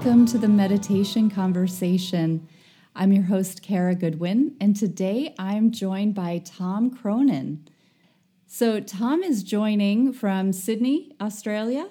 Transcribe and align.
Welcome 0.00 0.24
to 0.28 0.38
the 0.38 0.48
Meditation 0.48 1.28
Conversation. 1.28 2.48
I'm 2.96 3.12
your 3.12 3.24
host, 3.24 3.60
Kara 3.60 3.94
Goodwin, 3.94 4.56
and 4.58 4.74
today 4.74 5.34
I'm 5.38 5.70
joined 5.70 6.14
by 6.14 6.40
Tom 6.42 6.90
Cronin. 6.90 7.68
So, 8.46 8.80
Tom 8.80 9.22
is 9.22 9.42
joining 9.42 10.14
from 10.14 10.54
Sydney, 10.54 11.12
Australia, 11.20 11.90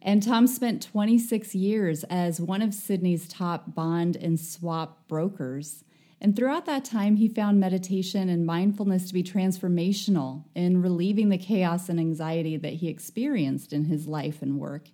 and 0.00 0.22
Tom 0.22 0.46
spent 0.46 0.88
26 0.90 1.54
years 1.54 2.02
as 2.04 2.40
one 2.40 2.62
of 2.62 2.72
Sydney's 2.72 3.28
top 3.28 3.74
bond 3.74 4.16
and 4.16 4.40
swap 4.40 5.06
brokers. 5.06 5.84
And 6.22 6.34
throughout 6.34 6.64
that 6.64 6.86
time, 6.86 7.16
he 7.16 7.28
found 7.28 7.60
meditation 7.60 8.30
and 8.30 8.46
mindfulness 8.46 9.08
to 9.08 9.12
be 9.12 9.22
transformational 9.22 10.44
in 10.54 10.80
relieving 10.80 11.28
the 11.28 11.36
chaos 11.36 11.90
and 11.90 12.00
anxiety 12.00 12.56
that 12.56 12.72
he 12.72 12.88
experienced 12.88 13.74
in 13.74 13.84
his 13.84 14.08
life 14.08 14.40
and 14.40 14.58
work. 14.58 14.88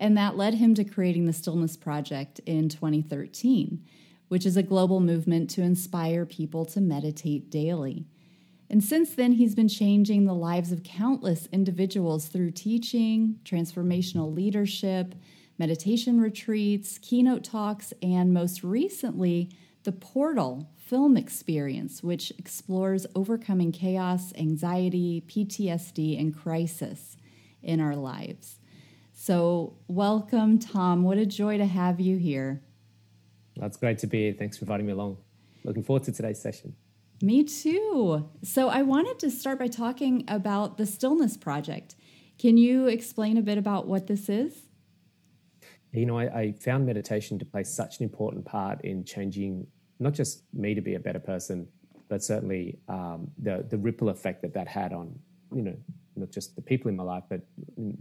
And 0.00 0.16
that 0.16 0.38
led 0.38 0.54
him 0.54 0.74
to 0.76 0.84
creating 0.84 1.26
the 1.26 1.32
Stillness 1.34 1.76
Project 1.76 2.40
in 2.46 2.70
2013, 2.70 3.84
which 4.28 4.46
is 4.46 4.56
a 4.56 4.62
global 4.62 4.98
movement 4.98 5.50
to 5.50 5.62
inspire 5.62 6.24
people 6.24 6.64
to 6.64 6.80
meditate 6.80 7.50
daily. 7.50 8.06
And 8.70 8.82
since 8.82 9.14
then, 9.14 9.32
he's 9.32 9.54
been 9.54 9.68
changing 9.68 10.24
the 10.24 10.34
lives 10.34 10.72
of 10.72 10.82
countless 10.82 11.48
individuals 11.52 12.28
through 12.28 12.52
teaching, 12.52 13.40
transformational 13.44 14.34
leadership, 14.34 15.14
meditation 15.58 16.18
retreats, 16.18 16.96
keynote 16.98 17.44
talks, 17.44 17.92
and 18.00 18.32
most 18.32 18.64
recently, 18.64 19.50
the 19.82 19.92
Portal 19.92 20.70
film 20.78 21.16
experience, 21.16 22.02
which 22.02 22.30
explores 22.38 23.06
overcoming 23.14 23.70
chaos, 23.70 24.32
anxiety, 24.38 25.22
PTSD, 25.26 26.18
and 26.18 26.34
crisis 26.34 27.18
in 27.62 27.80
our 27.80 27.96
lives. 27.96 28.59
So, 29.22 29.76
welcome, 29.86 30.58
Tom. 30.58 31.02
What 31.02 31.18
a 31.18 31.26
joy 31.26 31.58
to 31.58 31.66
have 31.66 32.00
you 32.00 32.16
here. 32.16 32.62
That's 33.54 33.76
great 33.76 33.98
to 33.98 34.06
be 34.06 34.22
here. 34.22 34.32
Thanks 34.32 34.56
for 34.56 34.64
inviting 34.64 34.86
me 34.86 34.92
along. 34.92 35.18
Looking 35.62 35.82
forward 35.82 36.04
to 36.04 36.12
today's 36.12 36.40
session. 36.40 36.74
Me 37.20 37.44
too. 37.44 38.30
So, 38.42 38.70
I 38.70 38.80
wanted 38.80 39.18
to 39.18 39.30
start 39.30 39.58
by 39.58 39.66
talking 39.66 40.24
about 40.26 40.78
the 40.78 40.86
Stillness 40.86 41.36
Project. 41.36 41.96
Can 42.38 42.56
you 42.56 42.86
explain 42.86 43.36
a 43.36 43.42
bit 43.42 43.58
about 43.58 43.86
what 43.86 44.06
this 44.06 44.30
is? 44.30 44.54
You 45.92 46.06
know, 46.06 46.18
I, 46.18 46.24
I 46.40 46.52
found 46.52 46.86
meditation 46.86 47.38
to 47.40 47.44
play 47.44 47.62
such 47.62 47.98
an 47.98 48.04
important 48.04 48.46
part 48.46 48.82
in 48.86 49.04
changing 49.04 49.66
not 49.98 50.14
just 50.14 50.44
me 50.54 50.74
to 50.74 50.80
be 50.80 50.94
a 50.94 50.98
better 50.98 51.20
person, 51.20 51.68
but 52.08 52.24
certainly 52.24 52.78
um, 52.88 53.30
the 53.36 53.66
the 53.68 53.76
ripple 53.76 54.08
effect 54.08 54.40
that 54.40 54.54
that 54.54 54.66
had 54.66 54.94
on 54.94 55.18
you 55.52 55.60
know 55.60 55.76
not 56.20 56.30
just 56.30 56.56
the 56.56 56.62
people 56.62 56.88
in 56.88 56.96
my 56.96 57.02
life, 57.02 57.24
but 57.28 57.40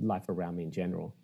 life 0.02 0.30
around 0.30 0.56
me 0.58 0.64
in 0.64 0.72
general. 0.72 1.16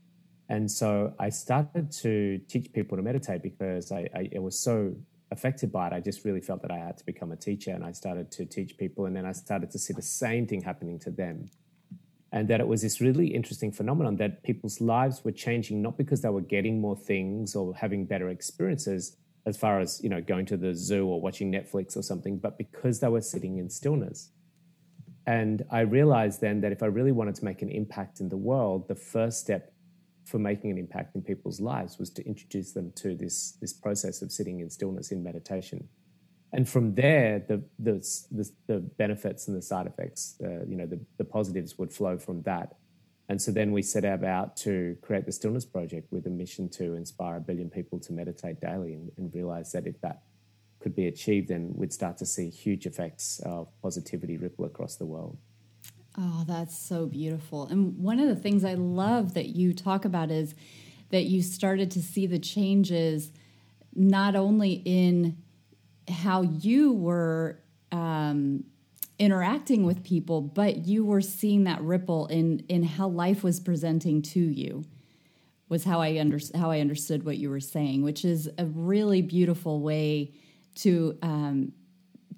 And 0.50 0.70
so 0.70 1.14
I 1.20 1.30
started 1.30 1.92
to 2.04 2.40
teach 2.48 2.72
people 2.74 2.98
to 2.98 3.04
meditate 3.04 3.42
because 3.42 3.92
I, 3.92 4.08
I, 4.16 4.30
I, 4.36 4.40
was 4.40 4.60
so 4.60 4.96
affected 5.32 5.72
by 5.72 5.88
it. 5.88 5.94
I 5.94 6.00
just 6.00 6.24
really 6.24 6.42
felt 6.42 6.62
that 6.62 6.72
I 6.72 6.78
had 6.78 6.98
to 7.00 7.06
become 7.06 7.32
a 7.32 7.36
teacher. 7.36 7.72
And 7.72 7.84
I 7.84 7.92
started 7.92 8.32
to 8.34 8.46
teach 8.46 8.78
people. 8.78 9.08
And 9.08 9.16
then 9.16 9.26
I 9.26 9.32
started 9.32 9.72
to 9.72 9.80
see 9.80 9.94
the 9.94 10.04
same 10.04 10.46
thing 10.46 10.62
happening 10.62 11.00
to 11.00 11.10
them. 11.10 11.50
And 12.32 12.48
that 12.50 12.60
it 12.60 12.68
was 12.68 12.84
this 12.84 13.02
really 13.02 13.28
interesting 13.28 13.72
phenomenon 13.72 14.18
that 14.18 14.44
people's 14.44 14.80
lives 14.82 15.24
were 15.24 15.32
changing, 15.32 15.82
not 15.82 15.98
because 15.98 16.22
they 16.22 16.30
were 16.30 16.42
getting 16.42 16.80
more 16.80 16.96
things 16.96 17.56
or 17.56 17.74
having 17.74 18.06
better 18.06 18.30
experiences, 18.30 19.18
as 19.46 19.58
far 19.58 19.80
as 19.80 20.02
you 20.04 20.10
know 20.10 20.22
going 20.22 20.46
to 20.46 20.58
the 20.58 20.74
zoo 20.74 21.08
or 21.08 21.22
watching 21.22 21.52
netflix 21.52 21.96
or 21.96 22.02
something 22.02 22.38
but 22.38 22.58
because 22.58 23.00
they 23.00 23.08
were 23.08 23.22
sitting 23.22 23.58
in 23.58 23.70
stillness 23.70 24.32
and 25.28 25.66
I 25.72 25.82
realized 25.82 26.42
then 26.42 26.62
that 26.62 26.72
if 26.72 26.84
I 26.84 26.88
really 26.88 27.12
wanted 27.12 27.36
to 27.36 27.46
make 27.46 27.62
an 27.62 27.70
impact 27.70 28.20
in 28.20 28.30
the 28.30 28.38
world, 28.38 28.88
the 28.88 28.96
first 28.96 29.40
step 29.40 29.74
for 30.24 30.40
making 30.40 30.72
an 30.72 30.78
impact 30.78 31.16
in 31.16 31.22
people's 31.22 31.60
lives 31.60 31.98
was 31.98 32.10
to 32.12 32.26
introduce 32.26 32.72
them 32.72 32.92
to 32.96 33.16
this, 33.16 33.58
this 33.62 33.74
process 33.74 34.22
of 34.22 34.32
sitting 34.32 34.60
in 34.60 34.70
stillness 34.70 35.12
in 35.12 35.24
meditation. 35.24 35.88
And 36.54 36.68
from 36.68 36.96
there, 36.96 37.40
the, 37.48 37.64
the, 37.80 37.94
the, 38.32 38.50
the 38.68 38.80
benefits 38.80 39.48
and 39.48 39.58
the 39.58 39.62
side 39.62 39.88
effects, 39.88 40.36
uh, 40.44 40.66
you 40.66 40.76
know, 40.76 40.86
the, 40.86 41.00
the 41.18 41.26
positives 41.26 41.78
would 41.78 41.92
flow 41.92 42.18
from 42.18 42.42
that. 42.44 42.76
And 43.28 43.42
so 43.42 43.52
then 43.52 43.72
we 43.72 43.82
set 43.82 44.06
about 44.06 44.56
to 44.58 44.96
create 45.02 45.26
the 45.26 45.32
Stillness 45.32 45.66
Project 45.66 46.12
with 46.12 46.28
a 46.28 46.30
mission 46.30 46.70
to 46.70 46.94
inspire 46.94 47.38
a 47.38 47.42
billion 47.42 47.70
people 47.70 48.00
to 48.00 48.14
meditate 48.14 48.62
daily 48.62 48.94
and, 48.94 49.12
and 49.18 49.34
realize 49.34 49.72
that 49.72 49.88
if 49.88 50.00
that 50.02 50.22
could 50.86 50.96
be 50.96 51.08
achieved, 51.08 51.48
then 51.48 51.74
we'd 51.76 51.92
start 51.92 52.16
to 52.16 52.28
see 52.28 52.48
huge 52.48 52.86
effects 52.86 53.42
of 53.44 53.68
positivity 53.82 54.38
ripple 54.38 54.66
across 54.66 54.98
the 54.98 55.06
world. 55.06 55.36
Oh, 56.16 56.44
that's 56.48 56.78
so 56.78 57.08
beautiful. 57.08 57.66
And 57.66 57.98
one 57.98 58.20
of 58.20 58.28
the 58.28 58.36
things 58.36 58.64
I 58.64 58.76
love 58.76 59.34
that 59.34 59.48
you 59.48 59.74
talk 59.74 60.06
about 60.06 60.30
is 60.30 60.54
that 61.10 61.24
you 61.24 61.42
started 61.42 61.90
to 61.90 62.04
see 62.04 62.28
the 62.28 62.38
changes 62.38 63.32
not 63.96 64.36
only 64.36 64.84
in 64.86 65.38
how 66.08 66.44
you 66.44 66.94
were 66.94 67.58
um, 67.92 68.66
interacting 69.18 69.88
with 69.88 70.04
people, 70.04 70.40
but 70.40 70.86
you 70.86 71.04
were 71.04 71.22
seeing 71.22 71.64
that 71.64 71.82
ripple 71.82 72.28
in 72.28 72.64
in 72.70 72.84
how 72.84 73.08
life 73.08 73.44
was 73.44 73.60
presenting 73.60 74.22
to 74.22 74.40
you. 74.40 74.84
Was 75.68 75.84
how 75.84 76.00
I 76.00 76.20
under, 76.20 76.38
how 76.54 76.70
I 76.70 76.80
understood 76.80 77.26
what 77.26 77.38
you 77.38 77.50
were 77.50 77.60
saying, 77.60 78.04
which 78.04 78.24
is 78.24 78.48
a 78.60 78.66
really 78.68 79.24
beautiful 79.24 79.82
way 79.82 80.32
to 80.76 81.18
um, 81.22 81.72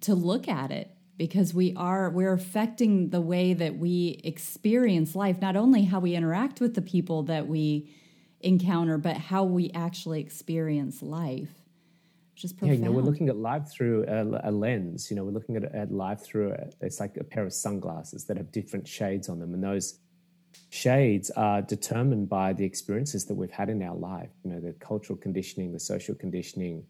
to 0.02 0.16
look 0.16 0.48
at 0.48 0.72
it 0.72 0.92
because 1.18 1.54
we 1.54 1.74
are 1.76 2.10
we're 2.10 2.34
affecting 2.34 3.10
the 3.10 3.22
way 3.22 3.54
that 3.54 3.78
we 3.78 4.22
experience 4.24 5.16
life 5.16 5.42
not 5.42 5.56
only 5.56 5.84
how 5.84 6.00
we 6.00 6.16
interact 6.16 6.62
with 6.62 6.76
the 6.76 6.82
people 6.82 7.24
that 7.24 7.48
we 7.48 7.90
encounter 8.42 8.98
but 8.98 9.18
how 9.18 9.44
we 9.44 9.72
actually 9.72 10.22
experience 10.22 11.02
life 11.02 11.50
just 12.36 12.56
profound. 12.58 12.78
yeah 12.78 12.80
you 12.80 12.86
know 12.86 12.96
we're 12.96 13.02
looking 13.02 13.30
at 13.30 13.38
life 13.38 13.68
through 13.68 14.06
a, 14.08 14.50
a 14.50 14.52
lens 14.52 15.10
you 15.10 15.16
know 15.16 15.24
we're 15.24 15.32
looking 15.32 15.56
at, 15.56 15.64
at 15.74 15.92
life 15.92 16.22
through 16.22 16.52
a, 16.52 16.68
it's 16.82 17.00
like 17.00 17.18
a 17.18 17.24
pair 17.24 17.44
of 17.44 17.52
sunglasses 17.52 18.26
that 18.26 18.38
have 18.38 18.52
different 18.52 18.88
shades 18.88 19.28
on 19.28 19.40
them 19.40 19.54
and 19.56 19.64
those 19.64 20.00
shades 20.70 21.32
are 21.32 21.62
determined 21.62 22.30
by 22.30 22.54
the 22.54 22.64
experiences 22.64 23.26
that 23.26 23.34
we've 23.34 23.52
had 23.52 23.70
in 23.70 23.82
our 23.82 23.96
life 23.96 24.30
you 24.44 24.52
know 24.52 24.60
the 24.60 24.74
cultural 24.74 25.18
conditioning 25.18 25.74
the 25.74 25.80
social 25.80 26.14
conditioning 26.14 26.86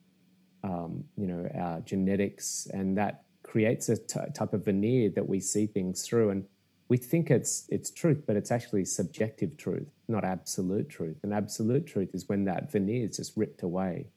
um, 0.63 1.03
you 1.17 1.27
know, 1.27 1.49
our 1.55 1.81
genetics, 1.81 2.67
and 2.73 2.97
that 2.97 3.23
creates 3.43 3.89
a 3.89 3.97
t- 3.97 4.19
type 4.33 4.53
of 4.53 4.65
veneer 4.65 5.09
that 5.09 5.27
we 5.27 5.39
see 5.39 5.67
things 5.67 6.03
through. 6.03 6.31
And 6.31 6.45
we 6.89 6.97
think 6.97 7.31
it's 7.31 7.65
it's 7.69 7.89
truth, 7.89 8.23
but 8.25 8.35
it's 8.35 8.51
actually 8.51 8.85
subjective 8.85 9.57
truth, 9.57 9.87
not 10.07 10.23
absolute 10.23 10.89
truth. 10.89 11.17
And 11.23 11.33
absolute 11.33 11.85
truth 11.85 12.09
is 12.13 12.27
when 12.27 12.45
that 12.45 12.71
veneer 12.71 13.07
is 13.07 13.17
just 13.17 13.35
ripped 13.35 13.63
away 13.63 14.07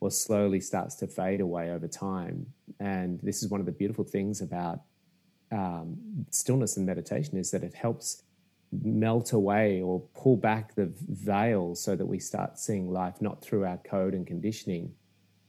or 0.00 0.10
slowly 0.10 0.60
starts 0.60 0.94
to 0.96 1.06
fade 1.06 1.40
away 1.40 1.70
over 1.70 1.88
time. 1.88 2.46
And 2.80 3.20
this 3.22 3.42
is 3.42 3.50
one 3.50 3.60
of 3.60 3.66
the 3.66 3.72
beautiful 3.72 4.04
things 4.04 4.40
about 4.40 4.80
um, 5.52 5.96
stillness 6.30 6.76
and 6.76 6.84
meditation 6.84 7.38
is 7.38 7.50
that 7.52 7.62
it 7.62 7.74
helps 7.74 8.22
melt 8.82 9.32
away 9.32 9.80
or 9.80 10.00
pull 10.14 10.36
back 10.36 10.74
the 10.74 10.92
veil 11.08 11.74
so 11.74 11.94
that 11.94 12.06
we 12.06 12.18
start 12.18 12.58
seeing 12.58 12.90
life 12.90 13.20
not 13.20 13.42
through 13.42 13.64
our 13.64 13.78
code 13.78 14.14
and 14.14 14.26
conditioning, 14.26 14.92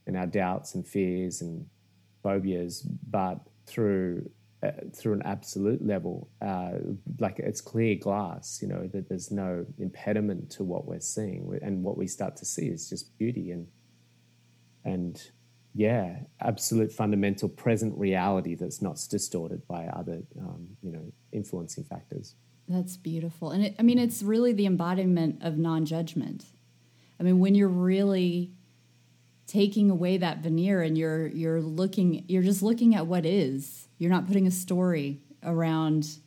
and 0.07 0.15
our 0.17 0.27
doubts 0.27 0.75
and 0.75 0.87
fears 0.87 1.41
and 1.41 1.65
phobias, 2.23 2.81
but 2.81 3.39
through 3.65 4.29
uh, 4.63 4.71
through 4.95 5.13
an 5.13 5.21
absolute 5.25 5.85
level, 5.85 6.29
uh, 6.41 6.71
like 7.19 7.37
it's 7.39 7.61
clear 7.61 7.95
glass, 7.95 8.59
you 8.61 8.67
know, 8.67 8.87
that 8.87 9.07
there's 9.09 9.29
no 9.29 9.65
impediment 9.77 10.49
to 10.49 10.63
what 10.63 10.87
we're 10.87 10.99
seeing, 10.99 11.59
and 11.61 11.83
what 11.83 11.97
we 11.97 12.07
start 12.07 12.35
to 12.37 12.45
see 12.45 12.67
is 12.67 12.89
just 12.89 13.17
beauty 13.17 13.51
and 13.51 13.67
and 14.83 15.31
yeah, 15.73 16.19
absolute 16.39 16.91
fundamental 16.91 17.49
present 17.49 17.97
reality 17.97 18.55
that's 18.55 18.81
not 18.81 18.97
distorted 19.09 19.67
by 19.67 19.87
other, 19.87 20.21
um, 20.39 20.67
you 20.81 20.91
know, 20.91 21.11
influencing 21.33 21.83
factors. 21.83 22.35
That's 22.67 22.95
beautiful, 22.95 23.51
and 23.51 23.65
it, 23.65 23.75
I 23.77 23.83
mean, 23.83 23.99
it's 23.99 24.23
really 24.23 24.53
the 24.53 24.65
embodiment 24.65 25.43
of 25.43 25.57
non-judgment. 25.57 26.45
I 27.19 27.23
mean, 27.23 27.39
when 27.39 27.55
you're 27.55 27.67
really 27.67 28.53
taking 29.47 29.89
away 29.89 30.17
that 30.17 30.39
veneer 30.39 30.81
and 30.81 30.97
you're 30.97 31.27
you're 31.27 31.61
looking 31.61 32.25
you're 32.27 32.43
just 32.43 32.63
looking 32.63 32.95
at 32.95 33.07
what 33.07 33.25
is. 33.25 33.87
You're 33.97 34.11
not 34.11 34.27
putting 34.27 34.47
a 34.47 34.51
story 34.51 35.21
around 35.43 36.17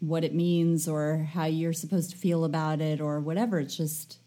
what 0.00 0.24
it 0.24 0.34
means 0.34 0.88
or 0.88 1.28
how 1.32 1.44
you're 1.44 1.72
supposed 1.72 2.10
to 2.10 2.16
feel 2.16 2.44
about 2.44 2.80
it 2.80 3.00
or 3.00 3.20
whatever. 3.20 3.58
It's 3.58 3.76
just 3.76 4.18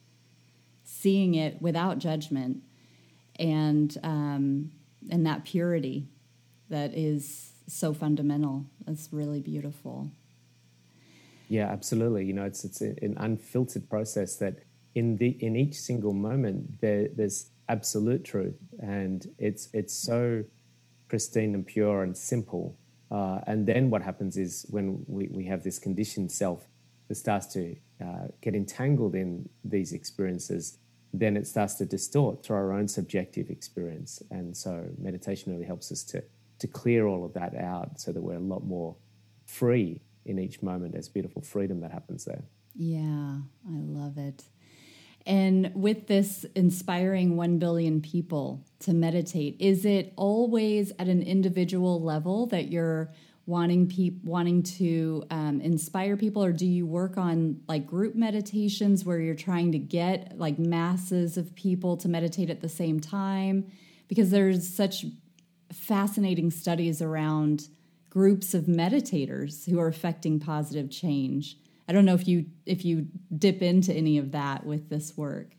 seeing 0.83 1.35
it 1.35 1.61
without 1.61 1.99
judgment 1.99 2.63
and 3.37 3.95
um, 4.03 4.71
and 5.09 5.25
that 5.25 5.45
purity 5.45 6.07
that 6.69 6.93
is 6.93 7.51
so 7.67 7.93
fundamental. 7.93 8.65
That's 8.85 9.09
really 9.11 9.41
beautiful. 9.41 10.11
Yeah 11.49 11.67
absolutely. 11.67 12.25
You 12.25 12.33
know 12.33 12.45
it's 12.45 12.63
it's 12.63 12.81
an 12.81 13.15
unfiltered 13.17 13.89
process 13.89 14.37
that 14.37 14.59
in 14.95 15.17
the 15.17 15.37
in 15.39 15.55
each 15.55 15.75
single 15.75 16.13
moment 16.13 16.81
there, 16.81 17.09
there's 17.15 17.51
absolute 17.69 18.23
truth, 18.23 18.57
and 18.79 19.25
it's 19.37 19.69
it's 19.73 19.93
so 19.93 20.43
pristine 21.07 21.55
and 21.55 21.65
pure 21.65 22.03
and 22.03 22.15
simple. 22.17 22.77
Uh, 23.11 23.39
and 23.47 23.65
then 23.65 23.89
what 23.89 24.01
happens 24.03 24.37
is 24.37 24.65
when 24.69 25.03
we, 25.07 25.27
we 25.31 25.45
have 25.45 25.63
this 25.63 25.79
conditioned 25.79 26.31
self 26.31 26.67
that 27.07 27.15
starts 27.15 27.47
to 27.47 27.75
uh, 28.03 28.27
get 28.41 28.53
entangled 28.53 29.15
in 29.15 29.49
these 29.63 29.93
experiences, 29.93 30.77
then 31.11 31.35
it 31.35 31.47
starts 31.47 31.73
to 31.73 31.85
distort 31.85 32.43
through 32.43 32.55
our 32.55 32.71
own 32.71 32.87
subjective 32.87 33.49
experience. 33.49 34.21
And 34.29 34.55
so 34.55 34.85
meditation 34.99 35.51
really 35.51 35.65
helps 35.65 35.91
us 35.91 36.03
to 36.05 36.23
to 36.59 36.67
clear 36.67 37.07
all 37.07 37.23
of 37.23 37.33
that 37.33 37.55
out 37.55 37.99
so 37.99 38.11
that 38.11 38.21
we're 38.21 38.35
a 38.35 38.39
lot 38.39 38.65
more 38.65 38.95
free 39.45 40.01
in 40.25 40.37
each 40.37 40.61
moment. 40.61 40.91
There's 40.91 41.09
beautiful 41.09 41.41
freedom 41.41 41.79
that 41.79 41.91
happens 41.91 42.25
there. 42.25 42.43
Yeah, 42.75 43.37
I 43.67 43.79
love 43.79 44.17
it. 44.17 44.43
And 45.25 45.71
with 45.75 46.07
this 46.07 46.45
inspiring 46.55 47.35
1 47.35 47.59
billion 47.59 48.01
people 48.01 48.65
to 48.79 48.93
meditate, 48.93 49.57
is 49.59 49.85
it 49.85 50.13
always 50.15 50.91
at 50.97 51.07
an 51.07 51.21
individual 51.21 52.01
level 52.01 52.47
that 52.47 52.69
you're 52.69 53.11
wanting 53.45 53.87
pe- 53.87 54.19
wanting 54.23 54.61
to 54.61 55.23
um, 55.31 55.59
inspire 55.59 56.15
people? 56.15 56.43
Or 56.43 56.51
do 56.51 56.65
you 56.65 56.85
work 56.85 57.17
on 57.17 57.61
like 57.67 57.85
group 57.85 58.15
meditations 58.15 59.03
where 59.03 59.19
you're 59.19 59.35
trying 59.35 59.71
to 59.71 59.79
get 59.79 60.37
like 60.37 60.59
masses 60.59 61.35
of 61.35 61.55
people 61.55 61.97
to 61.97 62.07
meditate 62.07 62.49
at 62.49 62.61
the 62.61 62.69
same 62.69 62.99
time? 62.99 63.71
Because 64.07 64.29
there's 64.29 64.67
such 64.67 65.05
fascinating 65.73 66.51
studies 66.51 67.01
around 67.01 67.67
groups 68.09 68.53
of 68.53 68.65
meditators 68.65 69.69
who 69.69 69.79
are 69.79 69.87
affecting 69.87 70.39
positive 70.39 70.89
change 70.89 71.57
i 71.89 71.91
don't 71.91 72.05
know 72.05 72.13
if 72.13 72.27
you 72.27 72.45
if 72.65 72.85
you 72.85 73.05
dip 73.37 73.61
into 73.61 73.93
any 73.93 74.17
of 74.17 74.31
that 74.31 74.65
with 74.65 74.89
this 74.89 75.17
work 75.17 75.55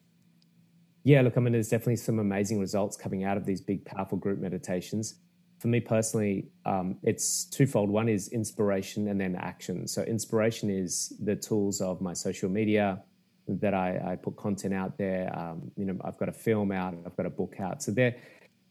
yeah 1.04 1.20
look 1.20 1.36
i 1.36 1.40
mean 1.40 1.52
there's 1.52 1.68
definitely 1.68 1.96
some 1.96 2.18
amazing 2.18 2.58
results 2.58 2.96
coming 2.96 3.24
out 3.24 3.36
of 3.36 3.44
these 3.44 3.60
big 3.60 3.84
powerful 3.84 4.16
group 4.16 4.38
meditations 4.38 5.16
for 5.60 5.68
me 5.68 5.78
personally, 5.78 6.48
um, 6.64 6.96
it's 7.02 7.44
twofold. 7.44 7.90
One 7.90 8.08
is 8.08 8.28
inspiration 8.28 9.08
and 9.08 9.20
then 9.20 9.36
action. 9.36 9.86
So, 9.86 10.02
inspiration 10.02 10.70
is 10.70 11.12
the 11.22 11.36
tools 11.36 11.82
of 11.82 12.00
my 12.00 12.14
social 12.14 12.48
media 12.48 13.02
that 13.46 13.74
I, 13.74 14.12
I 14.12 14.16
put 14.16 14.36
content 14.36 14.72
out 14.72 14.96
there. 14.96 15.30
Um, 15.38 15.70
you 15.76 15.84
know, 15.84 15.98
I've 16.02 16.16
got 16.16 16.30
a 16.30 16.32
film 16.32 16.72
out, 16.72 16.94
I've 17.04 17.16
got 17.16 17.26
a 17.26 17.30
book 17.30 17.56
out. 17.60 17.82
So, 17.82 17.92
they're, 17.92 18.16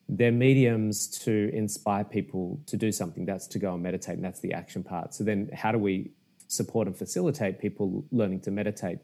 they're 0.08 0.32
mediums 0.32 1.08
to 1.20 1.52
inspire 1.54 2.04
people 2.04 2.60
to 2.66 2.76
do 2.76 2.92
something. 2.92 3.24
That's 3.24 3.46
to 3.48 3.60
go 3.60 3.76
and 3.76 3.84
meditate, 3.84 4.16
and 4.16 4.24
that's 4.24 4.40
the 4.40 4.54
action 4.54 4.84
part. 4.84 5.14
So, 5.14 5.24
then 5.24 5.48
how 5.54 5.72
do 5.72 5.78
we 5.78 6.10
support 6.50 6.88
and 6.88 6.98
facilitate 6.98 7.60
people 7.60 8.06
learning 8.12 8.42
to 8.42 8.51
meditate? 8.51 9.00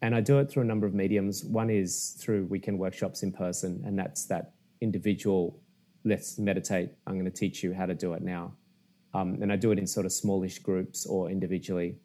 And 0.00 0.14
I 0.14 0.20
do 0.20 0.38
it 0.38 0.50
through 0.50 0.62
a 0.62 0.66
number 0.66 0.86
of 0.86 0.94
mediums. 0.94 1.44
One 1.44 1.70
is 1.70 2.16
through 2.20 2.44
weekend 2.44 2.78
workshops 2.78 3.22
in 3.22 3.32
person, 3.32 3.82
and 3.84 3.98
that's 3.98 4.26
that 4.26 4.52
individual 4.80 5.60
let's 6.04 6.38
meditate. 6.38 6.90
I'm 7.06 7.14
going 7.14 7.24
to 7.24 7.30
teach 7.30 7.62
you 7.62 7.72
how 7.72 7.86
to 7.86 7.94
do 7.94 8.12
it 8.12 8.22
now. 8.22 8.52
Um, 9.14 9.38
and 9.40 9.52
I 9.52 9.56
do 9.56 9.70
it 9.70 9.78
in 9.78 9.86
sort 9.86 10.06
of 10.06 10.12
smallish 10.12 10.58
groups 10.58 11.06
or 11.06 11.30
individually. 11.30 11.96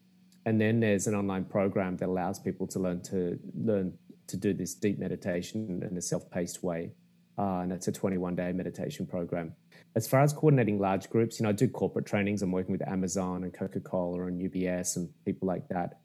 And 0.46 0.60
then 0.60 0.80
there's 0.80 1.08
an 1.08 1.16
online 1.16 1.46
program 1.46 1.98
that 1.98 2.08
allows 2.08 2.40
people 2.40 2.66
to 2.68 2.80
learn 2.80 3.02
to 3.04 3.38
learn 3.56 3.94
to 4.28 4.38
do 4.38 4.54
this 4.54 4.74
deep 4.76 5.00
meditation 5.00 5.84
in 5.90 5.98
a 5.98 6.02
self-paced 6.02 6.64
way. 6.64 6.92
Uh, 7.38 7.60
and 7.62 7.72
it's 7.72 7.88
a 7.88 7.92
21 7.92 8.36
day 8.36 8.52
meditation 8.52 9.06
program. 9.06 9.54
As 9.96 10.08
far 10.08 10.22
as 10.22 10.34
coordinating 10.34 10.80
large 10.80 11.10
groups, 11.10 11.40
you 11.40 11.44
know, 11.44 11.50
I 11.50 11.54
do 11.54 11.68
corporate 11.68 12.06
trainings. 12.06 12.42
I'm 12.42 12.52
working 12.52 12.72
with 12.72 12.88
Amazon 12.88 13.44
and 13.44 13.54
Coca-Cola 13.54 14.28
and 14.28 14.40
UBS 14.40 14.98
and 14.98 15.10
people 15.26 15.48
like 15.48 15.68
that, 15.70 16.00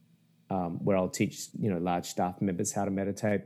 um, 0.51 0.83
where 0.85 0.97
I'll 0.97 1.09
teach, 1.09 1.49
you 1.59 1.71
know, 1.71 1.79
large 1.79 2.07
staff 2.07 2.41
members 2.41 2.73
how 2.73 2.85
to 2.85 2.91
meditate. 2.91 3.43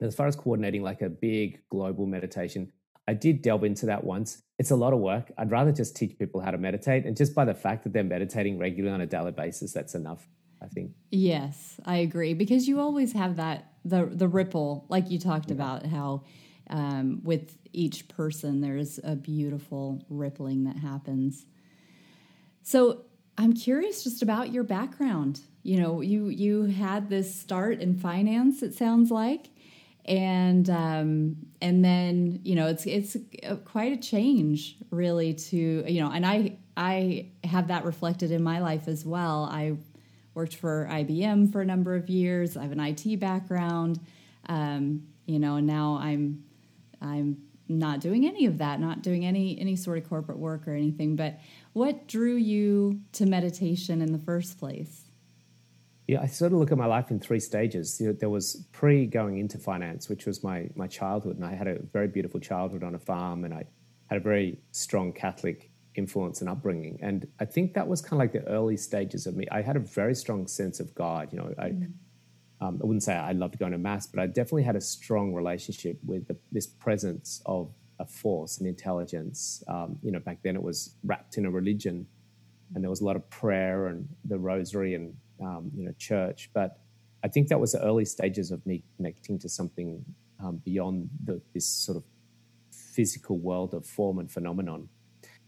As 0.00 0.14
far 0.14 0.26
as 0.26 0.36
coordinating 0.36 0.82
like 0.82 1.00
a 1.00 1.08
big 1.08 1.60
global 1.70 2.06
meditation, 2.06 2.72
I 3.08 3.14
did 3.14 3.42
delve 3.42 3.64
into 3.64 3.86
that 3.86 4.04
once. 4.04 4.42
It's 4.58 4.70
a 4.70 4.76
lot 4.76 4.92
of 4.92 5.00
work. 5.00 5.32
I'd 5.36 5.50
rather 5.50 5.72
just 5.72 5.96
teach 5.96 6.18
people 6.18 6.40
how 6.40 6.50
to 6.50 6.58
meditate. 6.58 7.04
And 7.04 7.16
just 7.16 7.34
by 7.34 7.44
the 7.44 7.54
fact 7.54 7.84
that 7.84 7.92
they're 7.92 8.04
meditating 8.04 8.58
regularly 8.58 8.94
on 8.94 9.00
a 9.00 9.06
daily 9.06 9.32
basis, 9.32 9.72
that's 9.72 9.94
enough, 9.94 10.28
I 10.62 10.66
think. 10.66 10.92
Yes, 11.10 11.80
I 11.84 11.96
agree. 11.96 12.34
Because 12.34 12.68
you 12.68 12.78
always 12.78 13.12
have 13.12 13.36
that, 13.36 13.72
the, 13.84 14.06
the 14.06 14.28
ripple, 14.28 14.86
like 14.88 15.10
you 15.10 15.18
talked 15.18 15.48
yeah. 15.48 15.54
about, 15.54 15.86
how 15.86 16.22
um, 16.72 17.20
with 17.22 17.56
each 17.72 18.08
person, 18.08 18.62
there's 18.62 18.98
a 19.04 19.14
beautiful 19.14 20.02
rippling 20.08 20.64
that 20.64 20.76
happens. 20.76 21.44
So 22.62 23.02
I'm 23.36 23.52
curious 23.52 24.02
just 24.02 24.22
about 24.22 24.52
your 24.52 24.64
background. 24.64 25.40
You 25.62 25.80
know, 25.80 26.00
you 26.00 26.28
you 26.28 26.64
had 26.64 27.08
this 27.08 27.32
start 27.34 27.80
in 27.80 27.98
finance. 27.98 28.62
It 28.62 28.74
sounds 28.74 29.10
like, 29.10 29.50
and 30.06 30.68
um, 30.70 31.36
and 31.60 31.84
then 31.84 32.40
you 32.42 32.54
know 32.54 32.66
it's 32.66 32.86
it's 32.86 33.16
quite 33.66 33.92
a 33.92 33.96
change 33.98 34.76
really 34.90 35.34
to 35.34 35.84
you 35.86 36.00
know 36.00 36.10
and 36.10 36.26
I 36.26 36.56
I 36.76 37.28
have 37.44 37.68
that 37.68 37.84
reflected 37.84 38.32
in 38.32 38.42
my 38.42 38.60
life 38.60 38.88
as 38.88 39.04
well. 39.04 39.44
I 39.44 39.76
worked 40.34 40.56
for 40.56 40.88
IBM 40.90 41.52
for 41.52 41.60
a 41.60 41.66
number 41.66 41.94
of 41.94 42.08
years. 42.08 42.56
I 42.56 42.62
have 42.62 42.72
an 42.72 42.80
IT 42.80 43.20
background, 43.20 44.00
um, 44.48 45.02
you 45.26 45.38
know, 45.38 45.56
and 45.56 45.66
now 45.66 45.98
I'm 46.00 46.42
I'm 47.02 47.38
not 47.68 48.00
doing 48.00 48.26
any 48.26 48.46
of 48.46 48.58
that, 48.58 48.80
not 48.80 49.02
doing 49.02 49.24
any 49.24 49.58
any 49.58 49.76
sort 49.76 49.98
of 49.98 50.08
corporate 50.08 50.38
work 50.38 50.66
or 50.66 50.74
anything. 50.74 51.16
But 51.16 51.38
what 51.72 52.06
drew 52.06 52.36
you 52.36 53.00
to 53.12 53.26
meditation 53.26 54.02
in 54.02 54.12
the 54.12 54.18
first 54.18 54.58
place? 54.58 55.08
Yeah, 56.08 56.20
I 56.20 56.26
sort 56.26 56.52
of 56.52 56.58
look 56.58 56.72
at 56.72 56.78
my 56.78 56.86
life 56.86 57.10
in 57.10 57.20
three 57.20 57.40
stages. 57.40 58.00
You 58.00 58.08
know, 58.08 58.12
there 58.12 58.28
was 58.30 58.66
pre 58.72 59.06
going 59.06 59.38
into 59.38 59.58
finance, 59.58 60.08
which 60.08 60.26
was 60.26 60.42
my 60.42 60.68
my 60.74 60.86
childhood, 60.86 61.36
and 61.36 61.44
I 61.44 61.54
had 61.54 61.68
a 61.68 61.78
very 61.92 62.08
beautiful 62.08 62.40
childhood 62.40 62.82
on 62.82 62.94
a 62.94 62.98
farm, 62.98 63.44
and 63.44 63.54
I 63.54 63.64
had 64.06 64.18
a 64.18 64.20
very 64.20 64.58
strong 64.72 65.12
Catholic 65.12 65.70
influence 65.94 66.40
and 66.40 66.48
upbringing. 66.50 66.98
And 67.02 67.26
I 67.40 67.44
think 67.44 67.74
that 67.74 67.86
was 67.86 68.00
kind 68.00 68.14
of 68.14 68.18
like 68.18 68.32
the 68.32 68.46
early 68.50 68.76
stages 68.76 69.26
of 69.26 69.36
me. 69.36 69.46
I 69.50 69.62
had 69.62 69.76
a 69.76 69.80
very 69.80 70.14
strong 70.14 70.46
sense 70.46 70.80
of 70.80 70.94
God. 70.94 71.28
You 71.32 71.38
know, 71.38 71.54
I, 71.58 71.68
mm. 71.70 71.92
Um, 72.62 72.78
I 72.80 72.86
wouldn't 72.86 73.02
say 73.02 73.14
I 73.14 73.32
loved 73.32 73.58
going 73.58 73.72
to 73.72 73.78
mass, 73.78 74.06
but 74.06 74.20
I 74.20 74.26
definitely 74.26 74.62
had 74.62 74.76
a 74.76 74.80
strong 74.80 75.34
relationship 75.34 75.98
with 76.06 76.28
the, 76.28 76.36
this 76.52 76.68
presence 76.68 77.42
of 77.44 77.72
a 77.98 78.06
force 78.06 78.58
and 78.58 78.68
intelligence. 78.68 79.64
Um, 79.66 79.98
you 80.00 80.12
know, 80.12 80.20
back 80.20 80.38
then 80.44 80.54
it 80.54 80.62
was 80.62 80.94
wrapped 81.02 81.38
in 81.38 81.44
a 81.44 81.50
religion, 81.50 82.06
and 82.74 82.84
there 82.84 82.90
was 82.90 83.00
a 83.00 83.04
lot 83.04 83.16
of 83.16 83.28
prayer 83.30 83.88
and 83.88 84.08
the 84.24 84.38
rosary 84.38 84.94
and 84.94 85.16
um, 85.42 85.72
you 85.76 85.84
know, 85.84 85.92
church. 85.98 86.50
But 86.54 86.78
I 87.24 87.28
think 87.28 87.48
that 87.48 87.58
was 87.58 87.72
the 87.72 87.82
early 87.82 88.04
stages 88.04 88.52
of 88.52 88.64
me 88.64 88.84
connecting 88.96 89.40
to 89.40 89.48
something 89.48 90.04
um, 90.38 90.62
beyond 90.64 91.10
the, 91.24 91.40
this 91.52 91.66
sort 91.66 91.96
of 91.96 92.04
physical 92.70 93.38
world 93.38 93.74
of 93.74 93.84
form 93.84 94.20
and 94.20 94.30
phenomenon. 94.30 94.88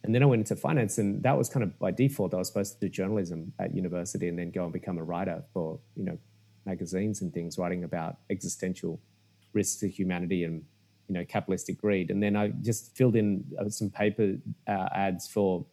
And 0.03 0.13
then 0.13 0.23
I 0.25 0.27
went 0.27 0.41
into 0.41 0.57
finance, 0.57 0.99
and 0.99 1.23
that 1.23 1.39
was 1.39 1.49
kind 1.49 1.63
of 1.63 1.79
by 1.79 1.93
default. 1.93 2.35
I 2.35 2.39
was 2.39 2.49
supposed 2.49 2.75
to 2.75 2.81
do 2.81 2.89
journalism 2.89 3.53
at 3.61 3.73
university 3.73 4.27
and 4.29 4.37
then 4.37 4.51
go 4.51 4.65
and 4.65 4.73
become 4.73 4.99
a 4.99 5.05
writer 5.05 5.45
for 5.53 5.79
you 5.95 6.05
know 6.05 6.19
magazines 6.67 7.23
and 7.23 7.33
things, 7.33 7.59
writing 7.59 7.85
about 7.85 8.19
existential 8.31 9.01
risks 9.53 9.81
to 9.81 9.89
humanity 9.89 10.45
and 10.45 10.63
you 11.09 11.15
know 11.15 11.25
capitalistic 11.25 11.81
greed. 11.81 12.11
And 12.11 12.23
then 12.23 12.37
I 12.37 12.49
just 12.49 12.97
filled 12.97 13.17
in 13.17 13.45
uh, 13.59 13.69
some 13.69 13.91
paper 13.91 14.37
uh, 14.67 14.89
ads 14.95 15.29
for 15.29 15.67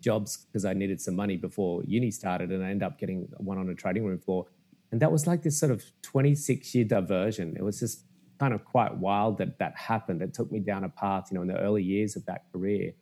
jobs 0.00 0.46
because 0.46 0.64
I 0.64 0.74
needed 0.74 1.00
some 1.00 1.14
money 1.14 1.36
before 1.36 1.82
uni 1.84 2.10
started, 2.10 2.50
and 2.50 2.64
I 2.64 2.70
ended 2.70 2.82
up 2.82 2.98
getting 2.98 3.28
one 3.38 3.58
on 3.58 3.68
a 3.68 3.74
trading 3.74 4.04
room 4.04 4.18
floor. 4.18 4.46
And 4.90 5.00
that 5.00 5.10
was 5.10 5.26
like 5.26 5.42
this 5.42 5.58
sort 5.58 5.72
of 5.72 5.82
26 6.02 6.74
year 6.74 6.84
diversion. 6.84 7.56
It 7.56 7.62
was 7.62 7.80
just 7.80 8.04
kind 8.38 8.52
of 8.52 8.64
quite 8.64 8.96
wild 8.96 9.38
that 9.38 9.58
that 9.58 9.76
happened. 9.76 10.20
It 10.20 10.34
took 10.34 10.52
me 10.52 10.58
down 10.58 10.84
a 10.84 10.88
path, 10.88 11.28
you 11.30 11.36
know, 11.36 11.42
in 11.42 11.48
the 11.48 11.58
early 11.58 11.82
years 11.82 12.16
of 12.16 12.26
that 12.26 12.50
career. 12.52 12.92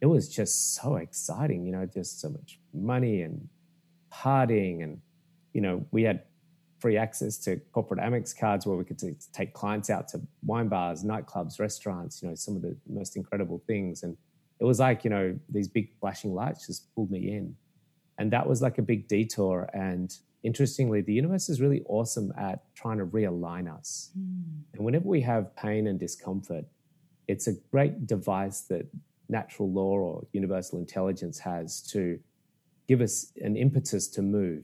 It 0.00 0.06
was 0.06 0.28
just 0.28 0.74
so 0.74 0.96
exciting, 0.96 1.64
you 1.64 1.72
know, 1.72 1.86
just 1.86 2.20
so 2.20 2.28
much 2.28 2.60
money 2.72 3.22
and 3.22 3.48
partying. 4.12 4.82
And, 4.82 5.00
you 5.52 5.60
know, 5.60 5.84
we 5.90 6.02
had 6.02 6.22
free 6.78 6.96
access 6.96 7.38
to 7.38 7.56
corporate 7.72 8.00
Amex 8.00 8.36
cards 8.36 8.66
where 8.66 8.76
we 8.76 8.84
could 8.84 8.98
t- 8.98 9.14
take 9.32 9.52
clients 9.52 9.88
out 9.88 10.08
to 10.08 10.20
wine 10.44 10.68
bars, 10.68 11.04
nightclubs, 11.04 11.60
restaurants, 11.60 12.22
you 12.22 12.28
know, 12.28 12.34
some 12.34 12.56
of 12.56 12.62
the 12.62 12.76
most 12.88 13.16
incredible 13.16 13.62
things. 13.66 14.02
And 14.02 14.16
it 14.62 14.64
was 14.64 14.78
like 14.78 15.02
you 15.02 15.10
know 15.10 15.36
these 15.48 15.66
big 15.66 15.90
flashing 15.98 16.32
lights 16.32 16.68
just 16.68 16.94
pulled 16.94 17.10
me 17.10 17.32
in 17.32 17.54
and 18.18 18.32
that 18.32 18.48
was 18.48 18.62
like 18.62 18.78
a 18.78 18.82
big 18.82 19.08
detour 19.08 19.68
and 19.74 20.18
interestingly 20.44 21.00
the 21.00 21.12
universe 21.12 21.48
is 21.48 21.60
really 21.60 21.82
awesome 21.88 22.32
at 22.38 22.62
trying 22.76 22.98
to 22.98 23.06
realign 23.06 23.68
us 23.72 24.12
mm. 24.16 24.40
and 24.72 24.84
whenever 24.84 25.08
we 25.08 25.20
have 25.20 25.54
pain 25.56 25.88
and 25.88 25.98
discomfort 25.98 26.64
it's 27.26 27.48
a 27.48 27.54
great 27.72 28.06
device 28.06 28.60
that 28.60 28.86
natural 29.28 29.68
law 29.68 29.96
or 29.96 30.24
universal 30.32 30.78
intelligence 30.78 31.40
has 31.40 31.80
to 31.80 32.20
give 32.86 33.00
us 33.00 33.32
an 33.40 33.56
impetus 33.56 34.06
to 34.06 34.22
move 34.22 34.62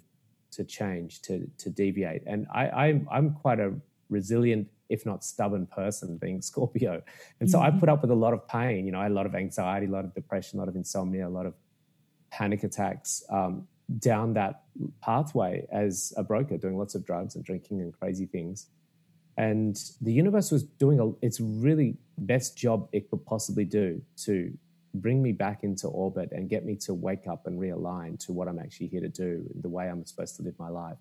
to 0.50 0.64
change 0.64 1.22
to 1.22 1.48
to 1.58 1.70
deviate 1.70 2.22
and 2.26 2.46
i 2.52 2.68
i'm, 2.68 3.08
I'm 3.10 3.34
quite 3.34 3.60
a 3.60 3.72
resilient 4.10 4.68
if 4.88 5.04
not 5.04 5.24
stubborn 5.24 5.66
person 5.66 6.16
being 6.16 6.40
Scorpio. 6.50 7.02
And 7.40 7.50
so 7.50 7.58
mm-hmm. 7.58 7.76
I 7.76 7.80
put 7.80 7.88
up 7.88 8.02
with 8.02 8.10
a 8.10 8.14
lot 8.14 8.32
of 8.32 8.46
pain. 8.48 8.86
You 8.86 8.92
know, 8.92 9.00
I 9.00 9.06
a 9.06 9.10
lot 9.10 9.26
of 9.26 9.34
anxiety, 9.34 9.86
a 9.86 9.90
lot 9.90 10.04
of 10.04 10.14
depression, 10.14 10.58
a 10.58 10.62
lot 10.62 10.68
of 10.68 10.76
insomnia, 10.76 11.28
a 11.28 11.30
lot 11.30 11.46
of 11.46 11.54
panic 12.30 12.64
attacks 12.64 13.22
um, 13.30 13.66
down 13.98 14.34
that 14.34 14.62
pathway 15.02 15.66
as 15.72 16.12
a 16.16 16.22
broker, 16.22 16.56
doing 16.58 16.76
lots 16.76 16.94
of 16.94 17.04
drugs 17.04 17.36
and 17.36 17.44
drinking 17.44 17.80
and 17.80 17.92
crazy 17.98 18.26
things. 18.26 18.66
And 19.36 19.78
the 20.00 20.12
universe 20.12 20.50
was 20.50 20.64
doing 20.64 21.00
a, 21.00 21.24
its 21.24 21.40
really 21.40 21.96
best 22.18 22.58
job 22.58 22.88
it 22.92 23.08
could 23.08 23.24
possibly 23.24 23.64
do 23.64 24.02
to 24.24 24.52
bring 24.94 25.22
me 25.22 25.32
back 25.32 25.64
into 25.64 25.88
orbit 25.88 26.30
and 26.32 26.48
get 26.48 26.64
me 26.64 26.76
to 26.76 26.94
wake 26.94 27.26
up 27.26 27.46
and 27.46 27.60
realign 27.60 28.18
to 28.26 28.32
what 28.32 28.48
I'm 28.48 28.58
actually 28.58 28.88
here 28.88 29.00
to 29.00 29.08
do, 29.08 29.44
the 29.60 29.68
way 29.68 29.88
I'm 29.88 30.04
supposed 30.04 30.36
to 30.36 30.42
live 30.42 30.54
my 30.58 30.68
life 30.68 30.98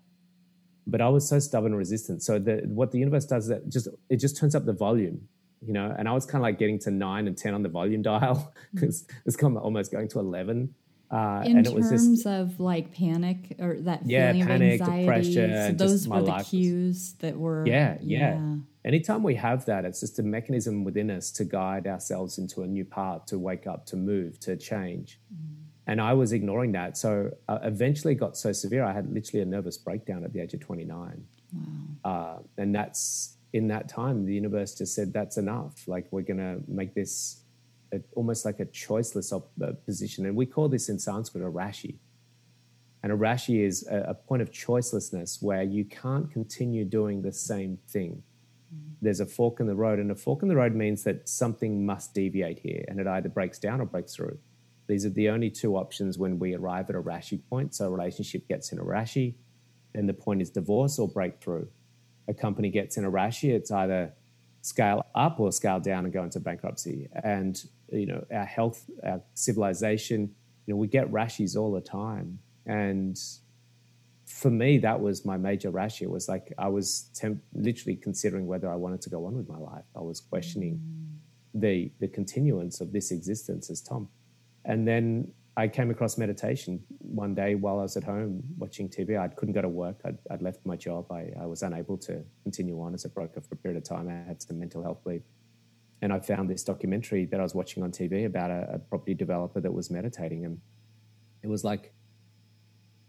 but 0.88 1.02
I 1.02 1.08
was 1.08 1.28
so 1.28 1.38
stubborn 1.38 1.72
and 1.72 1.78
resistant. 1.78 2.22
So 2.22 2.38
the, 2.38 2.62
what 2.64 2.90
the 2.90 2.98
universe 2.98 3.26
does 3.26 3.44
is 3.44 3.48
that 3.50 3.68
just 3.68 3.88
it 4.08 4.16
just 4.16 4.36
turns 4.36 4.54
up 4.54 4.64
the 4.64 4.72
volume, 4.72 5.28
you 5.60 5.74
know. 5.74 5.94
And 5.96 6.08
I 6.08 6.12
was 6.12 6.24
kind 6.24 6.36
of 6.36 6.42
like 6.42 6.58
getting 6.58 6.78
to 6.80 6.90
nine 6.90 7.28
and 7.28 7.36
ten 7.36 7.54
on 7.54 7.62
the 7.62 7.68
volume 7.68 8.02
dial 8.02 8.52
because 8.74 9.06
it's 9.26 9.36
kind 9.36 9.56
of 9.56 9.62
almost 9.62 9.92
going 9.92 10.08
to 10.08 10.18
eleven. 10.18 10.74
Uh, 11.10 11.42
and 11.44 11.66
it 11.66 11.72
was 11.72 11.90
In 11.90 11.98
terms 11.98 12.24
just, 12.24 12.26
of 12.26 12.60
like 12.60 12.92
panic 12.92 13.56
or 13.58 13.80
that 13.80 14.02
yeah, 14.04 14.32
feeling 14.32 14.46
panic, 14.46 14.80
of 14.80 14.88
anxiety, 14.88 15.04
depression, 15.04 15.78
so 15.78 15.86
those 15.86 16.08
were 16.08 16.22
the 16.22 16.44
cues 16.44 17.14
that 17.20 17.36
were 17.36 17.66
yeah, 17.66 17.96
yeah, 18.02 18.18
yeah. 18.18 18.54
Anytime 18.88 19.22
we 19.22 19.34
have 19.34 19.66
that, 19.66 19.84
it's 19.84 20.00
just 20.00 20.18
a 20.18 20.22
mechanism 20.22 20.82
within 20.82 21.10
us 21.10 21.30
to 21.32 21.44
guide 21.44 21.86
ourselves 21.86 22.38
into 22.38 22.62
a 22.62 22.66
new 22.66 22.86
path, 22.86 23.26
to 23.26 23.38
wake 23.38 23.66
up, 23.66 23.84
to 23.86 23.96
move, 23.96 24.40
to 24.40 24.56
change. 24.56 25.20
Mm. 25.30 25.58
And 25.88 26.00
I 26.00 26.14
was 26.14 26.32
ignoring 26.32 26.72
that. 26.72 26.96
So 26.96 27.30
uh, 27.48 27.58
eventually 27.64 28.14
got 28.14 28.38
so 28.38 28.50
severe, 28.50 28.84
I 28.84 28.94
had 28.94 29.12
literally 29.12 29.42
a 29.42 29.44
nervous 29.44 29.76
breakdown 29.76 30.24
at 30.24 30.32
the 30.32 30.40
age 30.40 30.54
of 30.54 30.60
29. 30.60 31.22
Wow. 31.52 31.62
Uh, 32.02 32.38
and 32.56 32.74
that's 32.74 33.36
in 33.52 33.68
that 33.68 33.90
time, 33.90 34.24
the 34.24 34.32
universe 34.32 34.74
just 34.74 34.94
said, 34.94 35.12
that's 35.12 35.36
enough. 35.36 35.86
Like, 35.86 36.06
we're 36.10 36.22
going 36.22 36.38
to 36.38 36.60
make 36.66 36.94
this 36.94 37.42
a, 37.92 38.00
almost 38.16 38.46
like 38.46 38.58
a 38.58 38.66
choiceless 38.66 39.34
op- 39.34 39.52
uh, 39.62 39.72
position. 39.84 40.24
And 40.24 40.34
we 40.34 40.46
call 40.46 40.70
this 40.70 40.88
in 40.88 40.98
Sanskrit 40.98 41.44
a 41.44 41.50
rashi. 41.50 41.96
And 43.02 43.12
a 43.12 43.16
rashi 43.16 43.66
is 43.66 43.86
a, 43.86 43.98
a 44.08 44.14
point 44.14 44.40
of 44.40 44.50
choicelessness 44.50 45.42
where 45.42 45.62
you 45.62 45.84
can't 45.84 46.30
continue 46.30 46.86
doing 46.86 47.20
the 47.20 47.32
same 47.32 47.78
thing. 47.86 48.22
There's 49.00 49.20
a 49.20 49.26
fork 49.26 49.60
in 49.60 49.66
the 49.66 49.74
road, 49.74 49.98
and 49.98 50.10
a 50.10 50.14
fork 50.14 50.42
in 50.42 50.48
the 50.48 50.56
road 50.56 50.74
means 50.74 51.04
that 51.04 51.28
something 51.28 51.86
must 51.86 52.14
deviate 52.14 52.58
here, 52.58 52.84
and 52.88 52.98
it 52.98 53.06
either 53.06 53.28
breaks 53.28 53.58
down 53.58 53.80
or 53.80 53.86
breaks 53.86 54.14
through. 54.14 54.38
These 54.88 55.04
are 55.04 55.10
the 55.10 55.28
only 55.28 55.50
two 55.50 55.76
options 55.76 56.18
when 56.18 56.38
we 56.38 56.54
arrive 56.54 56.88
at 56.88 56.96
a 56.96 57.02
Rashi 57.02 57.40
point. 57.48 57.74
So 57.74 57.86
a 57.86 57.90
relationship 57.90 58.48
gets 58.48 58.72
in 58.72 58.78
a 58.78 58.84
Rashi, 58.84 59.34
and 59.94 60.08
the 60.08 60.14
point 60.14 60.42
is 60.42 60.50
divorce 60.50 60.98
or 60.98 61.08
breakthrough. 61.08 61.66
A 62.26 62.34
company 62.34 62.70
gets 62.70 62.96
in 62.96 63.04
a 63.04 63.10
Rashi, 63.10 63.50
it's 63.50 63.70
either 63.70 64.12
scale 64.62 65.04
up 65.14 65.38
or 65.38 65.52
scale 65.52 65.80
down 65.80 66.04
and 66.04 66.12
go 66.12 66.24
into 66.24 66.40
bankruptcy. 66.40 67.08
And 67.22 67.62
you 67.90 68.06
know, 68.06 68.24
our 68.32 68.44
health, 68.44 68.84
our 69.04 69.20
civilization, 69.34 70.34
you 70.66 70.74
know, 70.74 70.78
we 70.78 70.88
get 70.88 71.10
Rashis 71.10 71.56
all 71.56 71.72
the 71.72 71.80
time. 71.80 72.38
And 72.66 73.18
for 74.28 74.50
me, 74.50 74.78
that 74.78 75.00
was 75.00 75.24
my 75.24 75.36
major 75.36 75.72
Rashi. 75.72 76.02
It 76.02 76.10
was 76.10 76.28
like 76.28 76.52
I 76.58 76.68
was 76.68 77.10
temp- 77.14 77.42
literally 77.54 77.96
considering 77.96 78.46
whether 78.46 78.70
I 78.70 78.76
wanted 78.76 79.00
to 79.02 79.10
go 79.10 79.26
on 79.26 79.34
with 79.34 79.48
my 79.48 79.58
life. 79.58 79.84
I 79.96 80.00
was 80.00 80.20
questioning 80.20 80.80
mm. 80.80 81.60
the 81.60 81.90
the 82.00 82.08
continuance 82.08 82.80
of 82.80 82.92
this 82.92 83.10
existence 83.10 83.70
as 83.70 83.80
Tom. 83.80 84.08
And 84.64 84.86
then 84.86 85.32
I 85.56 85.66
came 85.66 85.90
across 85.90 86.18
meditation 86.18 86.80
one 87.00 87.34
day 87.34 87.56
while 87.56 87.80
I 87.80 87.82
was 87.82 87.96
at 87.96 88.04
home 88.04 88.42
watching 88.58 88.88
TV. 88.88 89.18
I 89.18 89.26
couldn't 89.26 89.54
go 89.54 89.62
to 89.62 89.68
work. 89.68 89.96
I'd, 90.04 90.18
I'd 90.30 90.40
left 90.40 90.64
my 90.64 90.76
job. 90.76 91.10
I, 91.10 91.32
I, 91.40 91.46
was 91.46 91.62
unable 91.62 91.98
to 91.98 92.22
continue 92.44 92.80
on 92.80 92.94
as 92.94 93.04
a 93.04 93.08
broker 93.08 93.40
for 93.40 93.54
a 93.54 93.56
period 93.56 93.76
of 93.76 93.82
time. 93.82 94.08
I 94.08 94.28
had 94.28 94.40
some 94.40 94.60
mental 94.60 94.84
health 94.84 95.00
leave. 95.04 95.24
And 96.00 96.12
I 96.12 96.20
found 96.20 96.48
this 96.48 96.62
documentary 96.62 97.24
that 97.26 97.40
I 97.40 97.42
was 97.42 97.56
watching 97.56 97.82
on 97.82 97.90
TV 97.90 98.24
about 98.24 98.52
a, 98.52 98.74
a 98.74 98.78
property 98.78 99.14
developer 99.14 99.60
that 99.60 99.72
was 99.72 99.90
meditating. 99.90 100.44
And 100.44 100.60
it 101.42 101.48
was 101.48 101.64
like 101.64 101.92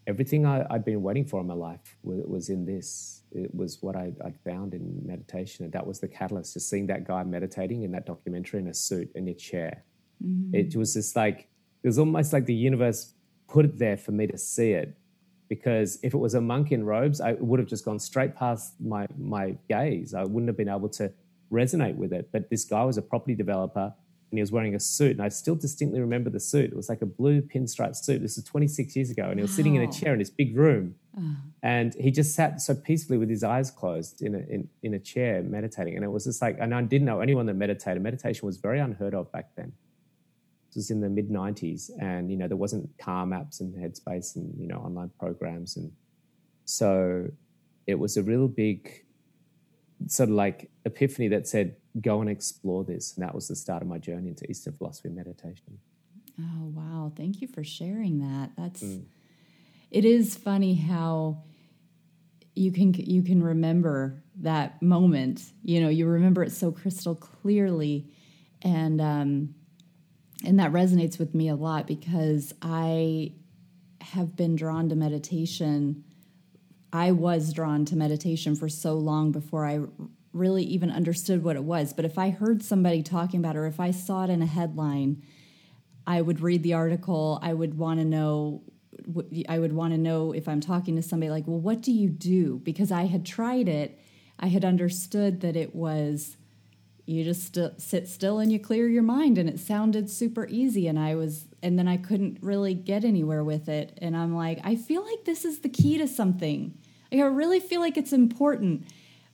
everything 0.10 0.46
I, 0.46 0.66
had 0.70 0.84
been 0.84 1.02
waiting 1.02 1.26
for 1.26 1.40
in 1.40 1.48
my 1.48 1.54
life 1.54 1.96
was, 2.04 2.24
was 2.26 2.50
in 2.50 2.66
this. 2.66 3.22
It 3.32 3.54
was 3.54 3.78
what 3.82 3.96
I, 3.96 4.12
would 4.24 4.40
found 4.44 4.74
in 4.74 5.02
meditation. 5.06 5.64
And 5.66 5.74
that 5.74 5.86
was 5.86 6.00
the 6.00 6.08
catalyst, 6.08 6.56
just 6.56 6.70
seeing 6.70 6.88
that 6.88 7.08
guy 7.08 7.24
meditating 7.24 7.84
in 7.84 7.92
that 7.92 8.06
documentary 8.06 8.60
in 8.60 8.68
a 8.68 8.74
suit 8.74 9.12
in 9.16 9.28
a 9.28 9.34
chair 9.34 9.84
Mm-hmm. 10.24 10.56
It 10.56 10.76
was 10.76 10.94
just 10.94 11.16
like 11.16 11.48
it 11.84 11.88
was 11.88 12.00
almost 12.00 12.34
like 12.34 12.46
the 12.46 12.54
universe 12.54 13.14
put 13.48 13.66
it 13.66 13.80
there 13.80 13.98
for 13.98 14.12
me 14.12 14.28
to 14.28 14.38
see 14.38 14.72
it. 14.72 14.96
Because 15.48 15.98
if 16.04 16.14
it 16.14 16.18
was 16.18 16.36
a 16.36 16.42
monk 16.42 16.72
in 16.72 16.86
robes, 16.86 17.22
I 17.22 17.34
would 17.34 17.60
have 17.60 17.68
just 17.68 17.84
gone 17.86 18.00
straight 18.00 18.36
past 18.36 18.76
my 18.80 19.08
my 19.18 19.56
gaze. 19.68 20.14
I 20.14 20.24
wouldn't 20.24 20.48
have 20.48 20.58
been 20.58 20.70
able 20.70 20.90
to 20.90 21.12
resonate 21.52 21.96
with 21.96 22.14
it. 22.14 22.30
But 22.32 22.50
this 22.50 22.66
guy 22.66 22.84
was 22.84 22.98
a 22.98 23.02
property 23.02 23.36
developer 23.36 23.94
and 24.32 24.38
he 24.38 24.42
was 24.42 24.52
wearing 24.52 24.76
a 24.76 24.80
suit. 24.80 25.12
And 25.12 25.22
I 25.22 25.30
still 25.30 25.56
distinctly 25.56 26.00
remember 26.00 26.30
the 26.30 26.40
suit. 26.40 26.72
It 26.72 26.76
was 26.76 26.90
like 26.90 27.02
a 27.02 27.06
blue 27.06 27.42
pinstripe 27.42 27.96
suit. 27.96 28.22
This 28.22 28.36
was 28.36 28.46
26 28.46 28.96
years 28.96 29.10
ago. 29.10 29.24
And 29.24 29.40
he 29.40 29.42
was 29.42 29.52
wow. 29.52 29.56
sitting 29.56 29.76
in 29.76 29.82
a 29.82 29.92
chair 29.92 30.14
in 30.14 30.20
this 30.20 30.30
big 30.30 30.56
room. 30.56 30.96
Oh. 31.18 31.36
And 31.64 31.96
he 31.96 32.12
just 32.12 32.36
sat 32.36 32.62
so 32.62 32.76
peacefully 32.76 33.18
with 33.18 33.30
his 33.30 33.44
eyes 33.44 33.72
closed 33.72 34.22
in 34.22 34.36
a, 34.36 34.40
in, 34.40 34.70
in 34.84 34.94
a 34.94 35.00
chair 35.00 35.42
meditating. 35.42 35.96
And 35.96 36.06
it 36.06 36.10
was 36.10 36.26
just 36.26 36.42
like, 36.42 36.58
and 36.60 36.76
I 36.76 36.82
didn't 36.84 37.06
know 37.06 37.22
anyone 37.22 37.48
that 37.48 37.56
meditated. 37.56 38.04
Meditation 38.04 38.46
was 38.46 38.58
very 38.58 38.80
unheard 38.80 39.16
of 39.16 39.32
back 39.32 39.56
then. 39.56 39.74
This 40.70 40.76
was 40.76 40.92
in 40.92 41.02
the 41.02 41.10
mid 41.10 41.30
90s, 41.30 41.90
and 42.00 42.30
you 42.30 42.38
know 42.38 42.48
there 42.48 42.56
wasn't 42.56 42.96
Calm 43.00 43.32
apps 43.32 43.60
and 43.60 43.74
Headspace 43.74 44.36
and 44.36 44.54
you 44.60 44.68
know 44.68 44.76
online 44.76 45.10
programs, 45.20 45.78
and 45.78 45.92
so 46.66 47.28
it 47.88 47.96
was 47.96 48.18
a 48.18 48.22
real 48.22 48.48
big 48.48 49.04
sort 50.08 50.30
of 50.30 50.36
like 50.36 50.70
epiphany 50.86 51.28
that 51.30 51.48
said, 51.48 51.76
"Go 52.02 52.22
and 52.22 52.30
explore 52.30 52.84
this," 52.84 53.16
and 53.16 53.24
that 53.24 53.34
was 53.34 53.48
the 53.48 53.56
start 53.56 53.82
of 53.82 53.88
my 53.88 53.98
journey 53.98 54.30
into 54.30 54.50
Eastern 54.50 54.74
philosophy 54.74 55.10
and 55.10 55.18
meditation. 55.18 55.80
Oh 56.40 56.72
wow! 56.74 57.12
Thank 57.16 57.42
you 57.42 57.48
for 57.48 57.64
sharing 57.64 58.20
that. 58.20 58.52
That's 58.58 58.84
mm. 58.84 59.06
it 59.92 60.06
is 60.06 60.36
funny 60.36 60.76
how 60.76 61.44
you 62.56 62.72
can 62.72 62.94
you 62.94 63.24
can 63.24 63.42
remember 63.42 64.24
that 64.36 64.82
moment. 64.82 65.42
You 65.64 65.82
know, 65.82 65.90
you 65.90 66.08
remember 66.08 66.44
it 66.44 66.52
so 66.52 66.72
crystal 66.72 67.16
clearly, 67.16 68.12
and 68.62 69.02
um, 69.02 69.56
and 70.46 70.60
that 70.60 70.72
resonates 70.72 71.20
with 71.20 71.34
me 71.34 71.50
a 71.50 71.56
lot 71.56 71.88
because 71.88 72.54
I 72.62 73.34
have 74.02 74.36
been 74.36 74.56
drawn 74.56 74.90
to 74.90 74.96
meditation. 74.96 76.04
I 76.92 77.12
was 77.12 77.54
drawn 77.54 77.86
to 77.86 77.96
meditation 77.96 78.56
for 78.56 78.68
so 78.68 78.94
long 78.94 79.32
before 79.32 79.66
I 79.66 79.82
really 80.34 80.64
even 80.64 80.92
understood 80.92 81.44
what 81.44 81.56
it 81.56 81.64
was. 81.64 81.94
But 81.94 82.06
if 82.06 82.18
I 82.18 82.30
heard 82.30 82.64
somebody 82.64 83.02
talking 83.02 83.40
about 83.40 83.56
it 83.56 83.60
or 83.60 83.66
if 83.66 83.80
I 83.80 83.92
saw 83.92 84.26
it 84.26 84.30
in 84.30 84.42
a 84.42 84.46
headline, 84.46 85.24
I 86.06 86.22
would 86.22 86.42
read 86.42 86.64
the 86.64 86.74
article. 86.74 87.40
I 87.42 87.54
would 87.54 87.78
want 87.78 88.00
to 88.00 88.06
know. 88.06 88.64
I 89.48 89.60
would 89.60 89.74
want 89.74 89.94
to 89.94 89.98
know 89.98 90.34
if 90.34 90.48
I'm 90.48 90.60
talking 90.60 90.96
to 90.96 91.02
somebody 91.02 91.30
like, 91.30 91.48
well, 91.48 91.60
what 91.60 91.82
do 91.82 91.92
you 91.92 92.10
do? 92.10 92.60
Because 92.64 92.92
I 92.92 93.04
had 93.06 93.26
tried 93.26 93.70
it. 93.70 94.00
I 94.40 94.48
had 94.48 94.66
understood 94.66 95.42
that 95.42 95.56
it 95.56 95.74
was 95.74 96.38
you 97.10 97.24
just 97.24 97.56
st- 97.56 97.82
sit 97.82 98.08
still 98.08 98.38
and 98.38 98.52
you 98.52 98.60
clear 98.60 98.88
your 98.88 99.02
mind 99.02 99.40
and 99.40 99.50
it 99.50 99.60
sounded 99.60 100.10
super 100.10 100.46
easy 100.48 100.88
and 100.88 101.00
i 101.00 101.16
was 101.16 101.46
and 101.64 101.78
then 101.78 101.88
i 101.88 101.98
couldn't 101.98 102.38
really 102.40 102.76
get 102.76 103.04
anywhere 103.04 103.44
with 103.44 103.68
it 103.68 103.98
and 104.00 104.16
i'm 104.16 104.36
like 104.36 104.60
i 104.64 104.76
feel 104.76 105.04
like 105.04 105.26
this 105.26 105.44
is 105.44 105.62
the 105.62 105.70
key 105.70 105.98
to 105.98 106.08
something 106.08 106.78
like 107.12 107.20
i 107.20 107.26
really 107.26 107.60
feel 107.60 107.82
like 107.82 107.98
it's 107.98 108.14
important 108.14 108.86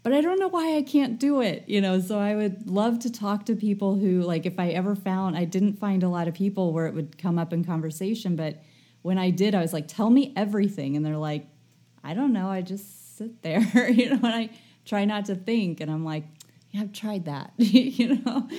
but 0.05 0.13
i 0.13 0.21
don't 0.21 0.39
know 0.39 0.47
why 0.47 0.77
i 0.77 0.81
can't 0.81 1.19
do 1.19 1.41
it 1.41 1.63
you 1.67 1.81
know 1.81 1.99
so 1.99 2.17
i 2.17 2.33
would 2.33 2.69
love 2.69 2.99
to 2.99 3.11
talk 3.11 3.45
to 3.45 3.55
people 3.55 3.95
who 3.95 4.21
like 4.21 4.45
if 4.45 4.59
i 4.59 4.69
ever 4.69 4.95
found 4.95 5.35
i 5.35 5.43
didn't 5.43 5.77
find 5.79 6.03
a 6.03 6.09
lot 6.09 6.27
of 6.27 6.33
people 6.33 6.71
where 6.71 6.85
it 6.85 6.93
would 6.93 7.17
come 7.17 7.37
up 7.37 7.51
in 7.51 7.65
conversation 7.65 8.35
but 8.35 8.63
when 9.01 9.17
i 9.17 9.29
did 9.29 9.53
i 9.53 9.61
was 9.61 9.73
like 9.73 9.87
tell 9.87 10.09
me 10.09 10.31
everything 10.37 10.95
and 10.95 11.05
they're 11.05 11.17
like 11.17 11.47
i 12.03 12.13
don't 12.13 12.31
know 12.31 12.47
i 12.47 12.61
just 12.61 13.17
sit 13.17 13.41
there 13.41 13.89
you 13.89 14.09
know 14.09 14.19
and 14.23 14.27
i 14.27 14.49
try 14.85 15.03
not 15.03 15.25
to 15.25 15.35
think 15.35 15.81
and 15.81 15.91
i'm 15.91 16.05
like 16.05 16.23
I've 16.77 16.91
tried 16.91 17.25
that, 17.25 17.53
you 17.57 18.17
know. 18.17 18.49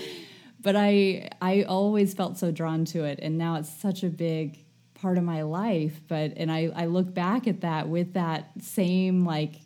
But 0.60 0.76
I 0.76 1.28
I 1.40 1.62
always 1.62 2.14
felt 2.14 2.38
so 2.38 2.50
drawn 2.50 2.84
to 2.86 3.04
it 3.04 3.18
and 3.22 3.38
now 3.38 3.56
it's 3.56 3.70
such 3.70 4.02
a 4.02 4.08
big 4.08 4.64
part 4.94 5.18
of 5.18 5.24
my 5.24 5.42
life. 5.42 6.00
But 6.08 6.32
and 6.36 6.50
I, 6.50 6.72
I 6.74 6.86
look 6.86 7.12
back 7.12 7.46
at 7.46 7.60
that 7.60 7.88
with 7.88 8.14
that 8.14 8.50
same 8.60 9.24
like 9.24 9.56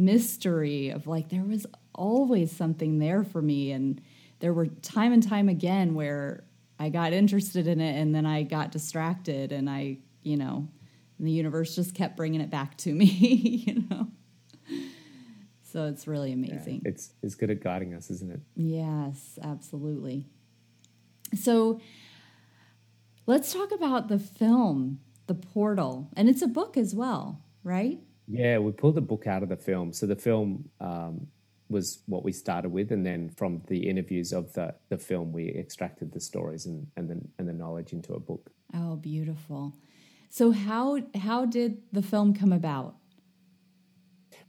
mystery 0.00 0.90
of 0.90 1.06
like 1.06 1.28
there 1.28 1.44
was 1.44 1.66
always 1.94 2.50
something 2.50 2.98
there 2.98 3.22
for 3.24 3.42
me 3.42 3.72
and 3.72 4.00
there 4.40 4.52
were 4.52 4.66
time 4.66 5.12
and 5.12 5.22
time 5.22 5.48
again 5.48 5.94
where 5.94 6.44
I 6.78 6.88
got 6.88 7.12
interested 7.12 7.66
in 7.66 7.80
it 7.80 8.00
and 8.00 8.14
then 8.14 8.24
I 8.24 8.42
got 8.42 8.72
distracted 8.72 9.52
and 9.52 9.68
I, 9.68 9.98
you 10.22 10.36
know, 10.36 10.68
the 11.18 11.30
universe 11.30 11.74
just 11.74 11.94
kept 11.94 12.16
bringing 12.16 12.40
it 12.40 12.50
back 12.50 12.78
to 12.78 12.94
me, 12.94 13.04
you 13.66 13.84
know. 13.90 14.08
So 15.62 15.84
it's 15.86 16.08
really 16.08 16.32
amazing. 16.32 16.82
Yeah, 16.84 16.90
it's 16.90 17.12
it's 17.22 17.34
good 17.34 17.50
at 17.50 17.60
guiding 17.60 17.94
us, 17.94 18.10
isn't 18.10 18.32
it? 18.32 18.40
Yes, 18.56 19.38
absolutely. 19.42 20.26
So 21.38 21.80
let's 23.26 23.52
talk 23.52 23.70
about 23.70 24.08
the 24.08 24.18
film, 24.18 25.00
The 25.26 25.34
Portal, 25.34 26.08
and 26.16 26.28
it's 26.28 26.42
a 26.42 26.48
book 26.48 26.76
as 26.76 26.94
well, 26.94 27.42
right? 27.62 28.00
Yeah, 28.30 28.58
we 28.58 28.72
pulled 28.72 28.94
the 28.94 29.00
book 29.00 29.26
out 29.26 29.42
of 29.42 29.48
the 29.48 29.56
film. 29.56 29.92
So 29.92 30.06
the 30.06 30.16
film 30.16 30.68
um, 30.80 31.26
was 31.68 32.02
what 32.06 32.22
we 32.24 32.32
started 32.32 32.70
with, 32.70 32.92
and 32.92 33.04
then 33.04 33.30
from 33.30 33.62
the 33.66 33.88
interviews 33.88 34.32
of 34.32 34.52
the 34.52 34.74
the 34.88 34.98
film, 34.98 35.32
we 35.32 35.48
extracted 35.48 36.12
the 36.12 36.20
stories 36.20 36.66
and 36.66 36.86
and 36.96 37.08
the 37.10 37.20
and 37.38 37.48
the 37.48 37.52
knowledge 37.52 37.92
into 37.92 38.14
a 38.14 38.20
book. 38.20 38.50
Oh, 38.72 38.96
beautiful. 38.96 39.74
So 40.28 40.52
how 40.52 41.00
how 41.14 41.44
did 41.44 41.78
the 41.92 42.02
film 42.02 42.34
come 42.34 42.52
about? 42.52 42.94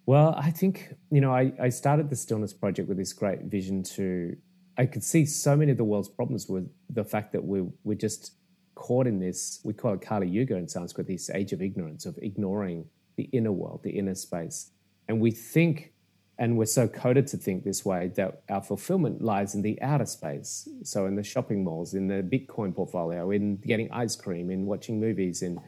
Well, 0.06 0.36
I 0.38 0.52
think, 0.52 0.96
you 1.12 1.22
know, 1.22 1.32
I, 1.32 1.54
I 1.62 1.70
started 1.70 2.10
the 2.10 2.16
Stillness 2.16 2.54
Project 2.54 2.90
with 2.90 2.98
this 2.98 3.14
great 3.14 3.44
vision 3.44 3.84
to, 3.84 4.36
I 4.78 4.86
could 4.88 5.04
see 5.04 5.26
so 5.26 5.56
many 5.56 5.72
of 5.72 5.78
the 5.78 5.84
world's 5.84 6.10
problems 6.10 6.48
with 6.50 6.70
the 6.90 7.04
fact 7.04 7.32
that 7.34 7.44
we, 7.44 7.64
we're 7.84 7.94
just 7.98 8.34
caught 8.74 9.06
in 9.06 9.20
this, 9.20 9.62
we 9.64 9.74
call 9.74 9.94
it 9.94 10.02
Kali 10.02 10.28
Yuga 10.28 10.56
in 10.56 10.68
Sanskrit, 10.68 11.08
this 11.08 11.30
age 11.30 11.54
of 11.54 11.62
ignorance, 11.62 12.06
of 12.06 12.18
ignoring 12.22 12.86
the 13.16 13.24
inner 13.32 13.52
world, 13.52 13.82
the 13.84 13.92
inner 13.92 14.16
space. 14.16 14.72
And 15.08 15.20
we 15.20 15.32
think, 15.32 15.94
and 16.38 16.58
we're 16.58 16.66
so 16.66 16.88
coded 16.88 17.28
to 17.28 17.38
think 17.38 17.64
this 17.64 17.84
way, 17.86 18.12
that 18.16 18.44
our 18.50 18.62
fulfillment 18.62 19.22
lies 19.22 19.56
in 19.56 19.62
the 19.62 19.82
outer 19.82 20.06
space. 20.06 20.68
So 20.84 21.06
in 21.06 21.16
the 21.16 21.24
shopping 21.24 21.64
malls, 21.64 21.94
in 21.94 22.08
the 22.08 22.24
Bitcoin 22.24 22.76
portfolio, 22.76 23.32
in 23.32 23.58
getting 23.58 23.92
ice 23.92 24.16
cream, 24.16 24.50
in 24.50 24.66
watching 24.66 25.00
movies, 25.00 25.42
in 25.42 25.60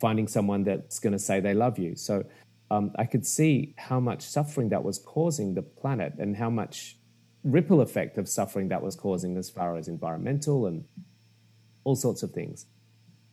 finding 0.00 0.28
someone 0.28 0.64
that's 0.64 0.98
going 0.98 1.12
to 1.12 1.18
say 1.18 1.40
they 1.40 1.54
love 1.54 1.78
you. 1.78 1.96
So 1.96 2.24
um, 2.70 2.92
I 2.98 3.04
could 3.04 3.26
see 3.26 3.74
how 3.76 3.98
much 4.00 4.22
suffering 4.22 4.68
that 4.68 4.84
was 4.84 4.98
causing 4.98 5.54
the 5.54 5.62
planet 5.62 6.14
and 6.18 6.36
how 6.36 6.50
much 6.50 6.96
ripple 7.44 7.80
effect 7.80 8.18
of 8.18 8.28
suffering 8.28 8.68
that 8.68 8.82
was 8.82 8.94
causing 8.94 9.36
as 9.36 9.48
far 9.48 9.76
as 9.76 9.88
environmental 9.88 10.66
and 10.66 10.84
all 11.84 11.96
sorts 11.96 12.22
of 12.22 12.32
things. 12.32 12.66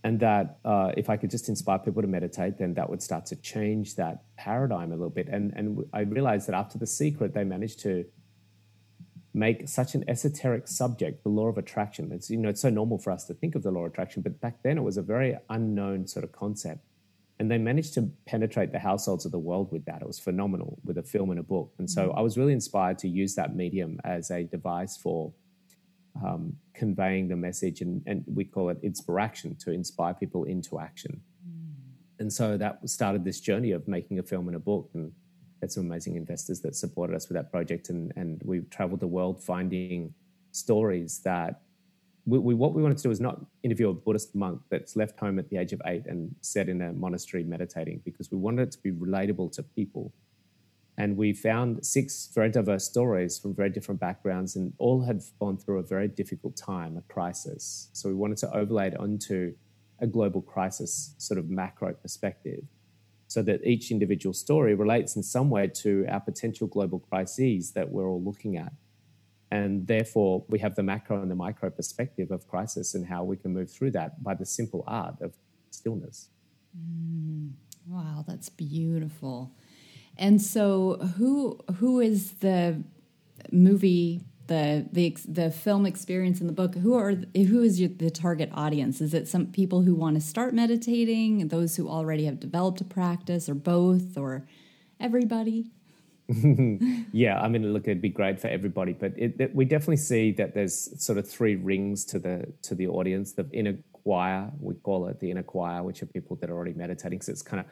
And 0.05 0.19
that 0.19 0.59
uh, 0.63 0.91
if 0.95 1.09
I 1.09 1.17
could 1.17 1.31
just 1.31 1.49
inspire 1.49 1.79
people 1.79 2.03
to 2.03 2.07
meditate, 2.07 2.59
then 2.59 2.75
that 2.75 2.87
would 2.91 3.01
start 3.01 3.25
to 3.31 3.35
change 3.37 3.95
that 3.95 4.23
paradigm 4.37 4.89
a 4.91 4.95
little 4.95 5.09
bit. 5.09 5.27
And, 5.27 5.51
and 5.55 5.83
I 5.93 6.01
realized 6.01 6.47
that 6.47 6.53
after 6.53 6.77
The 6.77 6.85
Secret, 6.85 7.33
they 7.33 7.43
managed 7.43 7.79
to 7.79 8.05
make 9.33 9.67
such 9.67 9.95
an 9.95 10.03
esoteric 10.07 10.67
subject, 10.67 11.23
the 11.23 11.29
law 11.29 11.47
of 11.47 11.57
attraction. 11.57 12.11
It's, 12.11 12.29
you 12.29 12.37
know, 12.37 12.49
it's 12.49 12.61
so 12.61 12.69
normal 12.69 12.99
for 12.99 13.11
us 13.11 13.25
to 13.25 13.33
think 13.33 13.55
of 13.55 13.63
the 13.63 13.71
law 13.71 13.85
of 13.85 13.91
attraction, 13.91 14.21
but 14.21 14.39
back 14.39 14.61
then 14.61 14.77
it 14.77 14.83
was 14.83 14.97
a 14.97 15.01
very 15.01 15.37
unknown 15.49 16.05
sort 16.05 16.23
of 16.23 16.31
concept. 16.31 16.81
And 17.39 17.49
they 17.49 17.57
managed 17.57 17.95
to 17.95 18.11
penetrate 18.27 18.71
the 18.71 18.79
households 18.79 19.25
of 19.25 19.31
the 19.31 19.39
world 19.39 19.71
with 19.71 19.85
that. 19.85 20.03
It 20.03 20.07
was 20.07 20.19
phenomenal 20.19 20.77
with 20.85 20.99
a 20.99 21.03
film 21.03 21.31
and 21.31 21.39
a 21.39 21.43
book. 21.43 21.73
And 21.79 21.89
so 21.89 22.09
mm. 22.09 22.17
I 22.17 22.21
was 22.21 22.37
really 22.37 22.53
inspired 22.53 22.99
to 22.99 23.09
use 23.09 23.33
that 23.35 23.55
medium 23.55 23.99
as 24.05 24.29
a 24.29 24.43
device 24.43 24.95
for 24.95 25.33
um, 26.23 26.53
conveying 26.73 27.27
the 27.27 27.35
message. 27.35 27.81
And, 27.81 28.01
and, 28.05 28.23
we 28.27 28.45
call 28.45 28.69
it 28.69 28.77
inspiration 28.83 29.55
to 29.57 29.71
inspire 29.71 30.13
people 30.13 30.43
into 30.45 30.79
action. 30.79 31.21
Mm. 31.47 31.73
And 32.19 32.33
so 32.33 32.57
that 32.57 32.87
started 32.89 33.23
this 33.23 33.39
journey 33.39 33.71
of 33.71 33.87
making 33.87 34.19
a 34.19 34.23
film 34.23 34.47
and 34.47 34.55
a 34.55 34.59
book. 34.59 34.89
And 34.93 35.11
had 35.61 35.71
some 35.71 35.85
amazing 35.85 36.15
investors 36.15 36.61
that 36.61 36.75
supported 36.75 37.15
us 37.15 37.27
with 37.27 37.35
that 37.35 37.51
project. 37.51 37.89
And, 37.89 38.13
and 38.15 38.41
we 38.43 38.61
traveled 38.61 38.99
the 38.99 39.07
world 39.07 39.43
finding 39.43 40.13
stories 40.51 41.19
that 41.23 41.61
we, 42.25 42.39
we, 42.39 42.53
what 42.53 42.73
we 42.73 42.81
wanted 42.81 42.97
to 42.97 43.03
do 43.03 43.09
was 43.09 43.19
not 43.19 43.39
interview 43.63 43.89
a 43.89 43.93
Buddhist 43.93 44.35
monk 44.35 44.61
that's 44.69 44.95
left 44.95 45.19
home 45.19 45.37
at 45.39 45.49
the 45.49 45.57
age 45.57 45.73
of 45.73 45.81
eight 45.85 46.05
and 46.07 46.33
sat 46.41 46.69
in 46.69 46.81
a 46.81 46.93
monastery 46.93 47.43
meditating 47.43 48.01
because 48.03 48.31
we 48.31 48.37
wanted 48.37 48.63
it 48.63 48.71
to 48.71 48.79
be 48.79 48.91
relatable 48.91 49.51
to 49.53 49.63
people. 49.63 50.13
And 50.97 51.17
we 51.17 51.33
found 51.33 51.85
six 51.85 52.29
very 52.33 52.49
diverse 52.49 52.85
stories 52.85 53.37
from 53.37 53.53
very 53.53 53.69
different 53.69 53.99
backgrounds, 53.99 54.55
and 54.55 54.73
all 54.77 55.01
had 55.03 55.21
gone 55.39 55.57
through 55.57 55.79
a 55.79 55.83
very 55.83 56.07
difficult 56.07 56.55
time, 56.55 56.95
a 56.97 57.01
crisis. 57.13 57.89
So 57.93 58.07
we 58.07 58.15
wanted 58.15 58.37
to 58.37 58.55
overlay 58.55 58.87
it 58.87 58.97
onto 58.97 59.55
a 59.99 60.07
global 60.07 60.41
crisis 60.41 61.15
sort 61.17 61.37
of 61.37 61.49
macro 61.49 61.93
perspective 61.93 62.63
so 63.27 63.41
that 63.41 63.65
each 63.65 63.91
individual 63.91 64.33
story 64.33 64.75
relates 64.75 65.15
in 65.15 65.23
some 65.23 65.49
way 65.49 65.67
to 65.67 66.05
our 66.09 66.19
potential 66.19 66.67
global 66.67 66.99
crises 66.99 67.71
that 67.71 67.89
we're 67.89 68.07
all 68.07 68.21
looking 68.21 68.55
at. 68.57 68.71
And 69.51 69.87
therefore, 69.87 70.45
we 70.47 70.59
have 70.59 70.75
the 70.75 70.83
macro 70.83 71.21
and 71.21 71.29
the 71.29 71.35
micro 71.35 71.69
perspective 71.69 72.31
of 72.31 72.47
crisis 72.47 72.93
and 72.93 73.05
how 73.05 73.23
we 73.23 73.37
can 73.37 73.53
move 73.53 73.71
through 73.71 73.91
that 73.91 74.23
by 74.23 74.33
the 74.33 74.45
simple 74.45 74.83
art 74.87 75.15
of 75.21 75.33
stillness. 75.69 76.29
Mm, 76.77 77.51
wow, 77.87 78.23
that's 78.27 78.49
beautiful. 78.49 79.51
And 80.17 80.41
so, 80.41 80.97
who 81.17 81.59
who 81.77 81.99
is 81.99 82.33
the 82.33 82.81
movie 83.51 84.21
the 84.47 84.87
the 84.91 85.15
the 85.27 85.51
film 85.51 85.85
experience 85.85 86.39
in 86.39 86.47
the 86.47 86.53
book? 86.53 86.75
Who 86.75 86.93
are 86.93 87.11
who 87.11 87.63
is 87.63 87.79
your, 87.79 87.89
the 87.89 88.09
target 88.09 88.49
audience? 88.53 89.01
Is 89.01 89.13
it 89.13 89.27
some 89.27 89.47
people 89.47 89.81
who 89.81 89.95
want 89.95 90.15
to 90.15 90.21
start 90.21 90.53
meditating, 90.53 91.47
those 91.49 91.75
who 91.75 91.89
already 91.89 92.25
have 92.25 92.39
developed 92.39 92.81
a 92.81 92.85
practice, 92.85 93.49
or 93.49 93.55
both, 93.55 94.17
or 94.17 94.47
everybody? 94.99 95.71
yeah, 97.11 97.39
I 97.39 97.47
mean, 97.47 97.71
look, 97.71 97.83
it'd 97.83 98.01
be 98.01 98.09
great 98.09 98.39
for 98.39 98.47
everybody, 98.47 98.93
but 98.93 99.13
it, 99.15 99.35
it, 99.39 99.55
we 99.55 99.63
definitely 99.63 99.97
see 99.97 100.31
that 100.31 100.55
there's 100.55 100.89
sort 101.03 101.19
of 101.19 101.29
three 101.29 101.55
rings 101.55 102.03
to 102.05 102.19
the 102.19 102.51
to 102.63 102.73
the 102.73 102.87
audience. 102.87 103.33
The 103.33 103.47
inner 103.51 103.77
choir, 103.91 104.51
we 104.59 104.75
call 104.75 105.07
it 105.07 105.19
the 105.19 105.29
inner 105.29 105.43
choir, 105.43 105.83
which 105.83 106.01
are 106.01 106.07
people 106.07 106.35
that 106.37 106.49
are 106.49 106.55
already 106.55 106.73
meditating. 106.73 107.21
So 107.21 107.31
it's 107.31 107.41
kind 107.41 107.59
of 107.59 107.65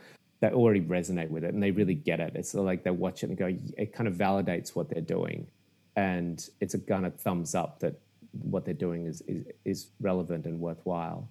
they 0.43 0.49
already 0.49 0.81
resonate 0.81 1.29
with 1.29 1.45
it 1.45 1.53
and 1.53 1.63
they 1.63 1.71
really 1.71 1.93
get 1.95 2.19
it. 2.19 2.33
It's 2.35 2.53
like 2.53 2.83
they 2.83 2.91
watch 2.91 3.23
it 3.23 3.29
and 3.29 3.37
go, 3.37 3.55
it 3.77 3.93
kind 3.93 4.09
of 4.09 4.15
validates 4.15 4.75
what 4.75 4.89
they're 4.89 5.01
doing, 5.01 5.47
and 5.95 6.45
it's 6.59 6.73
a 6.73 6.79
kind 6.79 7.05
of 7.05 7.15
thumbs 7.15 7.55
up 7.55 7.79
that 7.79 8.01
what 8.41 8.65
they're 8.65 8.73
doing 8.73 9.05
is 9.05 9.21
is, 9.21 9.45
is 9.63 9.87
relevant 10.01 10.45
and 10.45 10.59
worthwhile. 10.59 11.29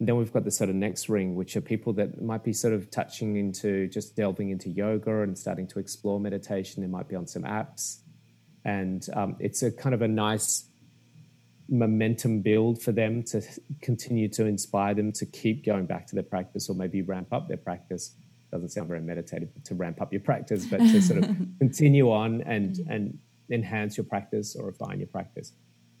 And 0.00 0.08
then 0.08 0.16
we've 0.16 0.32
got 0.32 0.44
the 0.44 0.50
sort 0.50 0.70
of 0.70 0.76
next 0.76 1.08
ring, 1.08 1.36
which 1.36 1.56
are 1.56 1.60
people 1.60 1.92
that 1.94 2.20
might 2.20 2.42
be 2.42 2.52
sort 2.52 2.74
of 2.74 2.90
touching 2.90 3.36
into 3.36 3.86
just 3.88 4.16
delving 4.16 4.50
into 4.50 4.68
yoga 4.70 5.22
and 5.22 5.38
starting 5.38 5.68
to 5.68 5.78
explore 5.78 6.18
meditation. 6.18 6.82
They 6.82 6.88
might 6.88 7.08
be 7.08 7.14
on 7.14 7.28
some 7.28 7.44
apps. 7.44 7.98
And 8.64 9.06
um, 9.14 9.36
it's 9.38 9.62
a 9.62 9.70
kind 9.70 9.94
of 9.94 10.02
a 10.02 10.08
nice 10.08 10.64
momentum 11.68 12.40
build 12.42 12.80
for 12.82 12.92
them 12.92 13.22
to 13.24 13.42
continue 13.82 14.28
to 14.30 14.46
inspire 14.46 14.94
them 14.94 15.12
to 15.12 15.26
keep 15.26 15.64
going 15.64 15.86
back 15.86 16.06
to 16.08 16.14
their 16.14 16.24
practice 16.24 16.68
or 16.68 16.74
maybe 16.74 17.02
ramp 17.02 17.32
up 17.32 17.46
their 17.48 17.56
practice. 17.56 18.14
Doesn't 18.50 18.70
sound 18.70 18.88
very 18.88 19.00
meditative 19.00 19.50
to 19.64 19.74
ramp 19.74 20.00
up 20.00 20.12
your 20.12 20.22
practice, 20.22 20.64
but 20.64 20.78
to 20.78 21.02
sort 21.02 21.24
of 21.24 21.36
continue 21.58 22.10
on 22.10 22.42
and, 22.42 22.78
and 22.88 23.18
enhance 23.50 23.96
your 23.96 24.04
practice 24.04 24.56
or 24.56 24.66
refine 24.66 24.98
your 24.98 25.08
practice. 25.08 25.52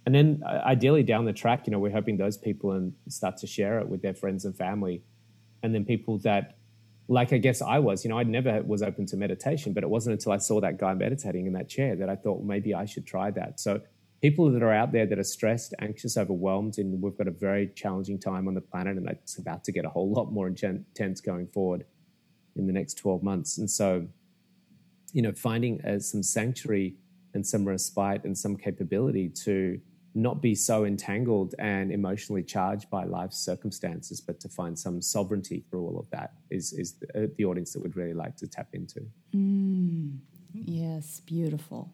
And 0.06 0.14
then 0.14 0.42
uh, 0.46 0.62
ideally 0.64 1.02
down 1.02 1.26
the 1.26 1.32
track, 1.32 1.66
you 1.66 1.70
know, 1.70 1.78
we're 1.78 1.92
hoping 1.92 2.16
those 2.16 2.38
people 2.38 2.72
and 2.72 2.94
start 3.08 3.36
to 3.38 3.46
share 3.46 3.78
it 3.80 3.88
with 3.88 4.00
their 4.00 4.14
friends 4.14 4.44
and 4.44 4.56
family, 4.56 5.02
and 5.62 5.74
then 5.74 5.84
people 5.84 6.18
that, 6.20 6.56
like 7.08 7.32
I 7.32 7.38
guess 7.38 7.60
I 7.60 7.78
was, 7.78 8.04
you 8.04 8.10
know, 8.10 8.18
I 8.18 8.22
never 8.22 8.62
was 8.62 8.82
open 8.82 9.06
to 9.06 9.16
meditation, 9.16 9.72
but 9.72 9.82
it 9.82 9.90
wasn't 9.90 10.14
until 10.14 10.32
I 10.32 10.38
saw 10.38 10.60
that 10.60 10.78
guy 10.78 10.94
meditating 10.94 11.46
in 11.46 11.52
that 11.54 11.68
chair 11.68 11.96
that 11.96 12.08
I 12.08 12.16
thought 12.16 12.38
well, 12.38 12.46
maybe 12.46 12.74
I 12.74 12.86
should 12.86 13.06
try 13.06 13.30
that. 13.32 13.60
So 13.60 13.82
people 14.22 14.50
that 14.50 14.62
are 14.62 14.72
out 14.72 14.92
there 14.92 15.04
that 15.06 15.18
are 15.18 15.24
stressed, 15.24 15.74
anxious, 15.80 16.16
overwhelmed, 16.16 16.78
and 16.78 17.02
we've 17.02 17.16
got 17.16 17.28
a 17.28 17.32
very 17.32 17.70
challenging 17.74 18.18
time 18.18 18.48
on 18.48 18.54
the 18.54 18.60
planet, 18.60 18.96
and 18.96 19.08
it's 19.08 19.38
about 19.38 19.64
to 19.64 19.72
get 19.72 19.84
a 19.84 19.90
whole 19.90 20.10
lot 20.10 20.32
more 20.32 20.48
intense 20.48 21.20
going 21.20 21.48
forward 21.48 21.84
in 22.58 22.66
the 22.66 22.72
next 22.72 22.94
12 22.94 23.22
months. 23.22 23.58
And 23.58 23.70
so, 23.70 24.06
you 25.12 25.22
know, 25.22 25.32
finding 25.32 25.80
uh, 25.84 25.98
some 25.98 26.22
sanctuary 26.22 26.96
and 27.34 27.46
some 27.46 27.66
respite 27.66 28.24
and 28.24 28.36
some 28.36 28.56
capability 28.56 29.28
to 29.28 29.80
not 30.14 30.42
be 30.42 30.54
so 30.54 30.84
entangled 30.84 31.54
and 31.58 31.92
emotionally 31.92 32.42
charged 32.42 32.90
by 32.90 33.04
life's 33.04 33.38
circumstances, 33.38 34.20
but 34.20 34.40
to 34.40 34.48
find 34.48 34.78
some 34.78 35.00
sovereignty 35.00 35.64
through 35.70 35.82
all 35.82 35.98
of 35.98 36.10
that 36.10 36.32
is 36.50 36.72
is 36.72 36.94
the, 36.94 37.24
uh, 37.24 37.26
the 37.36 37.44
audience 37.44 37.72
that 37.72 37.82
would 37.82 37.96
really 37.96 38.14
like 38.14 38.36
to 38.36 38.46
tap 38.46 38.68
into. 38.72 39.00
Mm, 39.34 40.18
yes, 40.52 41.20
beautiful. 41.20 41.92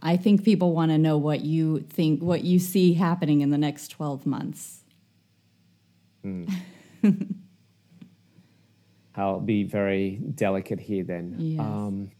I 0.00 0.16
think 0.16 0.44
people 0.44 0.72
want 0.72 0.92
to 0.92 0.98
know 0.98 1.18
what 1.18 1.40
you 1.40 1.80
think, 1.80 2.22
what 2.22 2.44
you 2.44 2.58
see 2.58 2.94
happening 2.94 3.40
in 3.40 3.50
the 3.50 3.58
next 3.58 3.88
twelve 3.88 4.24
months. 4.24 4.82
Mm. 6.24 6.50
I'll 9.16 9.40
be 9.40 9.64
very 9.64 10.20
delicate 10.34 10.80
here 10.80 11.04
then. 11.04 11.36
Yes. 11.38 11.60
Um, 11.60 12.10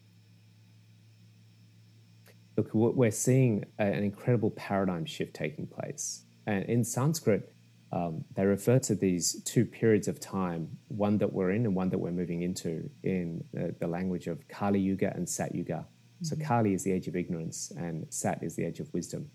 look, 2.56 2.68
we're 2.72 3.10
seeing 3.10 3.64
an 3.78 3.94
incredible 3.94 4.50
paradigm 4.50 5.04
shift 5.04 5.34
taking 5.34 5.66
place. 5.66 6.22
And 6.46 6.64
in 6.64 6.84
Sanskrit, 6.84 7.52
um, 7.90 8.24
they 8.34 8.44
refer 8.44 8.78
to 8.80 8.94
these 8.94 9.42
two 9.44 9.64
periods 9.64 10.08
of 10.08 10.20
time, 10.20 10.78
one 10.88 11.18
that 11.18 11.32
we're 11.32 11.52
in 11.52 11.64
and 11.64 11.74
one 11.74 11.90
that 11.90 11.98
we're 11.98 12.10
moving 12.10 12.42
into, 12.42 12.90
in 13.02 13.44
uh, 13.58 13.68
the 13.78 13.86
language 13.86 14.26
of 14.26 14.46
Kali 14.48 14.80
Yuga 14.80 15.12
and 15.14 15.28
Sat 15.28 15.54
Yuga. 15.54 15.86
Mm-hmm. 15.86 16.24
So 16.24 16.36
Kali 16.44 16.74
is 16.74 16.84
the 16.84 16.92
age 16.92 17.06
of 17.06 17.16
ignorance, 17.16 17.72
and 17.76 18.06
Sat 18.10 18.42
is 18.42 18.56
the 18.56 18.64
age 18.64 18.80
of 18.80 18.92
wisdom. 18.92 19.30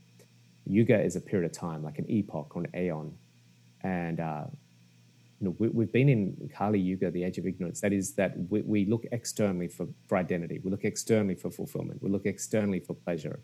Yuga 0.66 1.02
is 1.02 1.16
a 1.16 1.22
period 1.22 1.50
of 1.50 1.58
time, 1.58 1.84
like 1.84 2.00
an 2.00 2.06
epoch 2.10 2.56
or 2.56 2.64
an 2.64 2.70
aeon, 2.76 3.18
and 3.82 4.20
uh, 4.20 4.44
you 5.40 5.48
know, 5.48 5.56
we, 5.58 5.84
have 5.84 5.94
been 5.94 6.10
in 6.10 6.50
Kali 6.54 6.80
Yuga, 6.80 7.12
the 7.12 7.24
age 7.24 7.38
of 7.38 7.48
ignorance. 7.48 7.80
That 7.80 7.94
is 7.94 8.14
that 8.16 8.34
we, 8.50 8.62
we 8.62 8.86
look 8.86 9.06
externally 9.12 9.70
for, 9.70 9.88
for 10.08 10.18
identity. 10.18 10.60
We 10.64 10.70
look 10.70 10.84
externally 10.84 11.36
for 11.36 11.50
fulfillment. 11.50 12.04
We 12.04 12.10
look 12.10 12.26
externally 12.26 12.80
for 12.82 12.94
pleasure. 12.94 13.40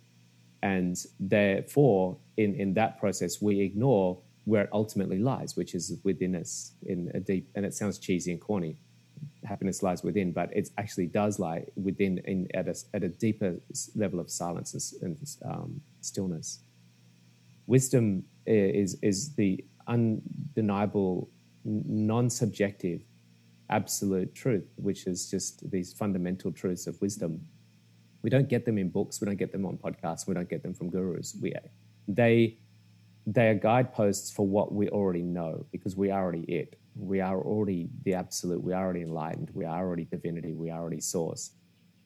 And 0.62 0.98
therefore, 1.20 2.18
in, 2.38 2.56
in 2.56 2.74
that 2.74 3.00
process, 3.00 3.42
we 3.42 3.62
ignore 3.62 4.20
where 4.44 4.64
it 4.64 4.70
ultimately 4.74 5.20
lies, 5.20 5.56
which 5.56 5.74
is 5.74 6.00
within 6.04 6.36
us 6.36 6.74
in 6.86 7.12
a 7.14 7.20
deep, 7.20 7.50
and 7.56 7.66
it 7.66 7.74
sounds 7.74 7.98
cheesy 7.98 8.32
and 8.32 8.42
corny. 8.42 8.78
Happiness 9.46 9.82
lies 9.82 10.04
within, 10.04 10.34
but 10.34 10.56
it 10.56 10.70
actually 10.78 11.08
does 11.08 11.40
lie 11.40 11.66
within 11.76 12.18
in, 12.26 12.48
at, 12.54 12.68
a, 12.68 12.76
at 12.94 13.04
a 13.04 13.10
deeper 13.10 13.56
level 13.96 14.20
of 14.20 14.30
silence 14.30 14.94
and, 15.02 15.18
um, 15.46 15.80
stillness. 16.02 16.60
Wisdom 17.68 18.24
is, 18.46 18.98
is 19.02 19.34
the 19.36 19.64
undeniable 19.88 21.30
non-subjective 21.66 23.02
absolute 23.70 24.34
truth 24.36 24.68
which 24.76 25.08
is 25.08 25.30
just 25.30 25.70
these 25.72 25.92
fundamental 25.92 26.52
truths 26.52 26.88
of 26.88 27.00
wisdom. 27.02 27.42
We 28.22 28.30
don't 28.30 28.50
get 28.50 28.66
them 28.66 28.78
in 28.78 28.90
books. 28.90 29.22
We 29.22 29.26
don't 29.26 29.38
get 29.38 29.52
them 29.52 29.66
on 29.66 29.78
podcasts. 29.78 30.28
We 30.28 30.34
don't 30.34 30.50
get 30.50 30.64
them 30.64 30.74
from 30.74 30.90
gurus. 30.90 31.36
We 31.42 31.54
they 32.08 32.58
they 33.28 33.50
are 33.50 33.56
guideposts 33.56 34.32
for 34.32 34.46
what 34.46 34.72
we 34.74 34.88
already 34.90 35.24
know 35.24 35.66
because 35.72 35.96
we 35.96 36.12
are 36.12 36.24
already 36.24 36.44
it. 36.44 36.80
We 36.96 37.22
are 37.22 37.42
already 37.42 37.90
the 38.04 38.14
absolute. 38.14 38.64
We 38.64 38.74
are 38.74 38.84
already 38.84 39.02
enlightened. 39.02 39.50
We 39.54 39.66
are 39.66 39.86
already 39.86 40.06
divinity. 40.06 40.54
We 40.54 40.70
are 40.70 40.80
already 40.80 41.02
source. 41.02 41.52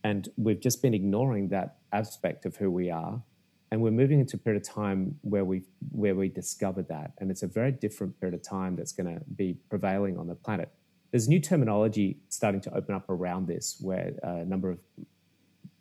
And 0.03 0.29
we've 0.37 0.61
just 0.61 0.81
been 0.81 0.93
ignoring 0.93 1.49
that 1.49 1.77
aspect 1.91 2.45
of 2.45 2.55
who 2.55 2.71
we 2.71 2.89
are. 2.89 3.21
And 3.71 3.81
we're 3.81 3.91
moving 3.91 4.19
into 4.19 4.35
a 4.35 4.39
period 4.39 4.61
of 4.61 4.67
time 4.67 5.15
where 5.21 5.45
we 5.45 5.63
where 5.91 6.15
we 6.15 6.29
discovered 6.29 6.87
that. 6.87 7.11
And 7.19 7.29
it's 7.29 7.43
a 7.43 7.47
very 7.47 7.71
different 7.71 8.19
period 8.19 8.33
of 8.33 8.41
time 8.41 8.75
that's 8.75 8.91
going 8.91 9.13
to 9.13 9.21
be 9.35 9.57
prevailing 9.69 10.17
on 10.17 10.27
the 10.27 10.35
planet. 10.35 10.71
There's 11.11 11.27
new 11.27 11.39
terminology 11.39 12.17
starting 12.29 12.61
to 12.61 12.73
open 12.73 12.95
up 12.95 13.09
around 13.09 13.47
this, 13.47 13.77
where 13.81 14.13
uh, 14.23 14.37
a 14.37 14.45
number 14.45 14.71
of 14.71 14.79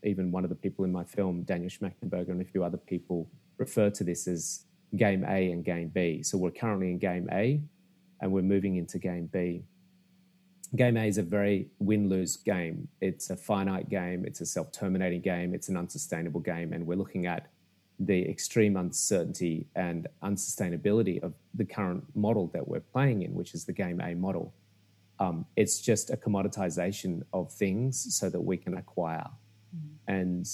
even 0.04 0.30
one 0.30 0.44
of 0.44 0.50
the 0.50 0.56
people 0.56 0.84
in 0.84 0.92
my 0.92 1.04
film, 1.04 1.42
Daniel 1.42 1.70
Schmachtenberger, 1.70 2.28
and 2.28 2.40
a 2.40 2.44
few 2.44 2.62
other 2.62 2.76
people 2.76 3.28
refer 3.56 3.90
to 3.90 4.04
this 4.04 4.28
as 4.28 4.64
game 4.96 5.24
A 5.28 5.50
and 5.50 5.64
game 5.64 5.88
B. 5.88 6.22
So 6.22 6.38
we're 6.38 6.50
currently 6.50 6.90
in 6.90 6.98
game 6.98 7.28
A 7.32 7.60
and 8.20 8.32
we're 8.32 8.42
moving 8.42 8.76
into 8.76 8.98
game 8.98 9.28
B. 9.32 9.64
Game 10.76 10.96
A 10.96 11.04
is 11.04 11.18
a 11.18 11.22
very 11.22 11.68
win 11.78 12.08
lose 12.08 12.36
game. 12.36 12.88
It's 13.00 13.30
a 13.30 13.36
finite 13.36 13.88
game, 13.88 14.24
it's 14.24 14.40
a 14.40 14.46
self 14.46 14.70
terminating 14.72 15.22
game, 15.22 15.54
it's 15.54 15.68
an 15.68 15.76
unsustainable 15.76 16.40
game, 16.40 16.72
and 16.72 16.86
we're 16.86 16.98
looking 16.98 17.26
at 17.26 17.46
the 18.00 18.28
extreme 18.28 18.76
uncertainty 18.76 19.66
and 19.74 20.06
unsustainability 20.22 21.22
of 21.22 21.34
the 21.54 21.64
current 21.64 22.04
model 22.14 22.48
that 22.54 22.66
we're 22.66 22.80
playing 22.80 23.22
in, 23.22 23.34
which 23.34 23.54
is 23.54 23.64
the 23.64 23.72
game 23.72 24.00
A 24.00 24.14
model. 24.14 24.54
Um, 25.18 25.46
it's 25.56 25.80
just 25.80 26.10
a 26.10 26.16
commoditization 26.16 27.22
of 27.32 27.52
things 27.52 28.14
so 28.14 28.30
that 28.30 28.40
we 28.40 28.56
can 28.56 28.76
acquire. 28.76 29.26
Mm-hmm. 29.74 30.14
And 30.14 30.48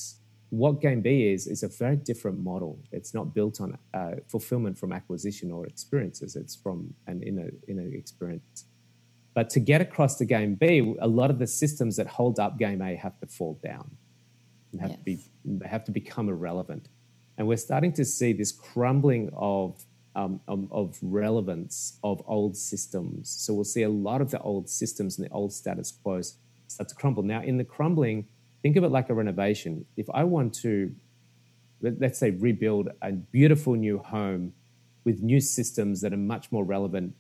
what 0.49 0.81
Game 0.81 1.01
B 1.03 1.29
is 1.29 1.47
is 1.47 1.63
a 1.63 1.69
very 1.69 1.97
different 1.97 2.39
model. 2.39 2.79
It's 2.93 3.13
not 3.13 3.35
built 3.35 3.61
on 3.61 3.77
uh, 3.93 4.13
fulfillment 4.27 4.79
from 4.79 4.93
acquisition 4.93 5.51
or 5.51 5.67
experiences. 5.67 6.37
It's 6.37 6.55
from 6.55 6.95
an 7.07 7.23
inner 7.23 7.51
inner 7.69 7.89
experience. 7.95 8.65
But 9.35 9.51
to 9.51 9.61
get 9.61 9.81
across 9.81 10.17
to 10.19 10.25
Game 10.25 10.55
B, 10.55 10.95
a 11.01 11.09
lot 11.09 11.31
of 11.31 11.39
the 11.39 11.47
systems 11.47 11.97
that 11.97 12.07
hold 12.07 12.39
up 12.39 12.59
Game 12.59 12.81
A 12.81 12.95
have 12.95 13.19
to 13.19 13.27
fall 13.27 13.59
down 13.63 13.91
and 14.73 14.81
have 14.81 14.91
yes. 14.91 14.99
to 14.99 15.05
be 15.05 15.19
they 15.45 15.69
have 15.69 15.85
to 15.85 15.93
become 15.93 16.29
irrelevant. 16.29 16.89
And 17.37 17.47
we're 17.49 17.57
starting 17.57 17.93
to 17.95 18.05
see 18.05 18.33
this 18.33 18.53
crumbling 18.53 19.31
of 19.35 19.85
um, 20.17 20.41
um, 20.47 20.69
of 20.71 20.97
relevance 21.03 21.99
of 22.05 22.23
old 22.27 22.57
systems. 22.57 23.29
So 23.29 23.53
we'll 23.53 23.65
see 23.65 23.83
a 23.83 23.89
lot 23.89 24.21
of 24.21 24.31
the 24.31 24.41
old 24.41 24.69
systems 24.69 25.19
and 25.19 25.27
the 25.27 25.33
old 25.33 25.53
status 25.53 25.91
quo 25.91 26.21
start 26.69 26.89
to 26.89 26.95
crumble. 26.95 27.23
Now, 27.23 27.43
in 27.43 27.57
the 27.57 27.65
crumbling, 27.65 28.27
think 28.63 28.77
of 28.77 28.85
it 28.85 28.91
like 28.91 29.11
a 29.11 29.15
renovation. 29.15 29.85
If 29.97 30.07
I 30.15 30.25
want 30.25 30.55
to, 30.63 30.95
let's 31.81 32.19
say, 32.19 32.31
rebuild 32.31 32.91
a 33.03 33.13
beautiful 33.13 33.75
new 33.75 33.99
home 33.99 34.53
with 35.05 35.21
new 35.21 35.41
systems 35.41 36.01
that 36.01 36.13
are 36.13 36.17
much 36.17 36.51
more 36.53 36.65
relevant 36.65 37.15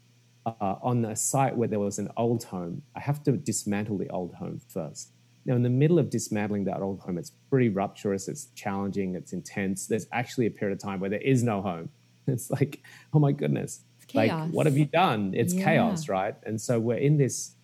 uh, 0.46 0.77
on 0.83 1.05
a 1.05 1.16
site 1.16 1.57
where 1.57 1.68
there 1.68 1.81
was 1.81 1.98
an 1.98 2.11
old 2.16 2.44
home, 2.44 2.83
I 2.94 3.00
have 3.00 3.22
to 3.24 3.33
dismantle 3.33 3.98
the 3.98 4.09
old 4.09 4.35
home 4.35 4.61
first. 4.68 5.11
Now, 5.47 5.55
in 5.57 5.63
the 5.63 5.71
middle 5.71 5.99
of 5.99 6.09
dismantling 6.11 6.65
that 6.65 6.81
old 6.81 7.01
home, 7.01 7.19
it's 7.19 7.33
pretty 7.51 7.69
rupturous, 7.69 8.29
it's 8.29 8.47
challenging, 8.55 9.15
it's 9.15 9.33
intense. 9.33 9.87
There's 9.87 10.07
actually 10.13 10.47
a 10.47 10.51
period 10.51 10.77
of 10.77 10.83
time 10.83 11.01
where 11.01 11.11
there 11.11 11.21
is 11.21 11.43
no 11.43 11.63
home. 11.63 11.91
It's 12.27 12.51
like, 12.51 12.83
oh 13.13 13.19
my 13.19 13.33
goodness, 13.33 13.83
like 14.15 14.33
what 14.51 14.65
have 14.65 14.79
you 14.79 14.87
done? 14.87 15.35
It's 15.37 15.53
yeah. 15.53 15.65
chaos, 15.65 16.09
right? 16.09 16.35
And 16.45 16.59
so 16.59 16.81
we're 16.81 16.97
in 16.97 17.19
this 17.19 17.55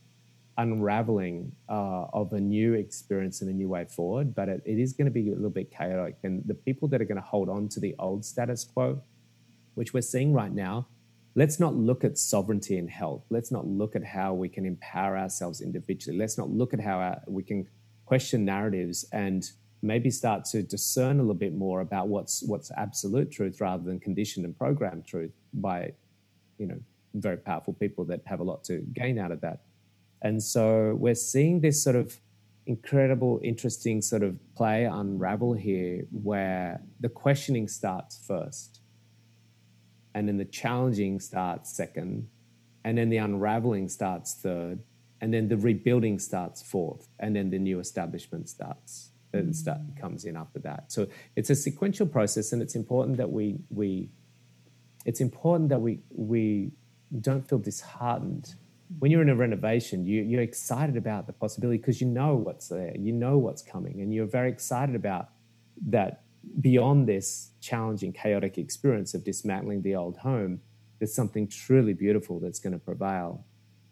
unraveling 0.58 1.52
uh, 1.68 2.04
of 2.12 2.34
a 2.34 2.40
new 2.40 2.74
experience 2.74 3.40
and 3.40 3.50
a 3.50 3.54
new 3.54 3.68
way 3.68 3.86
forward, 3.86 4.34
but 4.34 4.50
it, 4.50 4.62
it 4.66 4.78
is 4.78 4.92
going 4.92 5.06
to 5.06 5.10
be 5.10 5.30
a 5.30 5.34
little 5.34 5.48
bit 5.48 5.70
chaotic. 5.70 6.16
And 6.22 6.42
the 6.46 6.54
people 6.54 6.88
that 6.88 7.00
are 7.00 7.06
going 7.06 7.16
to 7.16 7.26
hold 7.26 7.48
on 7.48 7.68
to 7.68 7.80
the 7.80 7.94
old 7.98 8.24
status 8.24 8.64
quo, 8.64 9.00
which 9.74 9.94
we're 9.94 10.02
seeing 10.02 10.34
right 10.34 10.52
now, 10.52 10.86
let's 11.40 11.58
not 11.58 11.74
look 11.74 12.04
at 12.04 12.18
sovereignty 12.18 12.76
and 12.76 12.90
health. 12.90 13.24
Let's 13.30 13.50
not 13.50 13.66
look 13.66 13.96
at 13.96 14.04
how 14.04 14.34
we 14.34 14.50
can 14.50 14.66
empower 14.66 15.16
ourselves 15.16 15.62
individually. 15.62 16.18
Let's 16.18 16.36
not 16.36 16.50
look 16.50 16.74
at 16.74 16.80
how 16.80 16.98
our, 16.98 17.22
we 17.26 17.42
can 17.42 17.66
question 18.04 18.44
narratives 18.44 19.06
and 19.12 19.50
maybe 19.80 20.10
start 20.10 20.44
to 20.52 20.62
discern 20.62 21.16
a 21.16 21.22
little 21.22 21.42
bit 21.46 21.54
more 21.54 21.80
about 21.80 22.08
what's 22.08 22.42
what's 22.42 22.70
absolute 22.76 23.32
truth 23.32 23.58
rather 23.58 23.82
than 23.82 23.98
conditioned 23.98 24.44
and 24.44 24.54
programmed 24.58 25.06
truth 25.06 25.32
by, 25.54 25.94
you 26.58 26.66
know, 26.66 26.78
very 27.14 27.38
powerful 27.38 27.72
people 27.72 28.04
that 28.04 28.20
have 28.26 28.40
a 28.40 28.44
lot 28.44 28.62
to 28.64 28.84
gain 28.92 29.18
out 29.18 29.32
of 29.32 29.40
that. 29.40 29.60
And 30.20 30.42
so 30.42 30.94
we're 30.98 31.14
seeing 31.14 31.62
this 31.62 31.82
sort 31.82 31.96
of 31.96 32.20
incredible, 32.66 33.40
interesting 33.42 34.02
sort 34.02 34.22
of 34.22 34.38
play 34.54 34.84
unravel 34.84 35.54
here 35.54 36.04
where 36.12 36.82
the 37.00 37.08
questioning 37.08 37.66
starts 37.66 38.22
first, 38.26 38.79
and 40.14 40.28
then 40.28 40.36
the 40.36 40.44
challenging 40.44 41.20
starts 41.20 41.74
second, 41.74 42.28
and 42.84 42.98
then 42.98 43.10
the 43.10 43.18
unraveling 43.18 43.88
starts 43.88 44.34
third, 44.34 44.80
and 45.20 45.32
then 45.32 45.48
the 45.48 45.56
rebuilding 45.56 46.18
starts 46.18 46.62
fourth, 46.62 47.08
and 47.18 47.36
then 47.36 47.50
the 47.50 47.58
new 47.58 47.78
establishment 47.78 48.48
starts. 48.48 49.10
It 49.32 49.50
mm. 49.50 49.54
start, 49.54 49.80
comes 50.00 50.24
in 50.24 50.36
after 50.36 50.58
that. 50.60 50.90
So 50.90 51.06
it's 51.36 51.50
a 51.50 51.54
sequential 51.54 52.06
process, 52.06 52.52
and 52.52 52.60
it's 52.60 52.74
important 52.74 53.16
that 53.18 53.30
we 53.30 53.58
we 53.70 54.10
it's 55.04 55.20
important 55.20 55.68
that 55.70 55.80
we 55.80 56.00
we 56.10 56.72
don't 57.20 57.48
feel 57.48 57.58
disheartened 57.58 58.54
when 58.98 59.10
you're 59.10 59.22
in 59.22 59.28
a 59.28 59.36
renovation, 59.36 60.04
you, 60.04 60.22
you're 60.22 60.42
excited 60.42 60.96
about 60.96 61.26
the 61.26 61.32
possibility 61.32 61.78
because 61.78 62.00
you 62.00 62.08
know 62.08 62.34
what's 62.34 62.68
there, 62.68 62.92
you 62.96 63.12
know 63.12 63.38
what's 63.38 63.62
coming, 63.62 64.00
and 64.00 64.12
you're 64.12 64.26
very 64.26 64.50
excited 64.50 64.96
about 64.96 65.28
that 65.86 66.22
beyond 66.60 67.08
this 67.08 67.50
challenging, 67.60 68.12
chaotic 68.12 68.58
experience 68.58 69.14
of 69.14 69.24
dismantling 69.24 69.82
the 69.82 69.94
old 69.94 70.18
home, 70.18 70.60
there's 70.98 71.14
something 71.14 71.48
truly 71.48 71.94
beautiful 71.94 72.40
that's 72.40 72.58
going 72.58 72.72
to 72.72 72.78
prevail. 72.78 73.44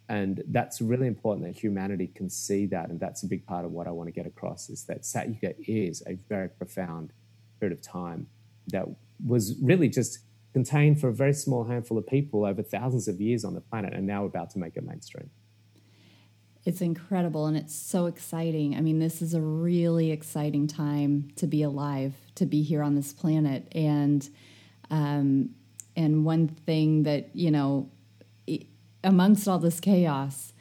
And 0.08 0.42
that's 0.48 0.80
really 0.80 1.06
important 1.06 1.46
that 1.46 1.61
humanity 1.61 2.06
can 2.06 2.30
see 2.30 2.66
that. 2.66 2.88
And 2.88 2.98
that's 2.98 3.22
a 3.22 3.26
big 3.26 3.46
part 3.46 3.64
of 3.64 3.72
what 3.72 3.87
I 3.87 3.90
want 3.90 4.08
to 4.08 4.12
get 4.12 4.26
across 4.26 4.70
is 4.70 4.84
that 4.84 5.02
Satyuga 5.02 5.54
is 5.66 6.02
a 6.06 6.14
very 6.28 6.48
profound 6.48 7.12
period 7.61 7.76
of 7.76 7.82
time 7.82 8.26
that 8.68 8.87
was 9.26 9.56
really 9.61 9.88
just 9.88 10.20
contained 10.52 11.00
for 11.00 11.08
a 11.08 11.12
very 11.14 11.34
small 11.34 11.64
handful 11.64 11.98
of 11.98 12.06
people 12.06 12.44
over 12.44 12.62
thousands 12.62 13.08
of 13.08 13.20
years 13.20 13.44
on 13.44 13.54
the 13.54 13.61
planet, 13.61 13.92
and 13.92 14.06
now 14.06 14.22
we're 14.22 14.28
about 14.28 14.50
to 14.50 14.58
make 14.58 14.76
it 14.76 14.84
mainstream. 14.84 15.30
It's 16.64 16.80
incredible 16.80 17.46
and 17.46 17.56
it's 17.56 17.74
so 17.74 18.06
exciting. 18.06 18.76
I 18.76 18.80
mean, 18.80 18.98
this 18.98 19.22
is 19.22 19.32
a 19.34 19.40
really 19.40 20.11
exciting 20.11 20.66
time 20.66 21.30
to 21.37 21.46
be 21.46 21.62
alive, 21.62 22.14
to 22.38 22.46
be 22.46 22.62
here 22.62 22.83
on 22.83 22.94
this 22.94 23.12
planet, 23.12 23.68
and 23.72 24.29
um, 24.90 25.51
and 25.96 26.24
one 26.24 26.48
thing 26.48 27.05
that 27.05 27.35
you 27.35 27.51
know, 27.51 27.90
amongst 29.05 29.46
all 29.46 29.59
this 29.59 29.81
chaos, 29.81 30.53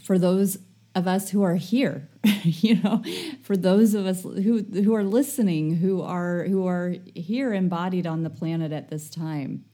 for 0.00 0.18
those 0.18 0.58
of 0.94 1.06
us 1.06 1.30
who 1.30 1.42
are 1.42 1.54
here 1.54 2.08
you 2.42 2.76
know 2.82 3.02
for 3.42 3.56
those 3.56 3.94
of 3.94 4.06
us 4.06 4.22
who 4.22 4.62
who 4.62 4.94
are 4.94 5.04
listening 5.04 5.76
who 5.76 6.02
are 6.02 6.44
who 6.44 6.66
are 6.66 6.94
here 7.14 7.52
embodied 7.52 8.06
on 8.06 8.22
the 8.22 8.30
planet 8.30 8.72
at 8.72 8.90
this 8.90 9.08
time 9.08 9.64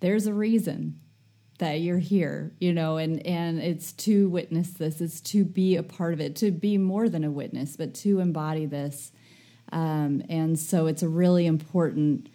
there's 0.00 0.26
a 0.26 0.34
reason 0.34 0.98
that 1.58 1.80
you're 1.80 1.98
here 1.98 2.52
you 2.60 2.72
know 2.72 2.96
and 2.96 3.24
and 3.26 3.58
it's 3.60 3.92
to 3.92 4.28
witness 4.28 4.70
this 4.70 5.00
it's 5.00 5.20
to 5.20 5.44
be 5.44 5.76
a 5.76 5.82
part 5.82 6.12
of 6.12 6.20
it 6.20 6.36
to 6.36 6.50
be 6.50 6.78
more 6.78 7.08
than 7.08 7.24
a 7.24 7.30
witness 7.30 7.76
but 7.76 7.94
to 7.94 8.20
embody 8.20 8.66
this 8.66 9.12
um, 9.72 10.22
and 10.28 10.58
so 10.58 10.86
it's 10.86 11.02
a 11.02 11.08
really 11.08 11.46
important 11.46 12.28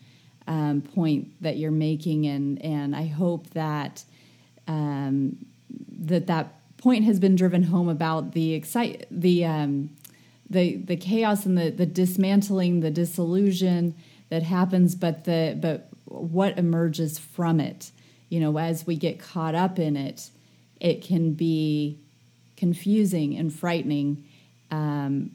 um, 0.48 0.82
point 0.82 1.42
that 1.42 1.58
you're 1.58 1.72
making 1.72 2.26
and 2.26 2.62
and 2.64 2.96
i 2.96 3.06
hope 3.06 3.50
that 3.52 4.04
um, 4.68 5.38
that 6.00 6.28
that 6.28 6.54
point 6.78 7.06
has 7.06 7.20
been 7.20 7.36
driven 7.36 7.64
home 7.64 7.88
about 7.88 8.34
the 8.34 8.54
excite 8.54 9.06
the 9.10 9.46
um, 9.46 9.90
the 10.50 10.78
the 10.78 10.96
chaos 10.96 11.46
and 11.46 11.58
the 11.58 11.70
the 11.70 11.86
dismantling, 11.86 12.80
the 12.80 12.92
disillusion 12.92 13.96
that 14.30 14.44
happens, 14.44 14.96
but 14.96 15.26
the 15.26 15.58
but 15.60 15.90
what 16.06 16.58
emerges 16.58 17.20
from 17.20 17.60
it. 17.60 17.92
You 18.30 18.40
know, 18.40 18.58
as 18.58 18.88
we 18.88 18.96
get 18.96 19.20
caught 19.20 19.56
up 19.56 19.80
in 19.80 19.96
it, 19.96 20.30
it 20.80 21.04
can 21.04 21.34
be 21.34 22.00
confusing 22.58 23.38
and 23.38 23.54
frightening. 23.54 24.24
Um, 24.72 25.32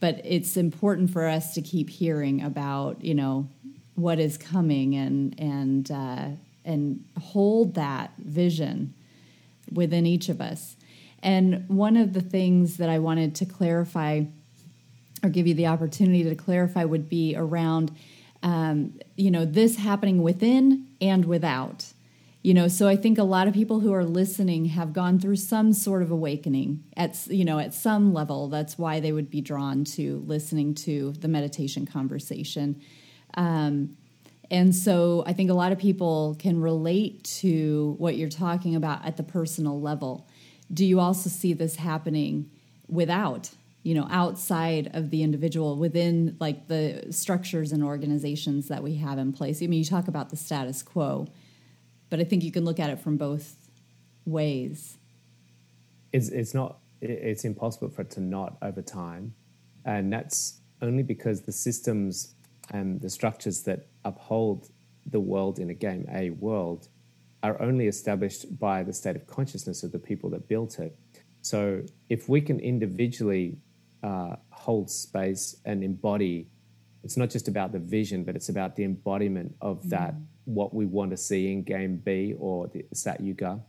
but 0.00 0.20
it's 0.24 0.56
important 0.56 1.10
for 1.10 1.26
us 1.26 1.54
to 1.54 1.62
keep 1.62 1.90
hearing 1.90 2.42
about 2.42 3.04
you 3.04 3.14
know 3.14 3.48
what 3.94 4.18
is 4.18 4.38
coming 4.38 4.94
and 4.94 5.38
and 5.38 5.90
uh, 5.90 6.28
and 6.64 7.04
hold 7.20 7.74
that 7.74 8.12
vision 8.18 8.94
within 9.72 10.06
each 10.06 10.28
of 10.28 10.40
us. 10.40 10.76
And 11.22 11.68
one 11.68 11.96
of 11.96 12.12
the 12.12 12.20
things 12.20 12.76
that 12.76 12.88
I 12.88 12.98
wanted 13.00 13.34
to 13.36 13.46
clarify 13.46 14.22
or 15.22 15.30
give 15.30 15.46
you 15.46 15.54
the 15.54 15.66
opportunity 15.66 16.22
to 16.22 16.34
clarify 16.34 16.84
would 16.84 17.08
be 17.08 17.34
around, 17.36 17.90
um, 18.42 18.98
you 19.16 19.30
know, 19.30 19.44
this 19.44 19.76
happening 19.76 20.22
within 20.22 20.86
and 21.00 21.24
without. 21.24 21.92
You 22.48 22.54
know, 22.54 22.66
so 22.66 22.88
I 22.88 22.96
think 22.96 23.18
a 23.18 23.24
lot 23.24 23.46
of 23.46 23.52
people 23.52 23.80
who 23.80 23.92
are 23.92 24.06
listening 24.06 24.64
have 24.64 24.94
gone 24.94 25.20
through 25.20 25.36
some 25.36 25.74
sort 25.74 26.00
of 26.00 26.10
awakening 26.10 26.82
at 26.96 27.26
you 27.26 27.44
know 27.44 27.58
at 27.58 27.74
some 27.74 28.14
level. 28.14 28.48
That's 28.48 28.78
why 28.78 29.00
they 29.00 29.12
would 29.12 29.28
be 29.28 29.42
drawn 29.42 29.84
to 29.96 30.24
listening 30.26 30.74
to 30.86 31.12
the 31.12 31.28
meditation 31.28 31.84
conversation. 31.84 32.80
Um, 33.34 33.98
and 34.50 34.74
so 34.74 35.24
I 35.26 35.34
think 35.34 35.50
a 35.50 35.52
lot 35.52 35.72
of 35.72 35.78
people 35.78 36.36
can 36.38 36.58
relate 36.58 37.22
to 37.42 37.96
what 37.98 38.16
you're 38.16 38.30
talking 38.30 38.74
about 38.74 39.04
at 39.04 39.18
the 39.18 39.24
personal 39.24 39.78
level. 39.78 40.26
Do 40.72 40.86
you 40.86 41.00
also 41.00 41.28
see 41.28 41.52
this 41.52 41.76
happening 41.76 42.50
without? 42.88 43.50
you 43.84 43.94
know 43.94 44.08
outside 44.10 44.90
of 44.92 45.10
the 45.10 45.22
individual 45.22 45.76
within 45.76 46.36
like 46.40 46.66
the 46.66 47.06
structures 47.10 47.70
and 47.70 47.82
organizations 47.84 48.68
that 48.68 48.82
we 48.82 48.96
have 48.96 49.18
in 49.18 49.32
place 49.32 49.62
i 49.62 49.66
mean 49.66 49.78
you 49.78 49.84
talk 49.84 50.08
about 50.08 50.30
the 50.30 50.36
status 50.36 50.82
quo 50.82 51.28
but 52.10 52.20
i 52.20 52.24
think 52.24 52.42
you 52.42 52.52
can 52.52 52.64
look 52.64 52.78
at 52.80 52.90
it 52.90 53.00
from 53.00 53.16
both 53.16 53.56
ways. 54.28 54.98
It's, 56.12 56.28
it's 56.28 56.54
not 56.54 56.78
it's 57.00 57.44
impossible 57.44 57.88
for 57.90 58.02
it 58.02 58.10
to 58.10 58.20
not 58.20 58.56
over 58.60 58.82
time. 58.82 59.34
And 59.84 60.12
that's 60.12 60.60
only 60.82 61.02
because 61.02 61.42
the 61.42 61.52
systems 61.52 62.34
and 62.70 63.00
the 63.00 63.08
structures 63.08 63.62
that 63.62 63.86
uphold 64.04 64.68
the 65.06 65.20
world 65.20 65.58
in 65.58 65.70
a 65.70 65.74
game 65.74 66.06
a 66.12 66.30
world 66.30 66.88
are 67.42 67.60
only 67.62 67.86
established 67.86 68.58
by 68.58 68.82
the 68.82 68.92
state 68.92 69.14
of 69.14 69.26
consciousness 69.26 69.82
of 69.84 69.92
the 69.92 69.98
people 69.98 70.28
that 70.30 70.48
built 70.48 70.78
it. 70.80 70.98
So 71.40 71.82
if 72.08 72.28
we 72.28 72.40
can 72.40 72.58
individually 72.58 73.58
uh, 74.02 74.36
hold 74.50 74.90
space 74.90 75.56
and 75.64 75.84
embody, 75.84 76.48
it's 77.04 77.16
not 77.16 77.30
just 77.30 77.46
about 77.46 77.70
the 77.70 77.78
vision, 77.78 78.24
but 78.24 78.34
it's 78.34 78.48
about 78.48 78.74
the 78.74 78.82
embodiment 78.82 79.54
of 79.60 79.82
mm. 79.84 79.90
that, 79.90 80.14
what 80.48 80.72
we 80.74 80.86
want 80.86 81.10
to 81.10 81.16
see 81.16 81.52
in 81.52 81.62
game 81.62 82.00
B 82.02 82.34
or 82.38 82.68
the 82.68 82.84
Sat 82.94 83.20
Yuga. 83.20 83.60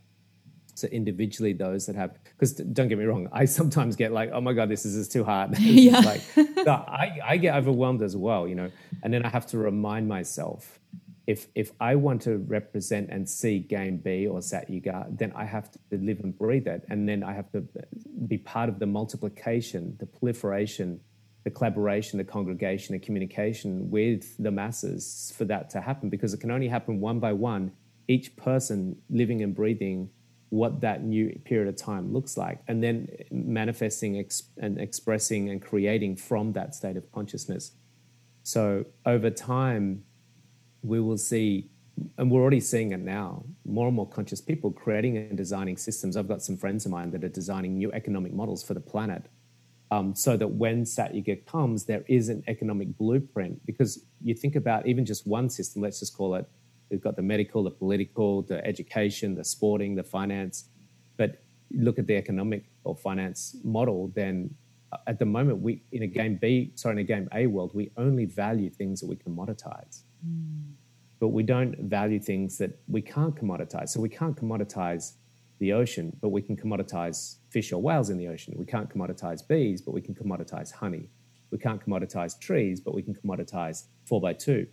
So 0.74 0.88
individually, 0.88 1.52
those 1.52 1.84
that 1.86 1.96
have, 1.96 2.16
because 2.24 2.52
don't 2.52 2.88
get 2.88 2.96
me 2.96 3.04
wrong, 3.04 3.28
I 3.32 3.44
sometimes 3.58 3.96
get 3.96 4.12
like, 4.12 4.30
oh 4.32 4.40
my 4.40 4.54
god, 4.54 4.70
this 4.70 4.86
is 4.86 4.96
just 4.96 5.12
too 5.12 5.24
hard. 5.24 5.58
yeah. 5.58 5.98
like, 5.98 6.22
I, 6.66 7.18
I 7.22 7.36
get 7.36 7.54
overwhelmed 7.54 8.02
as 8.02 8.16
well, 8.16 8.48
you 8.48 8.54
know, 8.54 8.70
and 9.02 9.12
then 9.12 9.24
I 9.24 9.28
have 9.28 9.46
to 9.48 9.58
remind 9.58 10.08
myself 10.08 10.80
if 11.26 11.46
if 11.54 11.70
I 11.80 11.94
want 11.94 12.22
to 12.22 12.38
represent 12.38 13.10
and 13.10 13.28
see 13.28 13.60
game 13.60 13.98
B 13.98 14.26
or 14.26 14.40
Sat 14.42 14.68
Yuga, 14.70 15.06
then 15.10 15.32
I 15.36 15.44
have 15.44 15.70
to 15.70 15.78
live 15.92 16.20
and 16.20 16.36
breathe 16.36 16.66
it, 16.66 16.84
and 16.88 17.08
then 17.08 17.22
I 17.22 17.34
have 17.34 17.52
to 17.52 17.62
be 18.26 18.38
part 18.38 18.68
of 18.68 18.78
the 18.78 18.86
multiplication, 18.86 19.96
the 20.00 20.06
proliferation, 20.06 21.00
the 21.44 21.50
collaboration, 21.50 22.18
the 22.18 22.24
congregation, 22.24 22.92
the 22.92 22.98
communication 22.98 23.90
with 23.90 24.36
the 24.38 24.50
masses 24.50 25.32
for 25.36 25.44
that 25.46 25.70
to 25.70 25.80
happen, 25.80 26.08
because 26.08 26.34
it 26.34 26.40
can 26.40 26.50
only 26.50 26.68
happen 26.68 27.00
one 27.00 27.18
by 27.18 27.32
one. 27.32 27.72
Each 28.08 28.36
person 28.36 28.96
living 29.08 29.42
and 29.42 29.54
breathing 29.54 30.10
what 30.50 30.80
that 30.80 31.04
new 31.04 31.30
period 31.44 31.68
of 31.68 31.76
time 31.76 32.12
looks 32.12 32.36
like, 32.36 32.60
and 32.66 32.82
then 32.82 33.08
manifesting 33.30 34.18
ex- 34.18 34.50
and 34.58 34.80
expressing 34.80 35.48
and 35.48 35.62
creating 35.62 36.16
from 36.16 36.52
that 36.54 36.74
state 36.74 36.96
of 36.96 37.10
consciousness. 37.12 37.72
So 38.42 38.84
over 39.06 39.30
time 39.30 40.04
we 40.82 40.98
will 40.98 41.18
see, 41.18 41.70
and 42.18 42.30
we're 42.30 42.40
already 42.40 42.60
seeing 42.60 42.90
it 42.90 43.00
now, 43.00 43.44
more 43.64 43.86
and 43.86 43.94
more 43.94 44.08
conscious 44.08 44.40
people 44.40 44.72
creating 44.72 45.16
and 45.16 45.36
designing 45.36 45.76
systems. 45.76 46.16
I've 46.16 46.26
got 46.28 46.42
some 46.42 46.56
friends 46.56 46.84
of 46.84 46.90
mine 46.90 47.12
that 47.12 47.22
are 47.22 47.28
designing 47.28 47.78
new 47.78 47.92
economic 47.92 48.32
models 48.32 48.64
for 48.64 48.74
the 48.74 48.80
planet. 48.80 49.26
Um, 49.92 50.14
so 50.14 50.36
that 50.36 50.46
when 50.46 50.84
Satyuga 50.84 51.44
comes, 51.46 51.84
there 51.84 52.04
is 52.06 52.28
an 52.28 52.44
economic 52.46 52.96
blueprint. 52.96 53.64
Because 53.66 54.04
you 54.22 54.34
think 54.34 54.54
about 54.54 54.86
even 54.86 55.04
just 55.04 55.26
one 55.26 55.50
system, 55.50 55.82
let's 55.82 55.98
just 55.98 56.16
call 56.16 56.36
it, 56.36 56.48
we've 56.90 57.00
got 57.00 57.16
the 57.16 57.22
medical, 57.22 57.64
the 57.64 57.70
political, 57.70 58.42
the 58.42 58.64
education, 58.64 59.34
the 59.34 59.44
sporting, 59.44 59.96
the 59.96 60.04
finance. 60.04 60.68
But 61.16 61.42
look 61.72 61.98
at 61.98 62.06
the 62.06 62.16
economic 62.16 62.64
or 62.84 62.96
finance 62.96 63.56
model, 63.64 64.12
then 64.14 64.54
uh, 64.92 64.98
at 65.06 65.18
the 65.18 65.24
moment, 65.24 65.60
we 65.60 65.82
in 65.92 66.02
a 66.02 66.06
game 66.06 66.36
B, 66.40 66.72
sorry, 66.74 66.94
in 66.94 66.98
a 66.98 67.04
game 67.04 67.28
A 67.32 67.46
world, 67.46 67.72
we 67.74 67.90
only 67.96 68.24
value 68.24 68.70
things 68.70 69.00
that 69.00 69.06
we 69.06 69.16
can 69.16 69.34
commoditize. 69.34 70.02
But 71.20 71.28
we 71.28 71.42
don't 71.42 71.76
value 71.78 72.18
things 72.18 72.58
that 72.58 72.78
we 72.88 73.02
can't 73.02 73.34
commoditize. 73.36 73.90
So 73.90 74.00
we 74.00 74.08
can't 74.08 74.36
commoditize 74.36 75.12
the 75.60 75.72
ocean, 75.72 76.16
but 76.20 76.30
we 76.30 76.42
can 76.42 76.56
commoditize 76.56 77.36
fish 77.50 77.72
or 77.72 77.80
whales 77.80 78.10
in 78.10 78.16
the 78.16 78.26
ocean. 78.26 78.54
We 78.56 78.66
can't 78.66 78.88
commoditize 78.90 79.46
bees, 79.46 79.80
but 79.80 79.92
we 79.92 80.00
can 80.00 80.14
commoditize 80.14 80.72
honey. 80.72 81.08
We 81.50 81.58
can't 81.58 81.84
commoditize 81.84 82.38
trees, 82.40 82.80
but 82.80 82.94
we 82.94 83.02
can 83.02 83.14
commoditize 83.14 83.84
four 84.06 84.20
by 84.20 84.32
two. 84.32 84.66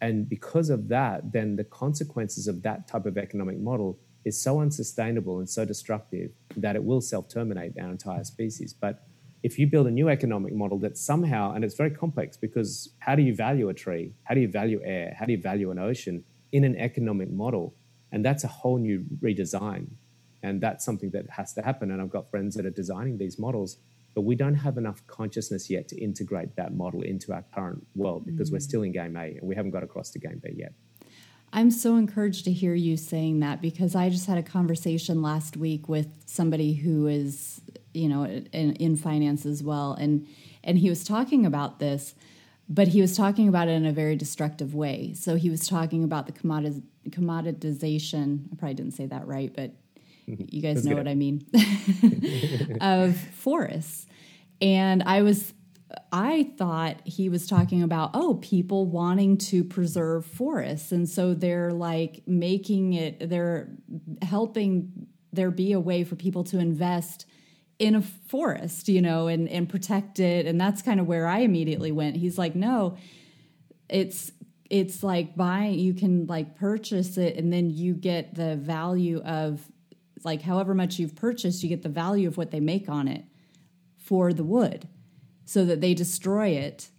And 0.00 0.28
because 0.28 0.68
of 0.68 0.88
that, 0.88 1.32
then 1.32 1.56
the 1.56 1.64
consequences 1.64 2.46
of 2.48 2.62
that 2.62 2.86
type 2.86 3.06
of 3.06 3.16
economic 3.16 3.58
model 3.58 3.98
is 4.26 4.40
so 4.40 4.60
unsustainable 4.60 5.38
and 5.38 5.48
so 5.48 5.64
destructive 5.64 6.32
that 6.56 6.76
it 6.76 6.84
will 6.84 7.00
self 7.00 7.28
terminate 7.28 7.72
our 7.80 7.90
entire 7.90 8.24
species. 8.24 8.74
But 8.74 9.06
if 9.42 9.58
you 9.58 9.66
build 9.66 9.86
a 9.86 9.90
new 9.90 10.08
economic 10.08 10.54
model 10.54 10.78
that 10.80 10.98
somehow, 10.98 11.52
and 11.52 11.64
it's 11.64 11.76
very 11.76 11.92
complex 11.92 12.36
because 12.36 12.90
how 12.98 13.14
do 13.14 13.22
you 13.22 13.34
value 13.34 13.68
a 13.68 13.74
tree? 13.74 14.12
How 14.24 14.34
do 14.34 14.40
you 14.40 14.48
value 14.48 14.80
air? 14.84 15.16
How 15.18 15.24
do 15.24 15.32
you 15.32 15.40
value 15.40 15.70
an 15.70 15.78
ocean 15.78 16.24
in 16.52 16.64
an 16.64 16.76
economic 16.76 17.30
model? 17.30 17.74
And 18.12 18.24
that's 18.24 18.44
a 18.44 18.48
whole 18.48 18.78
new 18.78 19.04
redesign. 19.22 19.86
And 20.46 20.60
that's 20.60 20.84
something 20.84 21.10
that 21.10 21.28
has 21.30 21.52
to 21.54 21.62
happen. 21.62 21.90
And 21.90 22.00
I've 22.00 22.10
got 22.10 22.30
friends 22.30 22.54
that 22.54 22.64
are 22.64 22.70
designing 22.70 23.18
these 23.18 23.36
models, 23.36 23.78
but 24.14 24.22
we 24.22 24.36
don't 24.36 24.54
have 24.54 24.78
enough 24.78 25.04
consciousness 25.08 25.68
yet 25.68 25.88
to 25.88 26.00
integrate 26.00 26.54
that 26.54 26.72
model 26.72 27.02
into 27.02 27.32
our 27.32 27.44
current 27.52 27.84
world 27.96 28.24
because 28.24 28.50
mm. 28.50 28.54
we're 28.54 28.60
still 28.60 28.82
in 28.82 28.92
game 28.92 29.16
A 29.16 29.36
and 29.38 29.42
we 29.42 29.56
haven't 29.56 29.72
got 29.72 29.82
across 29.82 30.10
to 30.10 30.20
game 30.20 30.40
B 30.42 30.50
yet. 30.54 30.72
I'm 31.52 31.70
so 31.70 31.96
encouraged 31.96 32.44
to 32.44 32.52
hear 32.52 32.74
you 32.74 32.96
saying 32.96 33.40
that 33.40 33.60
because 33.60 33.96
I 33.96 34.08
just 34.08 34.26
had 34.26 34.38
a 34.38 34.42
conversation 34.42 35.20
last 35.20 35.56
week 35.56 35.88
with 35.88 36.08
somebody 36.26 36.74
who 36.74 37.08
is 37.08 37.60
you 37.92 38.08
know 38.08 38.24
in, 38.24 38.74
in 38.74 38.96
finance 38.96 39.46
as 39.46 39.62
well 39.62 39.94
and 39.94 40.26
and 40.62 40.78
he 40.78 40.90
was 40.90 41.02
talking 41.02 41.46
about 41.46 41.78
this 41.78 42.14
but 42.68 42.88
he 42.88 43.00
was 43.00 43.16
talking 43.16 43.48
about 43.48 43.68
it 43.68 43.72
in 43.72 43.86
a 43.86 43.92
very 43.92 44.16
destructive 44.16 44.74
way 44.74 45.14
so 45.14 45.34
he 45.36 45.48
was 45.48 45.66
talking 45.66 46.04
about 46.04 46.26
the 46.26 46.32
commodit- 46.32 46.82
commoditization 47.08 48.40
i 48.52 48.56
probably 48.56 48.74
didn't 48.74 48.92
say 48.92 49.06
that 49.06 49.26
right 49.26 49.54
but 49.56 49.72
you 50.26 50.60
guys 50.60 50.84
know 50.84 50.96
what 50.96 51.08
i 51.08 51.14
mean 51.14 51.46
of 52.80 53.16
forests 53.16 54.06
and 54.60 55.02
i 55.04 55.22
was 55.22 55.52
I 56.12 56.50
thought 56.56 57.00
he 57.04 57.28
was 57.28 57.46
talking 57.46 57.82
about, 57.82 58.10
oh, 58.14 58.34
people 58.34 58.86
wanting 58.86 59.38
to 59.38 59.62
preserve 59.62 60.26
forests. 60.26 60.90
And 60.92 61.08
so 61.08 61.32
they're 61.32 61.72
like 61.72 62.22
making 62.26 62.94
it, 62.94 63.30
they're 63.30 63.70
helping 64.22 65.06
there 65.32 65.50
be 65.50 65.72
a 65.72 65.80
way 65.80 66.04
for 66.04 66.16
people 66.16 66.44
to 66.44 66.58
invest 66.58 67.26
in 67.78 67.94
a 67.94 68.02
forest, 68.02 68.88
you 68.88 69.02
know, 69.02 69.26
and 69.28 69.48
and 69.48 69.68
protect 69.68 70.18
it. 70.18 70.46
And 70.46 70.60
that's 70.60 70.82
kind 70.82 70.98
of 70.98 71.06
where 71.06 71.26
I 71.26 71.40
immediately 71.40 71.92
went. 71.92 72.16
He's 72.16 72.38
like, 72.38 72.54
no, 72.54 72.96
it's 73.88 74.32
it's 74.68 75.02
like 75.02 75.36
buying 75.36 75.78
you 75.78 75.94
can 75.94 76.26
like 76.26 76.56
purchase 76.56 77.18
it 77.18 77.36
and 77.36 77.52
then 77.52 77.70
you 77.70 77.94
get 77.94 78.34
the 78.34 78.56
value 78.56 79.20
of 79.22 79.60
like 80.24 80.42
however 80.42 80.74
much 80.74 80.98
you've 80.98 81.14
purchased, 81.14 81.62
you 81.62 81.68
get 81.68 81.82
the 81.82 81.88
value 81.88 82.28
of 82.28 82.36
what 82.36 82.50
they 82.50 82.60
make 82.60 82.88
on 82.88 83.08
it 83.08 83.24
for 83.96 84.32
the 84.32 84.44
wood 84.44 84.88
so 85.44 85.64
that 85.64 85.80
they 85.80 85.94
destroy 85.94 86.48
it 86.48 86.90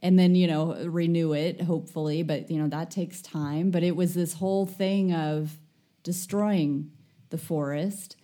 and 0.00 0.18
then 0.18 0.34
you 0.34 0.46
know 0.46 0.74
renew 0.84 1.32
it 1.32 1.62
hopefully. 1.62 2.22
But 2.22 2.50
you 2.50 2.58
know 2.58 2.68
that 2.68 2.90
takes 2.90 3.20
time. 3.20 3.70
But 3.70 3.82
it 3.82 3.96
was 3.96 4.14
this 4.14 4.34
whole 4.34 4.66
thing 4.66 5.12
of 5.12 5.56
destroying 6.02 6.92
the 7.30 7.38
forest 7.38 8.16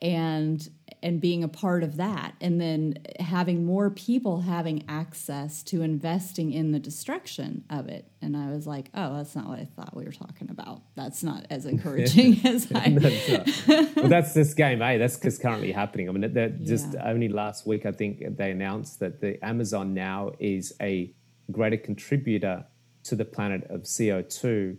and 0.00 0.68
and 1.02 1.20
being 1.20 1.44
a 1.44 1.48
part 1.48 1.82
of 1.82 1.96
that 1.96 2.34
and 2.40 2.60
then 2.60 2.98
having 3.20 3.64
more 3.64 3.90
people 3.90 4.40
having 4.42 4.84
access 4.88 5.62
to 5.62 5.82
investing 5.82 6.52
in 6.52 6.72
the 6.72 6.78
destruction 6.78 7.64
of 7.70 7.88
it. 7.88 8.10
And 8.20 8.36
i 8.36 8.50
was 8.50 8.66
like 8.66 8.90
oh 8.94 9.16
that's 9.16 9.36
not 9.36 9.48
what 9.48 9.58
i 9.60 9.64
thought 9.64 9.94
we 9.96 10.04
were 10.04 10.12
talking 10.12 10.50
about. 10.50 10.82
That's 10.94 11.22
not 11.22 11.46
as 11.50 11.66
encouraging 11.72 12.40
as 12.46 12.70
i 12.74 12.90
that's 12.90 13.66
well 13.96 14.08
that's 14.08 14.34
this 14.34 14.54
game 14.54 14.82
A 14.82 14.98
that's 14.98 15.18
just 15.18 15.40
currently 15.40 15.72
happening. 15.72 16.08
I 16.08 16.12
mean 16.12 16.32
yeah. 16.34 16.48
just 16.62 16.94
only 17.02 17.28
last 17.28 17.66
week 17.66 17.86
i 17.86 17.92
think 17.92 18.36
they 18.36 18.50
announced 18.50 19.00
that 19.00 19.20
the 19.20 19.42
amazon 19.44 19.94
now 19.94 20.32
is 20.38 20.74
a 20.80 21.12
greater 21.50 21.76
contributor 21.76 22.64
to 23.04 23.16
the 23.16 23.24
planet 23.24 23.64
of 23.70 23.82
co2 23.82 24.76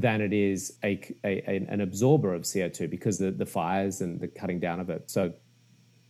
than 0.00 0.20
it 0.20 0.34
is 0.34 0.76
a, 0.84 1.00
a, 1.24 1.66
an 1.70 1.80
absorber 1.80 2.34
of 2.34 2.42
CO2 2.42 2.90
because 2.90 3.16
the, 3.16 3.30
the 3.30 3.46
fires 3.46 4.02
and 4.02 4.20
the 4.20 4.28
cutting 4.28 4.60
down 4.60 4.78
of 4.78 4.90
it. 4.90 5.10
So 5.10 5.32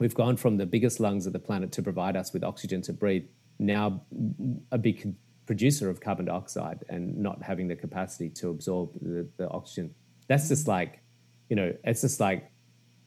we've 0.00 0.14
gone 0.14 0.36
from 0.36 0.56
the 0.56 0.66
biggest 0.66 0.98
lungs 0.98 1.24
of 1.24 1.32
the 1.32 1.38
planet 1.38 1.70
to 1.72 1.82
provide 1.82 2.16
us 2.16 2.32
with 2.32 2.42
oxygen 2.42 2.82
to 2.82 2.92
breathe, 2.92 3.26
now 3.60 4.02
a 4.72 4.78
big 4.78 5.14
producer 5.46 5.88
of 5.88 6.00
carbon 6.00 6.24
dioxide 6.24 6.84
and 6.88 7.16
not 7.16 7.40
having 7.44 7.68
the 7.68 7.76
capacity 7.76 8.28
to 8.30 8.50
absorb 8.50 8.90
the, 9.00 9.28
the 9.36 9.48
oxygen. 9.50 9.94
That's 10.26 10.48
just 10.48 10.66
like, 10.66 11.00
you 11.48 11.54
know, 11.54 11.72
it's 11.84 12.00
just 12.00 12.18
like 12.18 12.50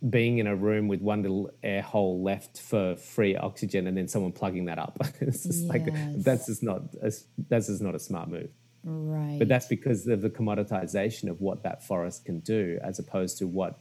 being 0.10 0.38
in 0.38 0.48
a 0.48 0.56
room 0.56 0.88
with 0.88 1.02
one 1.02 1.24
little 1.24 1.52
air 1.62 1.82
hole 1.82 2.24
left 2.24 2.62
for 2.62 2.96
free 2.96 3.36
oxygen 3.36 3.86
and 3.86 3.98
then 3.98 4.08
someone 4.08 4.32
plugging 4.32 4.64
that 4.66 4.80
up. 4.80 4.98
it's 5.20 5.44
just 5.44 5.64
yes. 5.64 5.70
like 5.70 6.24
that's 6.24 6.46
just 6.46 6.64
not 6.64 6.84
a, 7.02 7.12
that's 7.50 7.68
just 7.68 7.82
not 7.82 7.96
a 7.96 8.00
smart 8.00 8.30
move. 8.30 8.50
Right. 8.84 9.38
But 9.38 9.48
that's 9.48 9.68
because 9.68 10.08
of 10.08 10.22
the 10.22 10.30
commoditization 10.30 11.30
of 11.30 11.42
what 11.42 11.64
that 11.64 11.86
forest 11.86 12.26
can 12.26 12.40
do, 12.40 12.80
as 12.84 13.00
opposed 13.00 13.38
to 13.40 13.48
what, 13.48 13.80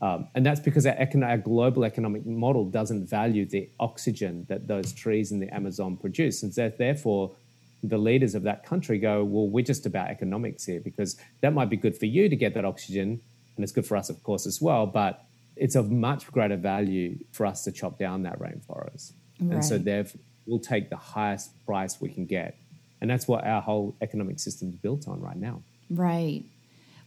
um, 0.00 0.28
and 0.34 0.46
that's 0.46 0.60
because 0.60 0.86
our, 0.86 0.94
econ- 0.94 1.26
our, 1.26 1.38
global 1.38 1.84
economic 1.84 2.24
model 2.24 2.64
doesn't 2.64 3.06
value 3.08 3.44
the 3.44 3.68
oxygen 3.80 4.46
that 4.48 4.68
those 4.68 4.92
trees 4.92 5.32
in 5.32 5.40
the 5.40 5.52
Amazon 5.52 5.96
produce, 5.96 6.42
and 6.42 6.54
so 6.54 6.72
therefore 6.78 7.34
the 7.82 7.98
leaders 7.98 8.34
of 8.34 8.42
that 8.42 8.64
country 8.64 8.98
go, 8.98 9.24
well, 9.24 9.48
we're 9.48 9.64
just 9.64 9.86
about 9.86 10.08
economics 10.08 10.64
here 10.64 10.80
because 10.80 11.16
that 11.40 11.52
might 11.52 11.70
be 11.70 11.76
good 11.76 11.96
for 11.96 12.06
you 12.06 12.28
to 12.28 12.36
get 12.36 12.54
that 12.54 12.64
oxygen, 12.64 13.20
and 13.56 13.64
it's 13.64 13.72
good 13.72 13.86
for 13.86 13.96
us, 13.96 14.08
of 14.08 14.22
course, 14.22 14.46
as 14.46 14.60
well, 14.60 14.86
but 14.86 15.24
it's 15.56 15.74
of 15.74 15.90
much 15.90 16.30
greater 16.30 16.56
value 16.56 17.18
for 17.32 17.44
us 17.44 17.64
to 17.64 17.72
chop 17.72 17.98
down 17.98 18.22
that 18.22 18.38
rainforest. 18.38 19.12
Right. 19.40 19.54
And 19.54 19.64
so 19.64 19.78
therefore, 19.78 20.20
we'll 20.46 20.60
take 20.60 20.90
the 20.90 20.96
highest 20.96 21.50
price 21.66 22.00
we 22.00 22.08
can 22.08 22.24
get. 22.24 22.56
And 23.00 23.10
that's 23.10 23.28
what 23.28 23.44
our 23.44 23.60
whole 23.60 23.96
economic 24.00 24.40
system 24.40 24.68
is 24.68 24.76
built 24.76 25.06
on 25.08 25.20
right 25.20 25.36
now. 25.36 25.62
Right. 25.90 26.44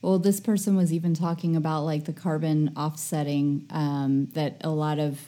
Well, 0.01 0.17
this 0.17 0.39
person 0.39 0.75
was 0.75 0.91
even 0.91 1.13
talking 1.13 1.56
about 1.56 1.84
like 1.84 2.06
the 2.06 2.13
carbon 2.13 2.73
offsetting 2.75 3.67
um, 3.69 4.27
that 4.34 4.58
a 4.63 4.69
lot 4.69 4.99
of 4.99 5.19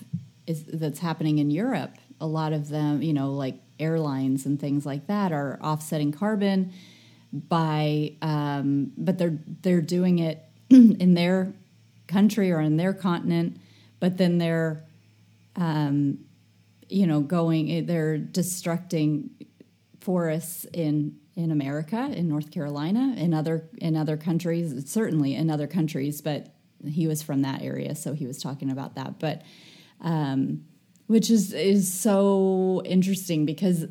is 0.47 0.63
that's 0.65 0.99
happening 0.99 1.37
in 1.37 1.51
Europe. 1.51 1.95
A 2.19 2.25
lot 2.25 2.53
of 2.53 2.69
them, 2.69 3.01
you 3.01 3.13
know, 3.13 3.31
like 3.31 3.55
airlines 3.79 4.45
and 4.45 4.59
things 4.59 4.85
like 4.85 5.07
that, 5.07 5.31
are 5.31 5.59
offsetting 5.61 6.11
carbon 6.11 6.73
by, 7.31 8.13
um, 8.21 8.91
but 8.97 9.17
they're 9.17 9.37
they're 9.61 9.81
doing 9.81 10.19
it 10.19 10.43
in 10.69 11.13
their 11.13 11.53
country 12.07 12.51
or 12.51 12.59
in 12.59 12.77
their 12.77 12.93
continent, 12.93 13.57
but 13.99 14.17
then 14.17 14.39
they're, 14.39 14.83
um, 15.55 16.19
you 16.89 17.05
know, 17.05 17.21
going 17.21 17.85
they're 17.85 18.17
destructing 18.17 19.29
forests 20.03 20.65
in 20.73 21.17
in 21.35 21.49
America, 21.49 22.11
in 22.13 22.27
North 22.27 22.51
Carolina, 22.51 23.15
in 23.17 23.33
other 23.33 23.69
in 23.77 23.95
other 23.95 24.17
countries, 24.17 24.91
certainly 24.91 25.35
in 25.35 25.49
other 25.49 25.67
countries, 25.67 26.21
but 26.21 26.53
he 26.85 27.07
was 27.07 27.23
from 27.23 27.41
that 27.41 27.61
area, 27.61 27.95
so 27.95 28.13
he 28.13 28.27
was 28.27 28.41
talking 28.41 28.69
about 28.69 28.95
that. 28.95 29.19
But 29.19 29.41
um, 30.01 30.65
which 31.07 31.29
is 31.29 31.53
is 31.53 31.91
so 31.91 32.81
interesting 32.85 33.45
because 33.45 33.85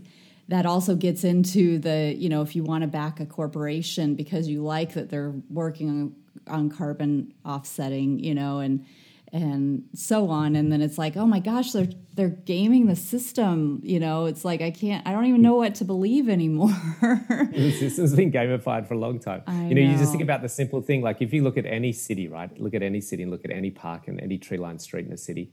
that 0.49 0.67
also 0.67 0.95
gets 0.95 1.25
into 1.25 1.79
the 1.79 2.15
you 2.17 2.29
know 2.29 2.43
if 2.43 2.55
you 2.55 2.63
want 2.63 2.83
to 2.83 2.89
back 2.89 3.21
a 3.21 3.27
corporation 3.27 4.15
because 4.15 4.49
you 4.49 4.63
like 4.63 4.95
that 4.95 5.09
they're 5.11 5.35
working 5.49 5.89
on 5.89 6.15
on 6.47 6.71
carbon 6.71 7.33
offsetting, 7.45 8.19
you 8.19 8.35
know, 8.35 8.59
and 8.59 8.85
and 9.33 9.85
so 9.95 10.29
on. 10.29 10.55
And 10.55 10.71
then 10.71 10.83
it's 10.83 10.99
like 10.99 11.17
oh 11.17 11.27
my 11.27 11.41
gosh 11.41 11.73
they're 11.73 11.89
they're 12.15 12.29
gaming 12.29 12.87
the 12.87 12.97
system 12.97 13.81
you 13.83 13.99
know? 13.99 14.27
It's 14.27 14.45
like 14.45 14.61
i 14.61 14.71
can't 14.71 15.07
i 15.07 15.13
don't 15.13 15.25
even 15.25 15.43
know 15.43 15.57
what 15.57 15.75
to 15.77 15.85
believe 15.85 16.29
anymore. 16.29 16.75
The 17.53 17.73
system's 17.73 18.15
been 18.15 18.33
gamified 18.33 18.89
for 18.89 18.95
a 18.95 18.99
long 18.99 19.19
time. 19.19 19.43
I 19.47 19.67
you 19.67 19.75
know, 19.75 19.83
know, 19.83 19.93
you 19.93 19.99
just 19.99 20.11
think 20.11 20.23
about 20.23 20.43
the 20.43 20.49
simple 20.49 20.81
thing 20.81 21.03
like 21.03 21.21
if 21.21 21.33
you 21.33 21.43
look 21.43 21.57
at 21.57 21.67
any 21.67 21.93
city 21.93 22.29
right? 22.29 22.51
Look 22.61 22.75
at 22.75 22.83
any 22.83 23.01
city 23.01 23.23
and 23.23 23.31
look 23.31 23.45
at 23.45 23.51
any 23.51 23.71
park 23.71 24.09
and 24.09 24.21
any 24.21 24.39
tree 24.39 24.59
lined 24.59 24.81
street 24.81 25.07
in 25.07 25.13
a 25.13 25.17
city. 25.17 25.53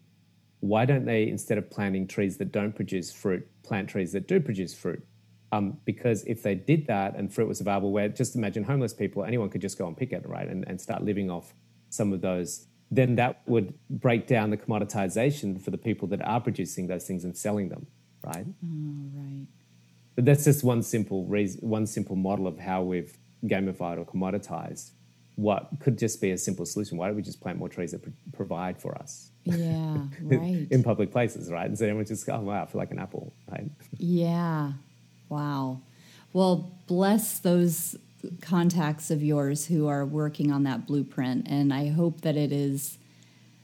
Why 0.62 0.86
don't 0.86 1.06
they 1.06 1.28
instead 1.28 1.58
of 1.58 1.70
planting 1.70 2.08
trees 2.08 2.38
that 2.38 2.52
don't 2.52 2.76
produce 2.76 3.12
fruit 3.12 3.48
plant 3.63 3.89
trees 3.89 4.12
that 4.12 4.28
do 4.28 4.39
produce 4.39 4.74
fruit? 4.74 5.04
Um, 5.52 5.78
because 5.86 6.24
if 6.26 6.44
they 6.44 6.56
did 6.56 6.88
that 6.88 7.15
and 7.15 7.34
fruit 7.34 7.48
was 7.48 7.60
available 7.60 7.92
where 7.92 8.08
just 8.08 8.36
imagine 8.36 8.63
homeless 8.63 8.94
people 8.94 9.24
anyone 9.24 9.50
could 9.50 9.62
just 9.62 9.78
go 9.78 9.88
and 9.88 9.98
pick 9.98 10.12
it 10.12 10.28
right? 10.28 10.48
And, 10.48 10.68
and 10.68 10.80
start 10.80 11.04
living 11.04 11.32
off 11.32 11.54
some 11.89 12.13
of 12.13 12.22
those 12.22 12.68
then 12.91 13.15
that 13.15 13.41
would 13.45 13.73
break 13.89 14.28
down 14.28 14.49
the 14.49 14.58
commoditization 14.58 15.62
for 15.62 15.71
the 15.71 15.78
people 15.78 16.08
that 16.08 16.21
are 16.25 16.41
producing 16.41 16.88
those 16.88 17.06
things 17.06 17.23
and 17.23 17.38
selling 17.38 17.69
them, 17.69 17.88
right? 18.23 18.45
Oh, 18.47 19.10
right. 19.13 19.45
But 20.15 20.25
that's 20.25 20.43
just 20.43 20.63
one 20.63 20.84
simple 20.84 21.25
reason, 21.25 21.62
one 21.62 21.86
simple 21.86 22.15
model 22.15 22.47
of 22.47 22.60
how 22.60 22.82
we've 22.82 23.17
gamified 23.45 23.97
or 23.97 24.06
commoditized 24.06 24.91
what 25.39 25.69
could 25.80 25.97
just 25.97 26.19
be 26.19 26.32
a 26.32 26.38
simple 26.38 26.65
solution. 26.65 26.97
Why 26.97 27.08
don't 27.08 27.15
we 27.15 27.21
just 27.21 27.39
plant 27.39 27.58
more 27.58 27.69
trees 27.69 27.91
that 27.91 28.02
provide 28.34 28.78
for 28.78 28.93
us? 28.97 29.32
Yeah, 29.45 29.99
right. 30.21 30.67
in 30.69 30.84
public 30.84 31.12
places, 31.12 31.49
right? 31.49 31.65
And 31.65 31.78
so 31.78 31.86
everyone 31.86 32.06
just 32.06 32.28
oh, 32.30 32.41
wow, 32.41 32.63
I 32.63 32.65
feel 32.65 32.80
like 32.80 32.91
an 32.91 32.99
apple, 32.99 33.34
right? 33.49 33.71
Yeah. 33.97 34.73
Wow. 35.30 35.82
Well, 36.34 36.78
bless 36.88 37.39
those 37.39 37.95
contacts 38.41 39.12
of 39.12 39.23
yours 39.23 39.65
who 39.67 39.88
are 39.88 40.05
working 40.05 40.51
on 40.51 40.63
that 40.63 40.88
blueprint, 40.88 41.47
and 41.47 41.73
I 41.73 41.89
hope 41.89 42.21
that 42.21 42.36
it 42.36 42.51
is 42.51 42.97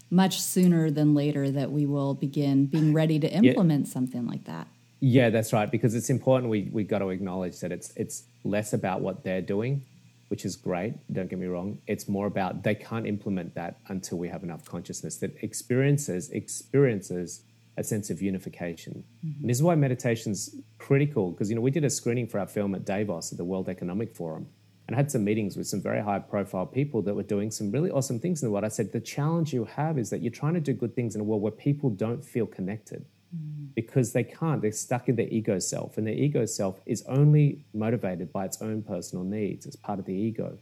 much 0.09 0.39
sooner 0.39 0.91
than 0.91 1.13
later 1.13 1.49
that 1.51 1.71
we 1.71 1.85
will 1.85 2.13
begin 2.13 2.65
being 2.65 2.93
ready 2.93 3.19
to 3.19 3.31
implement 3.31 3.87
yeah. 3.87 3.93
something 3.93 4.27
like 4.27 4.45
that. 4.45 4.67
Yeah, 4.99 5.29
that's 5.29 5.51
right. 5.53 5.69
Because 5.69 5.93
it's 5.93 6.09
important. 6.09 6.49
We 6.49 6.69
we 6.71 6.83
got 6.83 6.99
to 6.99 7.09
acknowledge 7.09 7.59
that 7.59 7.71
it's 7.71 7.91
it's 7.95 8.23
less 8.43 8.73
about 8.73 9.01
what 9.01 9.23
they're 9.23 9.41
doing, 9.41 9.83
which 10.29 10.45
is 10.45 10.55
great. 10.55 10.93
Don't 11.11 11.29
get 11.29 11.39
me 11.39 11.47
wrong. 11.47 11.79
It's 11.87 12.07
more 12.07 12.27
about 12.27 12.63
they 12.63 12.75
can't 12.75 13.05
implement 13.05 13.55
that 13.55 13.77
until 13.87 14.17
we 14.17 14.29
have 14.29 14.43
enough 14.43 14.65
consciousness 14.65 15.17
that 15.17 15.35
experiences 15.43 16.29
experiences 16.31 17.41
a 17.77 17.83
sense 17.83 18.09
of 18.09 18.21
unification. 18.21 19.03
Mm-hmm. 19.25 19.41
And 19.41 19.49
this 19.49 19.57
is 19.57 19.63
why 19.63 19.75
meditation's 19.75 20.55
critical 20.77 21.31
because 21.31 21.49
you 21.49 21.55
know 21.55 21.61
we 21.61 21.71
did 21.71 21.83
a 21.83 21.89
screening 21.89 22.27
for 22.27 22.39
our 22.39 22.47
film 22.47 22.75
at 22.75 22.85
Davos 22.85 23.31
at 23.31 23.37
the 23.37 23.45
World 23.45 23.69
Economic 23.69 24.15
Forum 24.15 24.47
and 24.87 24.95
I 24.95 24.97
had 24.97 25.09
some 25.09 25.23
meetings 25.23 25.57
with 25.57 25.67
some 25.67 25.81
very 25.81 26.01
high 26.01 26.19
profile 26.19 26.65
people 26.65 27.01
that 27.03 27.15
were 27.15 27.23
doing 27.23 27.49
some 27.49 27.71
really 27.71 27.89
awesome 27.89 28.19
things 28.19 28.43
in 28.43 28.47
the 28.47 28.51
world. 28.51 28.65
I 28.65 28.67
said 28.67 28.91
the 28.91 28.99
challenge 28.99 29.51
you 29.51 29.65
have 29.65 29.97
is 29.97 30.11
that 30.11 30.21
you're 30.21 30.31
trying 30.31 30.53
to 30.53 30.59
do 30.59 30.73
good 30.73 30.95
things 30.95 31.15
in 31.15 31.21
a 31.21 31.23
world 31.23 31.41
where 31.41 31.51
people 31.51 31.89
don't 31.89 32.23
feel 32.23 32.45
connected 32.45 33.05
mm-hmm. 33.35 33.65
because 33.73 34.13
they 34.13 34.23
can't. 34.23 34.61
They're 34.61 34.71
stuck 34.71 35.09
in 35.09 35.15
their 35.15 35.27
ego 35.27 35.57
self 35.57 35.97
and 35.97 36.05
their 36.05 36.13
ego 36.13 36.45
self 36.45 36.81
is 36.85 37.03
only 37.07 37.65
motivated 37.73 38.31
by 38.31 38.45
its 38.45 38.61
own 38.61 38.83
personal 38.83 39.25
needs 39.25 39.65
It's 39.65 39.75
part 39.75 39.97
of 39.97 40.05
the 40.05 40.13
ego. 40.13 40.59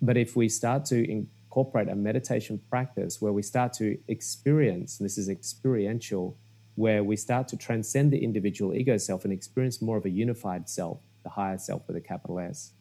But 0.00 0.16
if 0.16 0.36
we 0.36 0.48
start 0.48 0.84
to 0.86 1.10
incorporate 1.52 1.90
a 1.90 1.94
meditation 1.94 2.58
practice 2.70 3.20
where 3.20 3.34
we 3.34 3.42
start 3.42 3.74
to 3.74 3.98
experience, 4.08 4.96
this 4.96 5.18
is 5.18 5.28
experiential, 5.28 6.34
where 6.76 7.04
we 7.04 7.14
start 7.14 7.46
to 7.46 7.58
transcend 7.58 8.10
the 8.10 8.24
individual 8.24 8.72
ego 8.74 8.96
self 8.96 9.24
and 9.24 9.34
experience 9.34 9.82
more 9.82 9.98
of 9.98 10.06
a 10.06 10.10
unified 10.10 10.66
self, 10.66 11.00
the 11.24 11.28
higher 11.28 11.58
self 11.58 11.82
with 11.86 11.94
a 11.94 12.00
capital 12.00 12.38
S, 12.38 12.72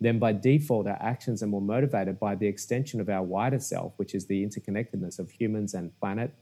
then 0.00 0.18
by 0.18 0.32
default, 0.32 0.86
our 0.86 0.96
actions 1.02 1.42
are 1.42 1.46
more 1.46 1.60
motivated 1.60 2.18
by 2.18 2.34
the 2.34 2.46
extension 2.46 2.98
of 2.98 3.10
our 3.10 3.22
wider 3.22 3.58
self, 3.58 3.92
which 3.98 4.14
is 4.14 4.26
the 4.26 4.42
interconnectedness 4.42 5.18
of 5.18 5.30
humans 5.30 5.74
and 5.74 5.94
planet. 6.00 6.32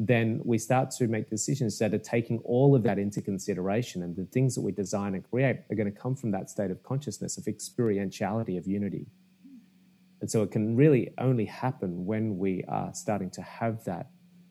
Then 0.00 0.40
we 0.44 0.58
start 0.58 0.90
to 0.98 1.06
make 1.06 1.30
decisions 1.30 1.78
that 1.78 1.94
are 1.94 1.98
taking 1.98 2.38
all 2.40 2.74
of 2.74 2.82
that 2.82 2.98
into 2.98 3.22
consideration. 3.22 4.02
And 4.02 4.16
the 4.16 4.24
things 4.24 4.56
that 4.56 4.62
we 4.62 4.72
design 4.72 5.14
and 5.14 5.22
create 5.30 5.58
are 5.70 5.76
going 5.76 5.92
to 5.92 5.96
come 5.96 6.16
from 6.16 6.32
that 6.32 6.50
state 6.50 6.72
of 6.72 6.82
consciousness, 6.82 7.38
of 7.38 7.44
experientiality, 7.44 8.58
of 8.58 8.66
unity. 8.66 9.06
And 10.22 10.30
so 10.30 10.44
it 10.44 10.52
can 10.52 10.76
really 10.76 11.12
only 11.18 11.44
happen 11.46 12.06
when 12.06 12.38
we 12.38 12.62
are 12.68 12.94
starting 12.94 13.28
to 13.30 13.42
have 13.42 13.82
that 13.84 14.06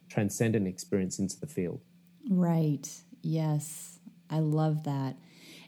transcendent 0.10 0.68
experience 0.68 1.18
into 1.18 1.40
the 1.40 1.48
field. 1.48 1.80
Right. 2.30 2.90
Yes. 3.22 3.98
I 4.30 4.40
love 4.40 4.84
that. 4.84 5.16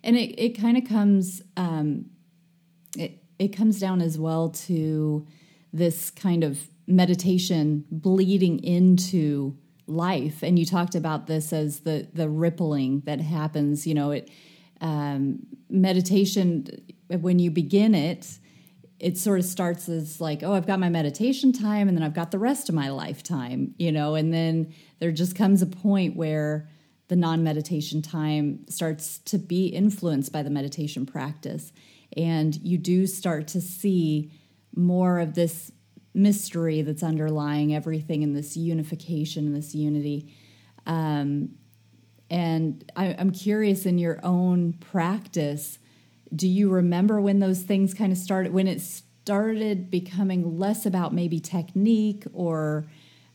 And 0.04 0.18
it, 0.18 0.38
it 0.38 0.60
kind 0.60 0.78
of 0.78 0.84
comes, 0.84 1.42
um, 1.56 2.08
it, 2.98 3.24
it 3.40 3.56
comes 3.56 3.80
down 3.80 4.02
as 4.02 4.20
well 4.20 4.50
to 4.50 5.26
this 5.72 6.12
kind 6.12 6.44
of 6.44 6.60
meditation 6.86 7.86
bleeding 7.90 8.62
into 8.62 9.58
life. 9.88 10.44
And 10.44 10.60
you 10.60 10.66
talked 10.66 10.96
about 10.96 11.28
this 11.28 11.54
as 11.54 11.80
the, 11.80 12.10
the 12.14 12.28
rippling 12.28 13.04
that 13.06 13.22
happens, 13.22 13.88
you 13.88 13.94
know, 13.94 14.12
it, 14.12 14.30
um, 14.82 15.40
meditation, 15.70 16.68
when 17.08 17.40
you 17.40 17.52
begin 17.52 17.96
it, 17.96 18.40
it 19.04 19.18
sort 19.18 19.38
of 19.38 19.46
starts 19.46 19.90
as 19.90 20.22
like, 20.22 20.44
oh, 20.44 20.54
I've 20.54 20.66
got 20.66 20.80
my 20.80 20.88
meditation 20.88 21.52
time 21.52 21.90
and 21.90 21.98
then 21.98 22.04
I've 22.04 22.14
got 22.14 22.32
the 22.32 22.40
rest 22.40 22.70
of 22.70 22.76
my 22.76 22.90
lifetime, 22.90 23.76
you 23.78 23.92
know, 23.92 24.16
and 24.16 24.34
then 24.34 24.74
there 25.00 25.12
just 25.12 25.36
comes 25.36 25.62
a 25.62 25.66
point 25.66 26.16
where 26.16 26.70
the 27.10 27.18
non 27.18 27.44
meditation 27.44 28.02
time 28.02 28.66
starts 28.70 29.18
to 29.20 29.38
be 29.38 29.68
influenced 29.68 30.32
by 30.32 30.42
the 30.42 30.50
meditation 30.50 31.06
practice. 31.06 31.74
And 32.16 32.56
you 32.64 32.78
do 32.78 33.06
start 33.06 33.50
to 33.50 33.60
see 33.60 34.32
more 34.74 35.20
of 35.20 35.36
this 35.36 35.70
mystery 36.14 36.82
that's 36.82 37.04
underlying 37.04 37.76
everything 37.76 38.22
in 38.22 38.34
this 38.34 38.56
unification 38.56 39.54
this 39.54 39.76
unity. 39.76 40.34
Um, 40.86 41.50
and 42.30 42.90
I, 42.96 43.16
I'm 43.20 43.32
curious 43.32 43.86
in 43.86 43.98
your 43.98 44.22
own 44.24 44.74
practice 44.74 45.78
do 46.36 46.48
you 46.48 46.70
remember 46.70 47.22
when 47.22 47.40
those 47.40 47.62
things 47.62 47.94
kind 47.94 48.12
of 48.12 48.18
started 48.18 48.54
when 48.54 48.68
it 48.68 48.82
started 48.82 49.90
becoming 49.90 50.58
less 50.58 50.86
about 50.86 51.14
maybe 51.14 51.40
technique 51.40 52.26
or 52.34 52.86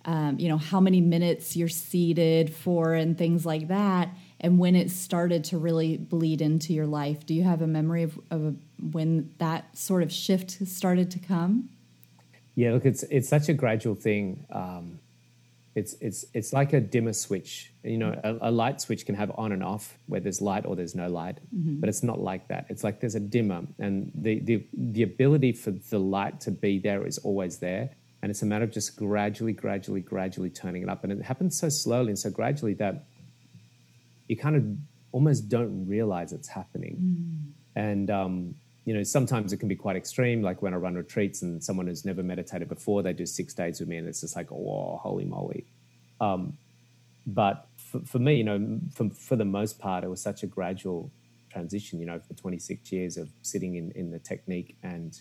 um, 0.05 0.39
you 0.39 0.49
know 0.49 0.59
how 0.59 0.81
many 0.81 1.01
minutes 1.01 1.57
you're 1.57 1.69
seated 1.69 2.55
for 2.55 2.95
and 2.95 3.19
things 3.19 3.45
like 3.45 3.69
that 3.69 4.11
and 4.41 4.59
when 4.59 4.77
it 4.77 4.91
started 4.91 5.45
to 5.45 5.59
really 5.59 5.97
bleed 5.97 6.41
into 6.41 6.73
your 6.73 6.87
life? 6.87 7.27
Do 7.27 7.35
you 7.35 7.43
have 7.43 7.61
a 7.61 7.67
memory 7.67 8.05
of, 8.05 8.21
of 8.31 8.57
when 8.93 9.33
that 9.39 9.77
sort 9.77 10.05
of 10.05 10.13
shift 10.13 10.67
started 10.69 11.11
to 11.13 11.19
come? 11.19 11.71
Yeah 12.55 12.73
look 12.73 12.85
it's 12.85 13.03
it's 13.05 13.29
such 13.29 13.49
a 13.49 13.55
gradual 13.55 13.95
thing 13.95 14.45
um, 14.51 14.99
it's 15.79 15.95
it's 16.01 16.25
it's 16.35 16.53
like 16.53 16.73
a 16.73 16.81
dimmer 16.81 17.13
switch. 17.13 17.73
You 17.85 17.99
know, 17.99 18.21
a, 18.23 18.49
a, 18.49 18.51
light 18.51 18.81
switch 18.81 19.07
can 19.07 19.15
have 19.15 19.31
on 19.37 19.53
and 19.53 19.63
off 19.63 19.97
where 20.07 20.21
there's 20.21 20.41
light 20.43 20.67
or 20.67 20.77
there's 20.77 20.95
no 20.95 21.09
light, 21.09 21.39
mm-hmm. 21.55 21.81
but 21.81 21.89
it's 21.89 22.03
not 22.03 22.21
like 22.21 22.49
that. 22.49 22.67
It's 22.69 22.85
like 22.85 23.01
there's 23.01 23.15
a 23.15 23.21
dimmer, 23.21 23.63
and 23.79 24.11
the 24.15 24.41
the 24.41 24.67
the 24.75 25.03
ability 25.05 25.53
for 25.53 25.71
the 25.71 25.99
light 25.99 26.41
to 26.43 26.51
be 26.51 26.79
there 26.79 27.07
is 27.07 27.19
always 27.19 27.59
there, 27.59 27.91
and 28.23 28.31
it's 28.31 28.43
a 28.43 28.47
matter 28.47 28.65
of 28.65 28.73
just 28.73 28.97
gradually, 28.97 29.53
gradually, 29.53 30.01
gradually 30.01 30.51
turning 30.51 30.83
it 30.83 30.89
up, 30.89 31.05
and 31.05 31.13
it 31.13 31.23
happens 31.23 31.59
so 31.59 31.69
slowly 31.69 32.09
and 32.09 32.19
so 32.19 32.31
gradually 32.31 32.75
that 32.75 33.05
you 34.27 34.37
kind 34.37 34.57
of 34.57 34.65
almost 35.13 35.49
don't 35.49 35.87
realize 35.87 36.33
it's 36.33 36.49
happening, 36.49 36.97
mm. 37.01 37.81
and 37.81 38.11
um, 38.11 38.55
you 38.89 38.95
know, 38.95 39.03
sometimes 39.03 39.53
it 39.53 39.59
can 39.59 39.69
be 39.69 39.77
quite 39.77 39.97
extreme, 39.97 40.41
like 40.41 40.63
when 40.63 40.73
I 40.73 40.79
run 40.79 40.95
retreats 40.95 41.43
and 41.43 41.63
someone 41.63 41.89
who's 41.89 42.07
never 42.07 42.23
meditated 42.23 42.71
before, 42.71 43.03
they 43.03 43.13
do 43.13 43.27
six 43.27 43.53
days 43.53 43.81
with 43.81 43.89
me 43.91 43.99
and 43.99 44.09
it's 44.09 44.23
just 44.23 44.35
like, 44.35 44.51
oh, 44.51 44.99
holy 45.03 45.27
moly. 45.27 45.67
Um, 46.23 46.57
but 47.27 47.69
for, 47.77 48.01
for 48.01 48.19
me, 48.19 48.37
you 48.37 48.45
know, 48.45 48.81
for, 48.95 49.11
for 49.11 49.37
the 49.37 49.45
most 49.45 49.79
part, 49.79 50.05
it 50.05 50.09
was 50.09 50.23
such 50.23 50.43
a 50.43 50.47
gradual 50.47 51.13
transition, 51.51 52.01
you 52.01 52.07
know, 52.07 52.19
for 52.19 52.33
26 52.33 52.91
years 52.91 53.19
of 53.19 53.29
sitting 53.43 53.75
in, 53.75 53.91
in 53.91 54.11
the 54.11 54.19
technique 54.19 54.79
and 54.83 55.21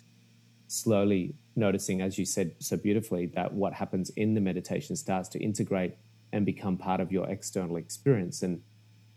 slowly 0.69 1.35
noticing, 1.57 1.99
as 1.99 2.17
you 2.17 2.23
said 2.23 2.55
so 2.59 2.77
beautifully, 2.77 3.25
that 3.25 3.53
what 3.53 3.73
happens 3.73 4.11
in 4.11 4.33
the 4.33 4.39
meditation 4.39 4.95
starts 4.95 5.27
to 5.27 5.39
integrate 5.39 5.97
and 6.31 6.45
become 6.45 6.77
part 6.77 7.01
of 7.01 7.11
your 7.11 7.29
external 7.29 7.75
experience. 7.75 8.43
And 8.43 8.61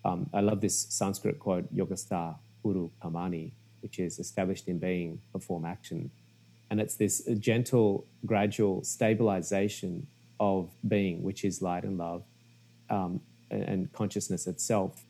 um, 0.05 0.29
I 0.35 0.41
love 0.41 0.61
this 0.61 0.89
Sanskrit 0.91 1.39
quote, 1.39 1.73
Yogastha 1.73 2.35
Kuru 2.65 2.91
Karmani, 3.01 3.53
which 3.81 3.99
is 3.99 4.19
established 4.19 4.69
in 4.69 4.79
being, 4.79 5.21
perform 5.33 5.65
action. 5.65 6.11
And 6.71 6.81
it's 6.81 6.97
this 6.97 7.29
gentle, 7.39 8.07
gradual 8.25 8.85
stabilization 8.85 10.07
of 10.39 10.71
being, 10.87 11.23
which 11.23 11.45
is 11.45 11.61
light 11.61 11.85
and 11.85 11.99
love, 11.99 12.23
um, 12.89 13.21
and, 13.51 13.63
and 13.65 13.93
consciousness 13.93 14.47
itself, 14.47 15.05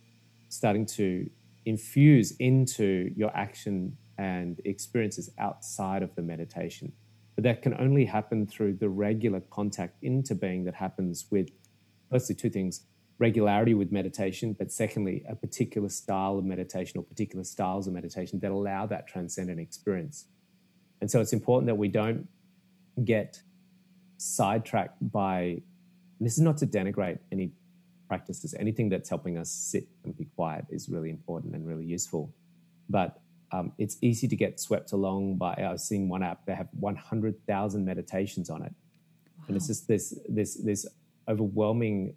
starting 0.48 0.86
to 0.86 1.28
infuse 1.66 2.32
into 2.38 3.12
your 3.14 3.34
action 3.36 3.96
and 4.18 4.60
experiences 4.64 5.30
outside 5.38 6.02
of 6.02 6.14
the 6.14 6.22
meditation. 6.22 6.92
But 7.34 7.44
that 7.44 7.62
can 7.62 7.74
only 7.78 8.04
happen 8.04 8.46
through 8.46 8.74
the 8.74 8.88
regular 8.88 9.40
contact 9.40 10.02
into 10.02 10.34
being 10.34 10.64
that 10.64 10.74
happens 10.74 11.26
with, 11.30 11.50
firstly, 12.10 12.34
two 12.34 12.50
things 12.50 12.82
regularity 13.20 13.74
with 13.74 13.92
meditation, 13.92 14.56
but 14.58 14.72
secondly, 14.72 15.22
a 15.28 15.36
particular 15.36 15.88
style 15.88 16.38
of 16.38 16.44
meditation 16.44 16.98
or 16.98 17.04
particular 17.04 17.44
styles 17.44 17.86
of 17.86 17.92
meditation 17.92 18.40
that 18.40 18.50
allow 18.50 18.86
that 18.86 19.06
transcendent 19.06 19.60
experience. 19.60 20.26
And 21.00 21.10
so 21.10 21.20
it's 21.20 21.32
important 21.32 21.66
that 21.66 21.76
we 21.76 21.88
don't 21.88 22.26
get 23.04 23.40
sidetracked 24.16 24.96
by 25.12 25.62
this 26.18 26.34
is 26.34 26.40
not 26.40 26.56
to 26.58 26.66
denigrate 26.66 27.18
any 27.30 27.52
practices. 28.08 28.54
Anything 28.58 28.88
that's 28.88 29.08
helping 29.08 29.38
us 29.38 29.50
sit 29.50 29.86
and 30.04 30.16
be 30.16 30.26
quiet 30.36 30.64
is 30.70 30.88
really 30.88 31.10
important 31.10 31.54
and 31.54 31.66
really 31.66 31.84
useful. 31.84 32.34
But 32.88 33.20
um, 33.52 33.72
it's 33.78 33.96
easy 34.00 34.28
to 34.28 34.36
get 34.36 34.60
swept 34.60 34.92
along 34.92 35.36
by. 35.36 35.54
I 35.54 35.72
was 35.72 35.84
seeing 35.84 36.08
one 36.08 36.22
app; 36.22 36.44
they 36.46 36.54
have 36.54 36.68
100,000 36.78 37.84
meditations 37.84 38.50
on 38.50 38.62
it, 38.62 38.72
wow. 39.38 39.44
and 39.48 39.56
it's 39.56 39.66
just 39.66 39.88
this 39.88 40.18
this 40.28 40.54
this 40.54 40.86
overwhelming, 41.28 42.14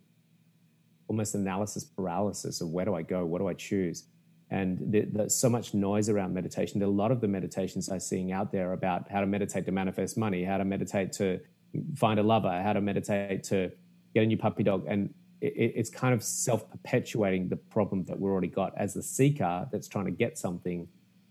almost 1.13 1.35
analysis 1.35 1.83
paralysis 1.83 2.59
of 2.61 2.69
where 2.69 2.85
do 2.85 2.95
I 2.95 3.03
go, 3.03 3.23
what 3.23 3.39
do 3.39 3.47
I 3.47 3.53
choose, 3.53 4.05
and 4.49 4.79
there's 4.81 5.35
so 5.35 5.49
much 5.49 5.73
noise 5.73 6.09
around 6.09 6.33
meditation. 6.33 6.81
a 6.81 6.87
lot 6.87 7.11
of 7.11 7.21
the 7.21 7.27
meditations 7.27 7.89
I'm 7.89 7.99
seeing 7.99 8.31
out 8.31 8.51
there 8.51 8.73
about 8.73 9.09
how 9.11 9.21
to 9.21 9.27
meditate 9.27 9.65
to 9.67 9.71
manifest 9.71 10.17
money, 10.17 10.43
how 10.43 10.57
to 10.57 10.65
meditate 10.65 11.11
to 11.13 11.39
find 11.95 12.19
a 12.19 12.23
lover, 12.23 12.61
how 12.61 12.73
to 12.73 12.81
meditate 12.81 13.43
to 13.45 13.71
get 14.15 14.23
a 14.23 14.25
new 14.25 14.37
puppy 14.37 14.63
dog, 14.63 14.85
and 14.87 15.13
it, 15.39 15.53
it's 15.79 15.91
kind 15.91 16.13
of 16.15 16.23
self 16.23 16.69
perpetuating 16.69 17.47
the 17.47 17.59
problem 17.75 18.03
that 18.05 18.19
we've 18.19 18.31
already 18.31 18.47
got 18.47 18.73
as 18.75 18.95
the 18.95 19.03
seeker 19.03 19.67
that's 19.71 19.87
trying 19.87 20.05
to 20.05 20.11
get 20.23 20.37
something 20.37 20.87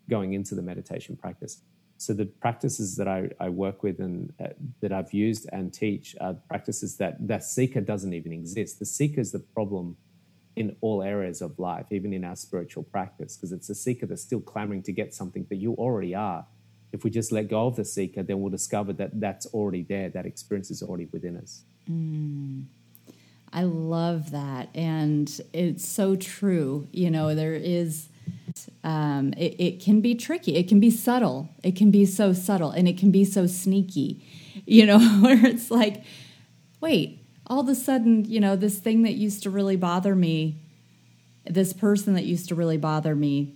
going 0.08 0.34
into 0.34 0.54
the 0.54 0.62
meditation 0.62 1.16
practice. 1.16 1.62
So 2.02 2.12
the 2.12 2.26
practices 2.26 2.96
that 2.96 3.06
I, 3.06 3.30
I 3.38 3.48
work 3.48 3.84
with 3.84 4.00
and 4.00 4.32
uh, 4.42 4.48
that 4.80 4.92
I've 4.92 5.12
used 5.12 5.48
and 5.52 5.72
teach 5.72 6.16
are 6.20 6.34
practices 6.34 6.96
that 6.96 7.28
that 7.28 7.44
seeker 7.44 7.80
doesn't 7.80 8.12
even 8.12 8.32
exist. 8.32 8.80
The 8.80 8.86
seeker 8.86 9.20
is 9.20 9.30
the 9.30 9.38
problem 9.38 9.96
in 10.56 10.74
all 10.80 11.04
areas 11.04 11.40
of 11.40 11.56
life, 11.60 11.86
even 11.92 12.12
in 12.12 12.24
our 12.24 12.34
spiritual 12.34 12.82
practice, 12.82 13.36
because 13.36 13.52
it's 13.52 13.68
the 13.68 13.76
seeker 13.76 14.06
that's 14.06 14.22
still 14.22 14.40
clamoring 14.40 14.82
to 14.82 14.92
get 14.92 15.14
something 15.14 15.46
that 15.48 15.56
you 15.56 15.74
already 15.74 16.12
are. 16.12 16.44
If 16.90 17.04
we 17.04 17.10
just 17.10 17.30
let 17.30 17.48
go 17.48 17.68
of 17.68 17.76
the 17.76 17.84
seeker, 17.84 18.24
then 18.24 18.40
we'll 18.40 18.50
discover 18.50 18.92
that 18.94 19.20
that's 19.20 19.46
already 19.46 19.84
there. 19.84 20.08
That 20.08 20.26
experience 20.26 20.72
is 20.72 20.82
already 20.82 21.06
within 21.12 21.36
us. 21.36 21.62
Mm. 21.88 22.64
I 23.52 23.62
love 23.62 24.32
that. 24.32 24.70
And 24.74 25.30
it's 25.52 25.86
so 25.86 26.16
true. 26.16 26.88
You 26.90 27.10
know, 27.10 27.34
there 27.36 27.54
is 27.54 28.08
um, 28.84 29.32
it, 29.36 29.54
it, 29.58 29.80
can 29.80 30.00
be 30.00 30.14
tricky. 30.14 30.56
It 30.56 30.68
can 30.68 30.80
be 30.80 30.90
subtle. 30.90 31.48
It 31.62 31.76
can 31.76 31.90
be 31.90 32.06
so 32.06 32.32
subtle 32.32 32.70
and 32.70 32.88
it 32.88 32.98
can 32.98 33.10
be 33.10 33.24
so 33.24 33.46
sneaky, 33.46 34.24
you 34.66 34.86
know, 34.86 34.98
where 35.20 35.44
it's 35.44 35.70
like, 35.70 36.02
wait, 36.80 37.20
all 37.46 37.60
of 37.60 37.68
a 37.68 37.74
sudden, 37.74 38.24
you 38.24 38.40
know, 38.40 38.56
this 38.56 38.78
thing 38.78 39.02
that 39.02 39.14
used 39.14 39.42
to 39.42 39.50
really 39.50 39.76
bother 39.76 40.14
me, 40.14 40.56
this 41.44 41.72
person 41.72 42.14
that 42.14 42.24
used 42.24 42.48
to 42.48 42.54
really 42.54 42.78
bother 42.78 43.14
me, 43.14 43.54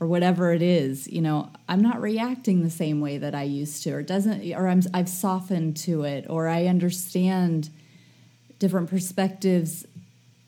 or 0.00 0.06
whatever 0.06 0.52
it 0.52 0.62
is, 0.62 1.08
you 1.08 1.20
know, 1.20 1.50
I'm 1.68 1.80
not 1.80 2.00
reacting 2.00 2.62
the 2.62 2.70
same 2.70 3.00
way 3.00 3.18
that 3.18 3.34
I 3.34 3.42
used 3.42 3.82
to, 3.82 3.94
or 3.94 4.02
doesn't, 4.02 4.52
or 4.52 4.68
I'm, 4.68 4.80
I've 4.94 5.08
softened 5.08 5.76
to 5.78 6.04
it, 6.04 6.26
or 6.28 6.46
I 6.46 6.66
understand 6.66 7.68
different 8.60 8.88
perspectives 8.88 9.86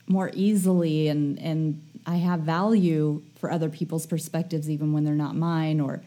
more 0.07 0.31
easily 0.33 1.07
and, 1.07 1.39
and 1.39 1.81
I 2.05 2.15
have 2.15 2.41
value 2.41 3.21
for 3.41 3.51
other 3.51 3.69
people's 3.69 4.05
perspectives, 4.05 4.69
even 4.69 4.93
when 4.93 5.03
they're 5.03 5.15
not 5.15 5.35
mine. 5.35 5.81
Or 5.81 6.01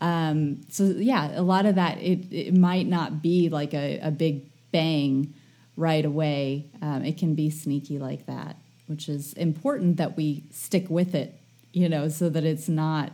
um, 0.00 0.62
so, 0.70 0.84
yeah, 0.84 1.38
a 1.38 1.42
lot 1.42 1.66
of 1.66 1.76
that 1.76 1.98
it 1.98 2.32
it 2.32 2.56
might 2.56 2.88
not 2.88 3.22
be 3.22 3.48
like 3.50 3.74
a, 3.74 4.00
a 4.00 4.10
big 4.10 4.50
bang 4.72 5.34
right 5.76 6.04
away. 6.04 6.66
Um, 6.82 7.04
it 7.04 7.18
can 7.18 7.34
be 7.34 7.50
sneaky 7.50 7.98
like 7.98 8.26
that, 8.26 8.56
which 8.86 9.08
is 9.08 9.34
important 9.34 9.98
that 9.98 10.16
we 10.16 10.44
stick 10.50 10.88
with 10.88 11.14
it, 11.14 11.38
you 11.72 11.88
know, 11.88 12.08
so 12.08 12.28
that 12.30 12.44
it's 12.44 12.68
not 12.68 13.12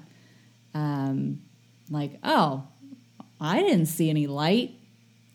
um, 0.73 1.43
like, 1.91 2.19
oh, 2.23 2.69
I 3.41 3.61
didn't 3.61 3.87
see 3.87 4.09
any 4.09 4.27
light. 4.27 4.76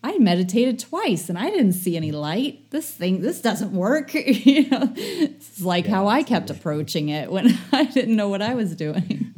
I 0.03 0.17
meditated 0.17 0.79
twice 0.79 1.29
and 1.29 1.37
I 1.37 1.49
didn't 1.49 1.73
see 1.73 1.95
any 1.95 2.11
light. 2.11 2.71
This 2.71 2.89
thing, 2.89 3.21
this 3.21 3.41
doesn't 3.41 3.71
work. 3.71 4.13
you 4.15 4.69
know, 4.69 4.91
it's 4.95 5.61
like 5.61 5.85
yeah, 5.85 5.91
how 5.91 6.07
I 6.07 6.23
kept 6.23 6.49
approaching 6.49 7.09
it 7.09 7.31
when 7.31 7.57
I 7.71 7.85
didn't 7.85 8.15
know 8.15 8.29
what 8.29 8.41
I 8.41 8.55
was 8.55 8.75
doing. 8.75 9.33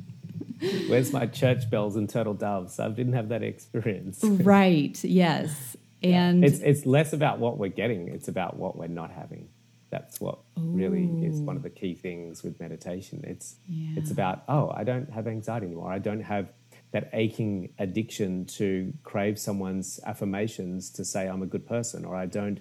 Where's 0.87 1.11
my 1.11 1.25
church 1.25 1.69
bells 1.69 1.97
and 1.97 2.09
turtle 2.09 2.33
doves? 2.33 2.79
I 2.79 2.87
didn't 2.87 3.13
have 3.13 3.29
that 3.29 3.43
experience. 3.43 4.23
right. 4.23 4.97
Yes. 5.03 5.75
And 6.01 6.43
it's 6.43 6.59
it's 6.59 6.85
less 6.85 7.13
about 7.13 7.39
what 7.39 7.57
we're 7.57 7.69
getting; 7.69 8.09
it's 8.09 8.27
about 8.27 8.57
what 8.57 8.77
we're 8.77 8.87
not 8.87 9.11
having. 9.11 9.47
That's 9.89 10.19
what 10.19 10.39
Ooh. 10.57 10.61
really 10.61 11.05
is 11.25 11.39
one 11.39 11.55
of 11.55 11.63
the 11.63 11.69
key 11.69 11.93
things 11.93 12.43
with 12.43 12.59
meditation. 12.59 13.23
It's 13.25 13.55
yeah. 13.69 13.99
it's 13.99 14.11
about 14.11 14.43
oh, 14.49 14.71
I 14.75 14.83
don't 14.83 15.09
have 15.11 15.27
anxiety 15.27 15.67
anymore. 15.67 15.91
I 15.91 15.99
don't 15.99 16.21
have 16.21 16.49
that 16.93 17.09
aching 17.11 17.73
addiction 17.79 18.45
to 18.45 18.93
crave 19.03 19.37
someone's 19.37 19.99
affirmations 20.05 20.91
to 20.91 21.03
say 21.03 21.27
I'm 21.27 21.41
a 21.41 21.47
good 21.47 21.67
person 21.67 22.05
or 22.05 22.15
I 22.15 22.27
don't. 22.27 22.59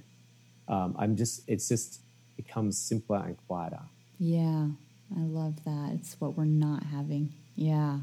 Um, 0.69 0.97
I'm 0.99 1.17
just. 1.17 1.43
It's 1.47 1.69
just 1.69 2.01
becomes 2.37 2.79
simpler 2.79 3.23
and 3.25 3.37
quieter. 3.47 3.83
Yeah, 4.19 4.69
I 5.15 5.21
love 5.21 5.63
that. 5.65 5.91
It's 5.95 6.17
what 6.19 6.37
we're 6.37 6.45
not 6.45 6.83
having. 6.85 7.35
Yeah. 7.57 7.99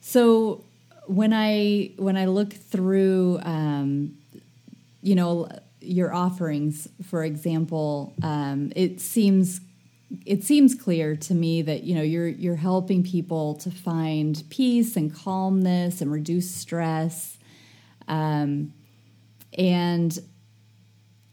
So 0.00 0.64
when 1.06 1.32
I 1.32 1.92
when 1.96 2.16
I 2.16 2.26
look 2.26 2.52
through, 2.52 3.40
um, 3.42 4.18
you 5.02 5.14
know, 5.14 5.48
your 5.80 6.12
offerings, 6.12 6.88
for 7.02 7.24
example, 7.24 8.12
um, 8.22 8.70
it 8.76 9.00
seems 9.00 9.60
it 10.24 10.44
seems 10.44 10.74
clear 10.74 11.16
to 11.16 11.34
me 11.34 11.62
that 11.62 11.84
you 11.84 11.94
know 11.94 12.02
you're 12.02 12.28
you're 12.28 12.56
helping 12.56 13.02
people 13.02 13.54
to 13.56 13.70
find 13.70 14.42
peace 14.50 14.96
and 14.96 15.14
calmness 15.14 16.00
and 16.00 16.12
reduce 16.12 16.50
stress. 16.50 17.38
Um, 18.06 18.72
and 19.56 20.18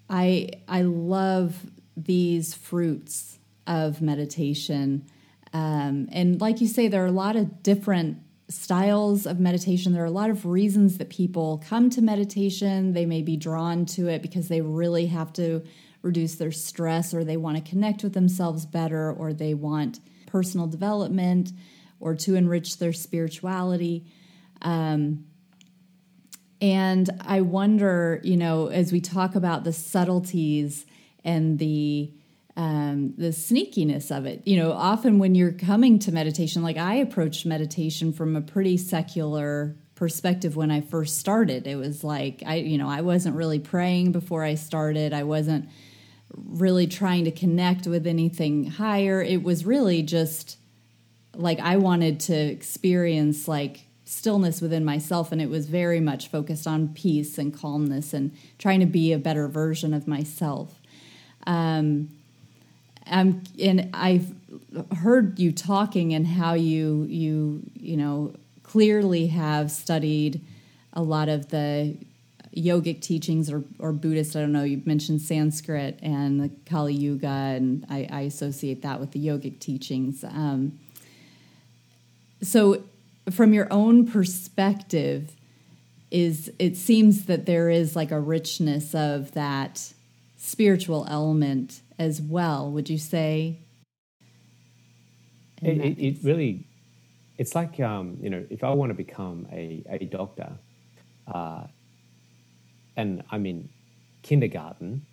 i 0.09 0.47
i 0.67 0.84
love 0.84 1.65
these 1.97 2.53
fruits 2.53 3.39
of 3.67 4.01
meditation. 4.01 5.05
Um, 5.53 6.07
and 6.11 6.39
like 6.39 6.61
you 6.61 6.67
say 6.67 6.88
there 6.88 7.03
are 7.03 7.07
a 7.07 7.11
lot 7.11 7.36
of 7.36 7.61
different 7.63 8.17
styles 8.49 9.26
of 9.26 9.39
meditation. 9.39 9.93
There 9.93 10.03
are 10.03 10.07
a 10.07 10.11
lot 10.11 10.30
of 10.30 10.45
reasons 10.45 10.97
that 10.97 11.09
people 11.09 11.63
come 11.65 11.89
to 11.91 12.01
meditation. 12.01 12.93
They 12.93 13.05
may 13.05 13.22
be 13.22 13.38
drawn 13.38 13.86
to 13.88 14.07
it 14.07 14.22
because 14.22 14.47
they 14.47 14.61
really 14.61 15.07
have 15.07 15.32
to 15.34 15.63
reduce 16.01 16.35
their 16.35 16.51
stress 16.51 17.13
or 17.13 17.23
they 17.23 17.37
want 17.37 17.63
to 17.63 17.69
connect 17.69 18.03
with 18.03 18.13
themselves 18.13 18.65
better 18.65 19.11
or 19.11 19.33
they 19.33 19.53
want 19.53 19.99
personal 20.25 20.67
development 20.67 21.51
or 21.99 22.15
to 22.15 22.35
enrich 22.35 22.77
their 22.79 22.93
spirituality. 22.93 24.05
Um, 24.61 25.25
and 26.59 27.09
I 27.21 27.41
wonder, 27.41 28.19
you 28.23 28.37
know, 28.37 28.67
as 28.67 28.91
we 28.91 29.01
talk 29.01 29.35
about 29.35 29.63
the 29.63 29.73
subtleties 29.73 30.85
and 31.23 31.57
the 31.59 32.13
um, 32.57 33.13
the 33.17 33.29
sneakiness 33.29 34.15
of 34.15 34.25
it, 34.25 34.45
you 34.45 34.57
know, 34.57 34.73
often 34.73 35.19
when 35.19 35.35
you're 35.35 35.53
coming 35.53 35.99
to 35.99 36.11
meditation, 36.11 36.61
like 36.61 36.75
I 36.75 36.95
approached 36.95 37.45
meditation 37.45 38.11
from 38.11 38.35
a 38.35 38.41
pretty 38.41 38.75
secular 38.75 39.77
perspective 39.95 40.57
when 40.57 40.69
I 40.69 40.81
first 40.81 41.17
started. 41.17 41.65
It 41.65 41.77
was 41.77 42.03
like 42.03 42.43
I, 42.45 42.55
you 42.55 42.77
know, 42.77 42.89
I 42.89 43.01
wasn't 43.01 43.35
really 43.37 43.59
praying 43.59 44.11
before 44.11 44.43
I 44.43 44.55
started. 44.55 45.13
I 45.13 45.23
wasn't 45.23 45.69
really 46.36 46.88
trying 46.88 47.25
to 47.25 47.32
connect 47.32 47.88
with 47.88 48.07
anything 48.07 48.65
higher. 48.65 49.21
It 49.21 49.43
was 49.43 49.65
really 49.65 50.01
just 50.01 50.57
like 51.36 51.59
I 51.59 51.77
wanted 51.77 52.19
to 52.21 52.36
experience 52.36 53.47
like 53.47 53.86
stillness 54.05 54.59
within 54.61 54.84
myself 54.84 55.32
and 55.32 55.41
it 55.41 55.49
was 55.49 55.67
very 55.67 56.01
much 56.01 56.27
focused 56.27 56.67
on 56.67 56.89
peace 56.89 57.38
and 57.38 57.57
calmness 57.57 58.13
and 58.13 58.36
trying 58.57 58.82
to 58.82 58.86
be 58.86 59.13
a 59.13 59.17
better 59.17 59.47
version 59.47 59.93
of 59.93 60.07
myself. 60.07 60.82
Um, 61.47 62.09
um, 63.07 63.43
and 63.59 63.89
I've 63.93 64.34
heard 64.97 65.39
you 65.39 65.51
talking 65.51 66.13
and 66.13 66.27
how 66.27 66.53
you 66.53 67.05
you 67.09 67.61
you 67.73 67.97
know 67.97 68.34
clearly 68.63 69.27
have 69.27 69.71
studied 69.71 70.41
a 70.93 71.01
lot 71.01 71.29
of 71.29 71.49
the 71.49 71.97
yogic 72.55 73.01
teachings 73.01 73.51
or, 73.51 73.63
or 73.79 73.91
Buddhist. 73.91 74.35
I 74.35 74.41
don't 74.41 74.51
know. 74.51 74.63
You 74.63 74.81
mentioned 74.85 75.21
Sanskrit 75.21 75.99
and 76.01 76.39
the 76.39 76.49
Kali 76.65 76.93
Yuga, 76.93 77.27
and 77.27 77.85
I, 77.89 78.07
I 78.11 78.21
associate 78.21 78.81
that 78.81 78.99
with 78.99 79.11
the 79.11 79.25
yogic 79.25 79.59
teachings. 79.59 80.23
Um, 80.23 80.79
so, 82.41 82.83
from 83.29 83.53
your 83.53 83.67
own 83.71 84.07
perspective, 84.07 85.35
is 86.09 86.51
it 86.59 86.75
seems 86.75 87.25
that 87.25 87.45
there 87.45 87.69
is 87.69 87.95
like 87.95 88.11
a 88.11 88.19
richness 88.19 88.93
of 88.93 89.31
that 89.33 89.93
spiritual 90.37 91.05
element 91.09 91.81
as 91.97 92.21
well. 92.21 92.69
Would 92.71 92.89
you 92.89 92.97
say? 92.97 93.59
It, 95.61 95.77
it, 95.77 95.99
it, 95.99 96.17
really, 96.23 96.65
it's 97.37 97.53
like 97.53 97.79
um, 97.79 98.17
you 98.19 98.29
know, 98.29 98.43
if 98.49 98.63
I 98.63 98.71
want 98.71 98.89
to 98.89 98.95
become 98.95 99.47
a 99.51 99.83
a 99.87 100.05
doctor, 100.05 100.51
uh, 101.27 101.63
and 102.95 103.23
I'm 103.31 103.45
in 103.45 103.69
kindergarten, 104.21 105.05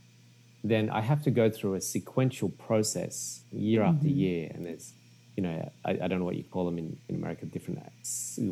then 0.64 0.90
I 0.90 1.00
have 1.00 1.22
to 1.24 1.30
go 1.30 1.50
through 1.50 1.74
a 1.74 1.80
sequential 1.80 2.48
process 2.50 3.42
year 3.52 3.80
mm-hmm. 3.80 3.96
after 3.96 4.08
year, 4.08 4.50
and 4.54 4.66
there's 4.66 4.92
you 5.38 5.42
know, 5.42 5.70
I, 5.84 5.90
I, 5.90 6.08
don't 6.08 6.18
know 6.18 6.24
what 6.24 6.34
you 6.34 6.42
call 6.42 6.64
them 6.64 6.78
in, 6.78 6.96
in 7.08 7.14
America, 7.14 7.46
different, 7.46 7.78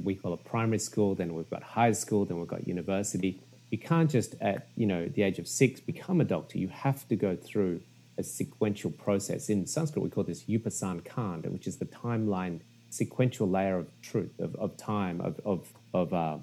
we 0.04 0.14
call 0.14 0.32
it 0.34 0.44
primary 0.44 0.78
school, 0.78 1.16
then 1.16 1.34
we've 1.34 1.50
got 1.50 1.64
high 1.64 1.90
school, 1.90 2.24
then 2.24 2.38
we've 2.38 2.46
got 2.46 2.68
university. 2.68 3.40
You 3.70 3.78
can't 3.78 4.08
just 4.08 4.36
at, 4.40 4.68
you 4.76 4.86
know, 4.86 5.08
the 5.08 5.24
age 5.24 5.40
of 5.40 5.48
six 5.48 5.80
become 5.80 6.20
a 6.20 6.24
doctor. 6.24 6.58
You 6.58 6.68
have 6.68 7.08
to 7.08 7.16
go 7.16 7.34
through 7.34 7.80
a 8.18 8.22
sequential 8.22 8.92
process. 8.92 9.48
In 9.48 9.66
Sanskrit, 9.66 10.00
we 10.00 10.10
call 10.10 10.22
this 10.22 10.44
Upasan 10.44 11.04
Kanda, 11.04 11.50
which 11.50 11.66
is 11.66 11.76
the 11.78 11.86
timeline, 11.86 12.60
sequential 12.90 13.50
layer 13.50 13.78
of 13.78 13.88
truth, 14.00 14.38
of, 14.38 14.54
of 14.54 14.76
time, 14.76 15.20
of, 15.20 15.40
of, 15.44 15.66
of, 15.92 16.14
uh, 16.14 16.38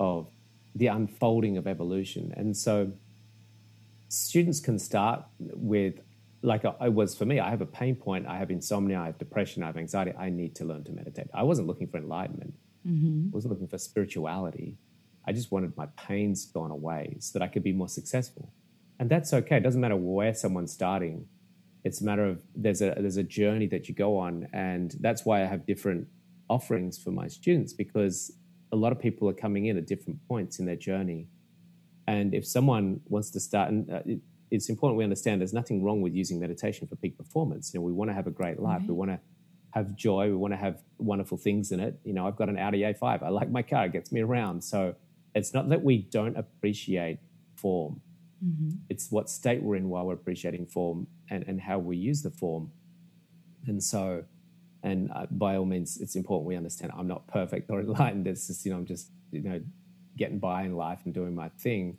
of 0.00 0.26
the 0.74 0.88
unfolding 0.88 1.56
of 1.56 1.66
evolution. 1.66 2.32
And 2.36 2.56
so 2.56 2.92
students 4.08 4.60
can 4.60 4.78
start 4.78 5.24
with 5.38 6.00
like 6.42 6.64
it 6.64 6.92
was 6.92 7.16
for 7.16 7.24
me, 7.24 7.40
I 7.40 7.48
have 7.48 7.62
a 7.62 7.66
pain 7.66 7.96
point, 7.96 8.26
I 8.26 8.36
have 8.36 8.50
insomnia, 8.50 9.00
I 9.00 9.06
have 9.06 9.18
depression, 9.18 9.62
I 9.62 9.66
have 9.66 9.78
anxiety. 9.78 10.12
I 10.18 10.28
need 10.28 10.54
to 10.56 10.64
learn 10.64 10.84
to 10.84 10.92
meditate. 10.92 11.28
I 11.32 11.42
wasn't 11.42 11.66
looking 11.68 11.88
for 11.88 11.96
enlightenment. 11.96 12.54
Mm-hmm. 12.86 13.28
I 13.28 13.34
wasn't 13.34 13.52
looking 13.52 13.68
for 13.68 13.78
spirituality. 13.78 14.76
I 15.26 15.32
just 15.32 15.50
wanted 15.50 15.74
my 15.74 15.86
pains 15.96 16.44
gone 16.44 16.70
away 16.70 17.16
so 17.18 17.38
that 17.38 17.44
I 17.44 17.48
could 17.48 17.62
be 17.62 17.72
more 17.72 17.88
successful. 17.88 18.52
And 18.98 19.08
that's 19.08 19.32
okay. 19.32 19.56
It 19.56 19.62
doesn't 19.62 19.80
matter 19.80 19.96
where 19.96 20.34
someone's 20.34 20.72
starting. 20.72 21.26
It's 21.82 22.02
a 22.02 22.04
matter 22.04 22.26
of 22.26 22.42
there's 22.54 22.82
a 22.82 22.94
there's 22.98 23.16
a 23.16 23.22
journey 23.22 23.66
that 23.68 23.88
you 23.88 23.94
go 23.94 24.18
on, 24.18 24.48
and 24.52 24.94
that's 25.00 25.24
why 25.24 25.42
I 25.42 25.46
have 25.46 25.66
different 25.66 26.08
offerings 26.48 26.98
for 27.02 27.10
my 27.10 27.26
students 27.26 27.72
because 27.72 28.32
a 28.74 28.76
lot 28.76 28.90
of 28.90 28.98
people 28.98 29.28
are 29.28 29.34
coming 29.34 29.66
in 29.66 29.78
at 29.78 29.86
different 29.86 30.18
points 30.26 30.58
in 30.58 30.66
their 30.66 30.76
journey. 30.76 31.28
And 32.08 32.34
if 32.34 32.44
someone 32.44 33.00
wants 33.06 33.30
to 33.30 33.40
start, 33.40 33.70
and 33.70 33.90
uh, 33.90 34.00
it's 34.50 34.68
important 34.68 34.98
we 34.98 35.04
understand 35.04 35.40
there's 35.40 35.54
nothing 35.54 35.82
wrong 35.82 36.02
with 36.02 36.12
using 36.12 36.40
meditation 36.40 36.86
for 36.88 36.96
peak 36.96 37.16
performance. 37.16 37.72
You 37.72 37.80
know, 37.80 37.84
we 37.84 37.92
want 37.92 38.10
to 38.10 38.14
have 38.14 38.26
a 38.26 38.32
great 38.32 38.58
life. 38.58 38.80
Right. 38.80 38.88
We 38.88 38.94
want 38.94 39.10
to 39.12 39.20
have 39.70 39.94
joy. 39.94 40.26
We 40.26 40.36
want 40.36 40.52
to 40.52 40.56
have 40.56 40.82
wonderful 40.98 41.38
things 41.38 41.70
in 41.70 41.78
it. 41.78 41.98
You 42.04 42.14
know, 42.14 42.26
I've 42.26 42.36
got 42.36 42.48
an 42.48 42.58
Audi 42.58 42.80
A5. 42.80 43.22
I 43.22 43.28
like 43.28 43.50
my 43.50 43.62
car. 43.62 43.86
It 43.86 43.92
gets 43.92 44.10
me 44.10 44.20
around. 44.20 44.62
So 44.62 44.96
it's 45.36 45.54
not 45.54 45.68
that 45.68 45.82
we 45.82 45.98
don't 45.98 46.36
appreciate 46.36 47.20
form. 47.54 48.00
Mm-hmm. 48.44 48.70
It's 48.88 49.10
what 49.10 49.30
state 49.30 49.62
we're 49.62 49.76
in 49.76 49.88
while 49.88 50.06
we're 50.06 50.14
appreciating 50.14 50.66
form 50.66 51.06
and, 51.30 51.44
and 51.46 51.60
how 51.60 51.78
we 51.78 51.96
use 51.96 52.22
the 52.22 52.30
form. 52.30 52.72
And 53.66 53.82
so, 53.82 54.24
and 54.84 55.10
uh, 55.12 55.26
by 55.30 55.56
all 55.56 55.64
means, 55.64 55.96
it's 55.96 56.14
important 56.14 56.46
we 56.46 56.56
understand 56.56 56.92
I'm 56.96 57.08
not 57.08 57.26
perfect 57.26 57.70
or 57.70 57.80
enlightened. 57.88 58.28
It's 58.28 58.46
just, 58.46 58.64
you 58.64 58.70
know, 58.72 58.78
I'm 58.78 58.86
just, 58.86 59.10
you 59.32 59.42
know, 59.42 59.60
getting 60.16 60.38
by 60.38 60.62
in 60.62 60.76
life 60.76 61.00
and 61.04 61.12
doing 61.12 61.34
my 61.34 61.48
thing 61.48 61.98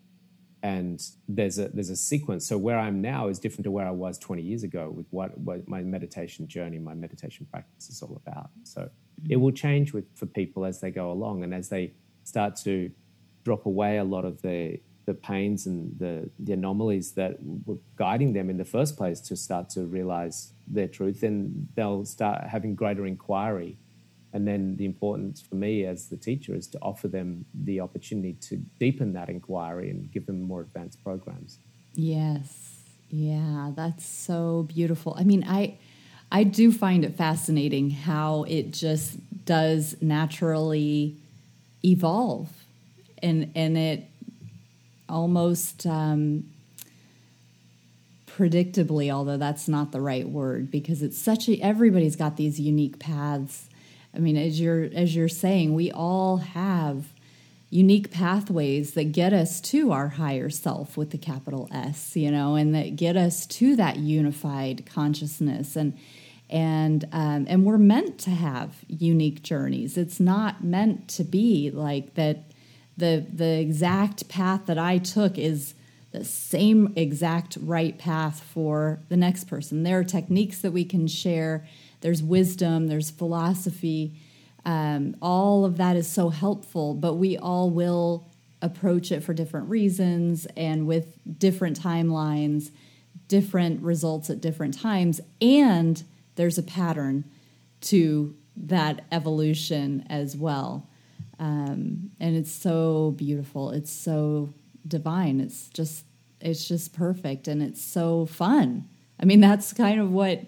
and 0.65 0.99
there's 1.27 1.59
a 1.59 1.67
there's 1.67 1.91
a 1.91 1.95
sequence. 1.95 2.47
So 2.47 2.57
where 2.57 2.79
I'm 2.79 2.99
now 2.99 3.27
is 3.27 3.37
different 3.37 3.65
to 3.65 3.71
where 3.71 3.85
I 3.85 3.91
was 3.91 4.17
20 4.17 4.41
years 4.41 4.63
ago 4.63 4.89
with 4.89 5.05
what, 5.11 5.37
what 5.37 5.67
my 5.67 5.83
meditation 5.83 6.47
journey, 6.47 6.79
my 6.79 6.95
meditation 6.95 7.45
practice 7.51 7.87
is 7.87 8.01
all 8.01 8.19
about. 8.25 8.49
So 8.63 8.81
mm-hmm. 8.81 9.31
it 9.31 9.35
will 9.35 9.51
change 9.51 9.93
with 9.93 10.05
for 10.15 10.25
people 10.25 10.65
as 10.65 10.81
they 10.81 10.89
go 10.89 11.11
along 11.11 11.43
and 11.43 11.53
as 11.53 11.69
they 11.69 11.93
start 12.23 12.55
to 12.63 12.89
drop 13.43 13.67
away 13.67 13.99
a 13.99 14.03
lot 14.03 14.25
of 14.25 14.41
the 14.41 14.79
the 15.05 15.13
pains 15.13 15.65
and 15.65 15.97
the, 15.99 16.29
the 16.39 16.53
anomalies 16.53 17.11
that 17.11 17.37
were 17.65 17.77
guiding 17.95 18.33
them 18.33 18.49
in 18.49 18.57
the 18.57 18.65
first 18.65 18.97
place 18.97 19.19
to 19.21 19.35
start 19.35 19.69
to 19.69 19.85
realize 19.85 20.51
their 20.67 20.87
truth, 20.87 21.21
then 21.21 21.67
they'll 21.75 22.05
start 22.05 22.47
having 22.47 22.75
greater 22.75 23.05
inquiry 23.05 23.77
and 24.35 24.45
then 24.45 24.75
the 24.75 24.83
importance 24.83 25.39
for 25.39 25.55
me 25.55 25.85
as 25.85 26.09
the 26.09 26.17
teacher 26.17 26.53
is 26.53 26.67
to 26.67 26.77
offer 26.81 27.07
them 27.07 27.45
the 27.53 27.79
opportunity 27.79 28.33
to 28.33 28.57
deepen 28.79 29.13
that 29.13 29.29
inquiry 29.29 29.89
and 29.89 30.11
give 30.11 30.25
them 30.25 30.41
more 30.41 30.59
advanced 30.59 31.01
programs. 31.05 31.57
Yes. 31.93 32.75
Yeah, 33.09 33.71
that's 33.73 34.05
so 34.05 34.63
beautiful. 34.67 35.15
I 35.17 35.23
mean, 35.23 35.45
I 35.47 35.77
I 36.33 36.43
do 36.43 36.73
find 36.73 37.05
it 37.05 37.15
fascinating 37.15 37.91
how 37.91 38.43
it 38.43 38.71
just 38.71 39.15
does 39.45 39.95
naturally 40.01 41.15
evolve 41.85 42.49
and 43.23 43.51
and 43.55 43.77
it 43.77 44.09
almost 45.07 45.85
um, 45.85 46.49
predictably 48.27 49.13
although 49.13 49.37
that's 49.37 49.67
not 49.67 49.91
the 49.91 50.01
right 50.01 50.27
word 50.27 50.69
because 50.69 51.01
it's 51.01 51.17
such 51.17 51.47
a 51.47 51.59
everybody's 51.61 52.15
got 52.15 52.37
these 52.37 52.59
unique 52.59 52.99
paths 52.99 53.69
I 54.15 54.19
mean, 54.19 54.37
as 54.37 54.59
you're 54.59 54.83
as 54.93 55.15
you're 55.15 55.27
saying, 55.27 55.73
we 55.73 55.91
all 55.91 56.37
have 56.37 57.13
unique 57.69 58.11
pathways 58.11 58.93
that 58.93 59.11
get 59.11 59.33
us 59.33 59.59
to 59.59 59.91
our 59.91 60.09
higher 60.09 60.49
self 60.49 60.95
with 60.95 61.09
the 61.09 61.17
capital 61.17 61.67
S, 61.71 62.15
you 62.15 62.31
know, 62.31 62.55
and 62.55 62.73
that 62.73 62.95
get 62.95 63.17
us 63.17 63.45
to 63.45 63.75
that 63.75 63.97
unified 63.97 64.85
consciousness 64.85 65.75
and 65.75 65.97
and 66.49 67.05
um, 67.11 67.45
and 67.49 67.65
we're 67.65 67.77
meant 67.77 68.17
to 68.19 68.29
have 68.29 68.77
unique 68.87 69.43
journeys. 69.43 69.97
It's 69.97 70.19
not 70.19 70.63
meant 70.63 71.07
to 71.09 71.23
be 71.23 71.69
like 71.71 72.13
that. 72.13 72.51
The 72.97 73.25
the 73.31 73.59
exact 73.59 74.29
path 74.29 74.65
that 74.67 74.77
I 74.77 74.97
took 74.97 75.37
is 75.37 75.73
the 76.11 76.23
same 76.23 76.93
exact 76.95 77.57
right 77.61 77.97
path 77.97 78.41
for 78.41 78.99
the 79.09 79.17
next 79.17 79.45
person. 79.45 79.83
There 79.83 79.99
are 79.99 80.03
techniques 80.03 80.61
that 80.61 80.71
we 80.71 80.85
can 80.85 81.07
share 81.07 81.67
there's 82.01 82.23
wisdom, 82.23 82.87
there's 82.87 83.09
philosophy. 83.09 84.15
Um, 84.63 85.15
all 85.21 85.65
of 85.65 85.77
that 85.77 85.95
is 85.95 86.09
so 86.09 86.29
helpful, 86.29 86.93
but 86.93 87.15
we 87.15 87.37
all 87.37 87.69
will 87.69 88.29
approach 88.61 89.11
it 89.11 89.23
for 89.23 89.33
different 89.33 89.69
reasons 89.69 90.47
and 90.55 90.87
with 90.87 91.17
different 91.39 91.79
timelines, 91.79 92.71
different 93.27 93.81
results 93.81 94.29
at 94.29 94.41
different 94.41 94.79
times. 94.79 95.19
And 95.41 96.03
there's 96.35 96.57
a 96.57 96.63
pattern 96.63 97.25
to 97.81 98.35
that 98.55 99.03
evolution 99.11 100.05
as 100.09 100.35
well. 100.37 100.87
Um, 101.39 102.11
and 102.19 102.35
it's 102.35 102.51
so 102.51 103.13
beautiful. 103.17 103.71
It's 103.71 103.91
so 103.91 104.53
divine. 104.87 105.39
It's 105.39 105.69
just 105.69 106.05
it's 106.41 106.67
just 106.67 106.93
perfect 106.93 107.47
and 107.47 107.61
it's 107.61 107.81
so 107.81 108.25
fun. 108.25 108.87
I 109.19 109.25
mean, 109.25 109.39
that's 109.39 109.73
kind 109.73 109.99
of 109.99 110.11
what 110.11 110.41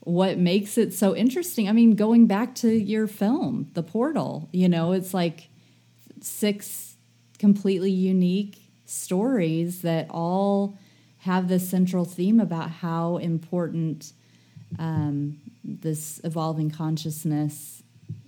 what 0.00 0.38
makes 0.38 0.78
it 0.78 0.94
so 0.94 1.16
interesting. 1.16 1.68
I 1.68 1.72
mean, 1.72 1.96
going 1.96 2.26
back 2.26 2.54
to 2.56 2.70
your 2.70 3.08
film, 3.08 3.70
The 3.74 3.82
Portal, 3.82 4.48
you 4.52 4.68
know, 4.68 4.92
it's 4.92 5.12
like 5.12 5.48
six 6.20 6.96
completely 7.38 7.90
unique 7.90 8.70
stories 8.84 9.82
that 9.82 10.06
all 10.10 10.78
have 11.18 11.48
this 11.48 11.68
central 11.68 12.04
theme 12.04 12.38
about 12.38 12.70
how 12.70 13.16
important 13.16 14.12
um, 14.78 15.38
this 15.64 16.20
evolving 16.22 16.70
consciousness 16.70 17.75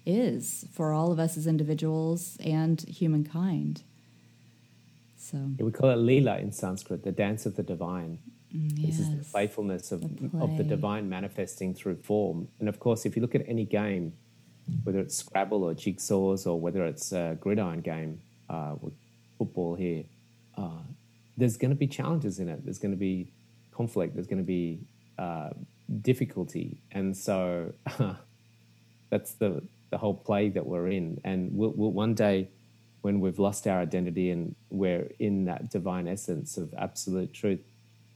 is 0.08 0.64
for 0.72 0.92
all 0.92 1.12
of 1.12 1.20
us 1.20 1.36
as 1.36 1.46
individuals 1.46 2.38
and 2.42 2.80
humankind. 2.80 3.82
So 5.18 5.36
yeah, 5.58 5.64
we 5.64 5.70
call 5.70 5.90
it 5.90 5.96
Leela 5.96 6.40
in 6.40 6.50
Sanskrit, 6.50 7.04
the 7.04 7.12
dance 7.12 7.44
of 7.44 7.56
the 7.56 7.62
divine. 7.62 8.18
Yes. 8.50 8.96
This 8.96 9.00
is 9.00 9.18
the 9.18 9.24
playfulness 9.30 9.92
of 9.92 10.00
the, 10.00 10.38
of 10.38 10.56
the 10.56 10.64
divine 10.64 11.10
manifesting 11.10 11.74
through 11.74 11.96
form. 11.96 12.48
And 12.58 12.68
of 12.68 12.80
course, 12.80 13.04
if 13.04 13.14
you 13.14 13.20
look 13.20 13.34
at 13.34 13.46
any 13.46 13.66
game, 13.66 14.14
whether 14.84 14.98
it's 15.00 15.16
Scrabble 15.16 15.64
or 15.64 15.74
jigsaws 15.74 16.46
or 16.46 16.58
whether 16.58 16.86
it's 16.86 17.12
a 17.12 17.36
gridiron 17.38 17.82
game 17.82 18.22
uh, 18.48 18.76
with 18.80 18.94
football 19.36 19.74
here, 19.74 20.04
uh, 20.56 20.80
there's 21.36 21.58
going 21.58 21.70
to 21.70 21.76
be 21.76 21.86
challenges 21.86 22.38
in 22.38 22.48
it. 22.48 22.64
There's 22.64 22.78
going 22.78 22.92
to 22.92 22.98
be 22.98 23.30
conflict. 23.70 24.14
There's 24.14 24.26
going 24.26 24.38
to 24.38 24.46
be 24.46 24.80
uh, 25.18 25.50
difficulty, 26.00 26.80
and 26.90 27.14
so 27.14 27.74
that's 29.10 29.32
the 29.34 29.62
the 29.90 29.98
whole 29.98 30.14
play 30.14 30.48
that 30.50 30.66
we're 30.66 30.88
in. 30.88 31.20
And 31.24 31.50
we'll, 31.54 31.72
we'll 31.74 31.92
one 31.92 32.14
day, 32.14 32.50
when 33.02 33.20
we've 33.20 33.38
lost 33.38 33.66
our 33.66 33.80
identity 33.80 34.30
and 34.30 34.54
we're 34.70 35.10
in 35.18 35.44
that 35.44 35.70
divine 35.70 36.08
essence 36.08 36.56
of 36.56 36.74
absolute 36.76 37.32
truth, 37.32 37.60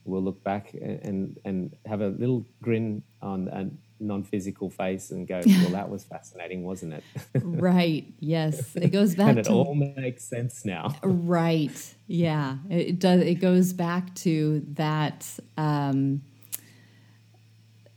we'll 0.05 0.21
look 0.21 0.43
back 0.43 0.73
and 0.73 0.99
and, 1.03 1.39
and 1.45 1.75
have 1.85 2.01
a 2.01 2.09
little 2.09 2.45
grin 2.61 3.03
on 3.21 3.47
a 3.47 3.69
non-physical 4.03 4.69
face 4.69 5.11
and 5.11 5.27
go, 5.27 5.41
"Well, 5.45 5.69
that 5.69 5.89
was 5.89 6.03
fascinating, 6.03 6.63
wasn't 6.63 6.93
it?" 6.93 7.03
right. 7.43 8.05
Yes, 8.19 8.75
it 8.75 8.89
goes 8.91 9.15
back. 9.15 9.29
and 9.29 9.39
it 9.39 9.45
to, 9.45 9.51
all 9.51 9.75
makes 9.75 10.25
sense 10.25 10.65
now. 10.65 10.95
right. 11.03 11.95
Yeah. 12.07 12.57
It, 12.69 12.87
it 12.87 12.99
does. 12.99 13.21
It 13.21 13.35
goes 13.35 13.73
back 13.73 14.13
to 14.15 14.65
that. 14.73 15.27
Um, 15.57 16.21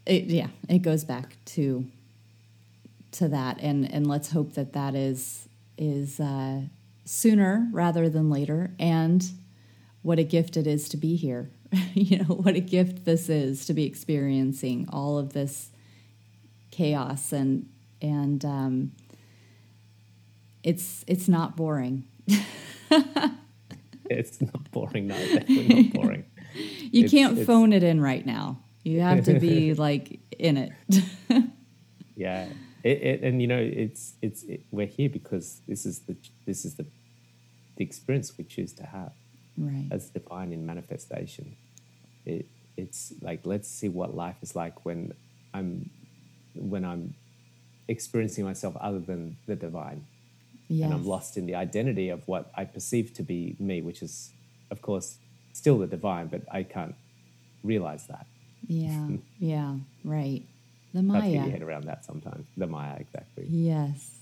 it, 0.06 0.24
yeah, 0.26 0.48
it 0.68 0.78
goes 0.78 1.04
back 1.04 1.36
to 1.46 1.84
to 3.12 3.28
that, 3.28 3.58
and 3.60 3.90
and 3.92 4.06
let's 4.06 4.30
hope 4.32 4.54
that 4.54 4.72
that 4.72 4.94
is 4.94 5.48
is 5.78 6.20
uh, 6.20 6.62
sooner 7.04 7.68
rather 7.72 8.08
than 8.08 8.30
later, 8.30 8.74
and 8.78 9.24
what 10.02 10.18
a 10.18 10.24
gift 10.24 10.56
it 10.56 10.66
is 10.66 10.88
to 10.90 10.96
be 10.96 11.16
here. 11.16 11.50
you 11.94 12.18
know 12.18 12.34
what 12.34 12.54
a 12.54 12.60
gift 12.60 13.04
this 13.04 13.28
is 13.28 13.66
to 13.66 13.74
be 13.74 13.84
experiencing 13.84 14.88
all 14.92 15.18
of 15.18 15.32
this 15.32 15.70
chaos 16.70 17.32
and 17.32 17.68
and 18.02 18.44
um, 18.44 18.92
it's 20.62 21.04
it's 21.06 21.28
not 21.28 21.56
boring. 21.56 22.04
it's 24.10 24.40
not 24.40 24.70
boring. 24.70 25.06
No, 25.06 25.16
definitely 25.16 25.82
not 25.84 25.92
boring. 26.02 26.24
you 26.54 27.04
it's, 27.04 27.12
can't 27.12 27.38
it's, 27.38 27.46
phone 27.46 27.72
it 27.72 27.82
in 27.82 28.00
right 28.00 28.24
now. 28.24 28.60
You 28.82 29.00
have 29.00 29.24
to 29.24 29.40
be 29.40 29.74
like 29.74 30.20
in 30.38 30.56
it. 30.56 30.72
yeah, 32.14 32.46
it, 32.86 33.02
it, 33.02 33.22
and 33.22 33.40
you 33.42 33.48
know 33.48 33.58
it's 33.58 34.14
it's 34.22 34.44
it, 34.44 34.60
we're 34.70 34.86
here 34.86 35.08
because 35.08 35.60
this 35.66 35.84
is 35.84 36.00
the 36.00 36.16
this 36.46 36.64
is 36.64 36.76
the 36.76 36.86
the 37.76 37.84
experience 37.84 38.32
we 38.38 38.44
choose 38.44 38.72
to 38.74 38.84
have, 38.84 39.12
right? 39.58 39.88
As 39.90 40.10
divine 40.10 40.52
in 40.52 40.64
manifestation. 40.64 41.56
It 42.24 42.46
it's 42.76 43.12
like 43.20 43.40
let's 43.44 43.68
see 43.68 43.88
what 43.88 44.14
life 44.14 44.36
is 44.42 44.54
like 44.54 44.84
when 44.84 45.14
I'm 45.52 45.90
when 46.54 46.84
I'm 46.84 47.14
experiencing 47.88 48.44
myself 48.44 48.76
other 48.80 49.00
than 49.00 49.36
the 49.46 49.56
divine. 49.56 50.06
Yes. 50.68 50.86
And 50.86 50.94
I'm 50.94 51.06
lost 51.06 51.36
in 51.36 51.46
the 51.46 51.54
identity 51.54 52.08
of 52.08 52.26
what 52.26 52.50
I 52.54 52.64
perceive 52.64 53.14
to 53.14 53.22
be 53.22 53.54
me, 53.60 53.82
which 53.82 54.02
is, 54.02 54.32
of 54.70 54.82
course, 54.82 55.18
still 55.52 55.78
the 55.78 55.86
divine, 55.86 56.26
but 56.26 56.42
I 56.50 56.64
can't 56.64 56.96
realize 57.62 58.08
that. 58.08 58.26
Yeah, 58.66 59.08
yeah, 59.38 59.76
right. 60.04 60.42
The 60.96 61.02
Maya. 61.02 61.20
Get 61.20 61.32
your 61.32 61.50
head 61.50 61.62
around 61.62 61.84
that 61.84 62.06
sometimes. 62.06 62.46
The 62.56 62.66
Maya, 62.66 62.96
exactly. 62.98 63.46
Yes. 63.50 64.18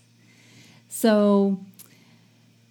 So, 0.89 1.61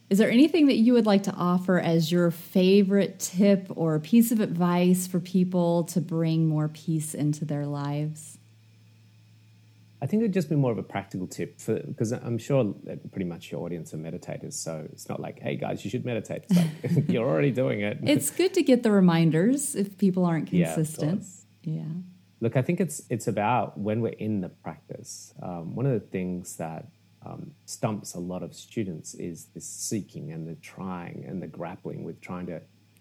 is 0.10 0.18
there 0.18 0.30
anything 0.30 0.68
that 0.68 0.76
you 0.76 0.91
would 0.91 1.06
like 1.06 1.24
to 1.24 1.32
offer 1.32 1.80
as 1.80 2.12
your 2.12 2.30
favorite 2.30 3.18
tip 3.22 3.72
or 3.76 3.97
piece 3.99 4.34
of 4.34 4.41
advice 4.41 5.08
for 5.08 5.22
people 5.22 5.86
to 5.86 6.01
bring 6.01 6.47
more 6.47 6.68
peace 6.68 7.14
into 7.14 7.45
their 7.45 7.66
lives? 7.66 8.38
I 10.01 10.06
think 10.06 10.22
it'd 10.22 10.34
just 10.34 10.49
be 10.49 10.58
more 10.58 10.74
of 10.74 10.78
a 10.78 10.84
practical 10.84 11.28
tip 11.28 11.62
for 11.62 11.80
because 11.80 12.12
I'm 12.12 12.38
sure 12.38 12.76
that 12.84 13.10
pretty 13.10 13.24
much 13.24 13.54
your 13.54 13.62
audience 13.62 13.93
are 13.93 13.97
meditators. 13.97 14.51
So 14.51 14.86
it's 14.91 15.08
not 15.08 15.22
like, 15.22 15.39
hey 15.39 15.56
guys, 15.56 15.86
you 15.86 15.89
should 15.89 16.04
meditate. 16.04 16.43
It's 16.49 16.58
like 16.97 17.08
you're 17.08 17.26
already 17.26 17.51
doing 17.51 17.80
it. 17.80 17.99
It's 18.04 18.30
good 18.30 18.54
to 18.56 18.64
get 18.64 18.84
the 18.84 18.91
reminders 18.91 19.76
if 19.76 19.97
people 19.97 20.26
aren't 20.26 20.49
consistent. 20.49 21.24
Yeah. 21.64 21.84
Look, 22.44 22.58
I 22.58 22.62
think 22.62 22.82
it's 22.82 23.04
it's 23.10 23.28
about 23.28 23.78
when 23.78 24.02
we're 24.02 24.20
in 24.20 24.41
the 24.41 24.50
practice. 24.50 25.34
Um, 25.41 25.76
one 25.76 25.86
of 25.86 25.94
the 25.94 26.06
things 26.08 26.58
that 26.58 26.86
um, 27.26 27.52
stumps 27.66 28.16
a 28.16 28.20
lot 28.20 28.44
of 28.44 28.54
students 28.54 29.14
is 29.14 29.46
this 29.54 29.66
seeking 29.66 30.34
and 30.34 30.46
the 30.46 30.56
trying 30.56 31.24
and 31.26 31.41
the 31.41 31.48
grappling 31.48 32.04
with 32.04 32.20
trying 32.20 32.48
to, 32.48 32.60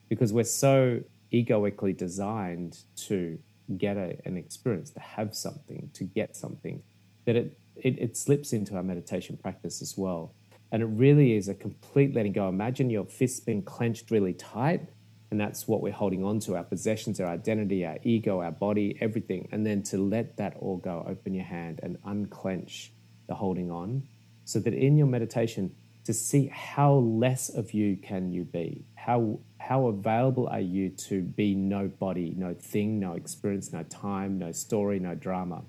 because 0.09 0.32
we're 0.32 0.45
so 0.45 1.01
egoically 1.32 1.93
designed 1.93 2.84
to 3.09 3.36
get 3.78 3.97
a, 3.97 4.16
an 4.26 4.36
experience, 4.36 4.90
to 4.90 5.01
have 5.01 5.34
something, 5.34 5.90
to 5.95 6.05
get 6.05 6.36
something 6.36 6.80
that 7.24 7.34
it, 7.34 7.59
it, 7.74 7.99
it 7.99 8.16
slips 8.16 8.53
into 8.53 8.76
our 8.76 8.84
meditation 8.84 9.36
practice 9.36 9.82
as 9.82 9.99
well. 9.99 10.32
And 10.70 10.84
it 10.84 10.86
really 10.86 11.34
is 11.34 11.49
a 11.49 11.55
complete 11.55 12.14
letting 12.14 12.32
go. 12.32 12.49
Imagine 12.49 12.90
your 12.90 13.07
fists 13.07 13.40
being 13.40 13.62
clenched 13.64 14.12
really 14.12 14.34
tight, 14.34 14.88
and 15.33 15.41
that's 15.41 15.66
what 15.66 15.80
we're 15.80 15.93
holding 15.93 16.22
on 16.22 16.39
to 16.41 16.55
our 16.57 16.62
possessions, 16.62 17.18
our 17.18 17.26
identity, 17.26 17.85
our 17.85 17.99
ego, 18.05 18.41
our 18.41 18.53
body, 18.53 18.97
everything. 19.01 19.49
And 19.51 19.66
then 19.66 19.83
to 19.85 19.99
let 19.99 20.37
that 20.37 20.57
all 20.61 20.76
go, 20.76 21.05
open 21.09 21.35
your 21.35 21.45
hand 21.47 21.80
and 21.83 21.97
unclench 22.05 22.93
the 23.26 23.35
holding 23.35 23.70
on, 23.70 24.07
so 24.45 24.61
that 24.61 24.74
in 24.74 24.97
your 24.97 25.07
meditation, 25.09 25.74
to 26.05 26.12
see 26.12 26.49
how 26.53 26.93
less 26.93 27.49
of 27.49 27.72
you 27.72 27.97
can 27.97 28.30
you 28.30 28.45
be, 28.45 28.85
how 28.95 29.41
how 29.59 29.87
available 29.87 30.49
are 30.49 30.61
you 30.61 30.91
to 31.09 31.22
be 31.22 31.55
no 31.55 31.89
body, 31.89 32.35
no 32.37 32.53
thing, 32.53 33.01
no 33.01 33.14
experience, 33.14 33.72
no 33.72 33.83
time, 33.85 34.39
no 34.39 34.53
story, 34.53 34.99
no 35.01 35.14
drama 35.14 35.62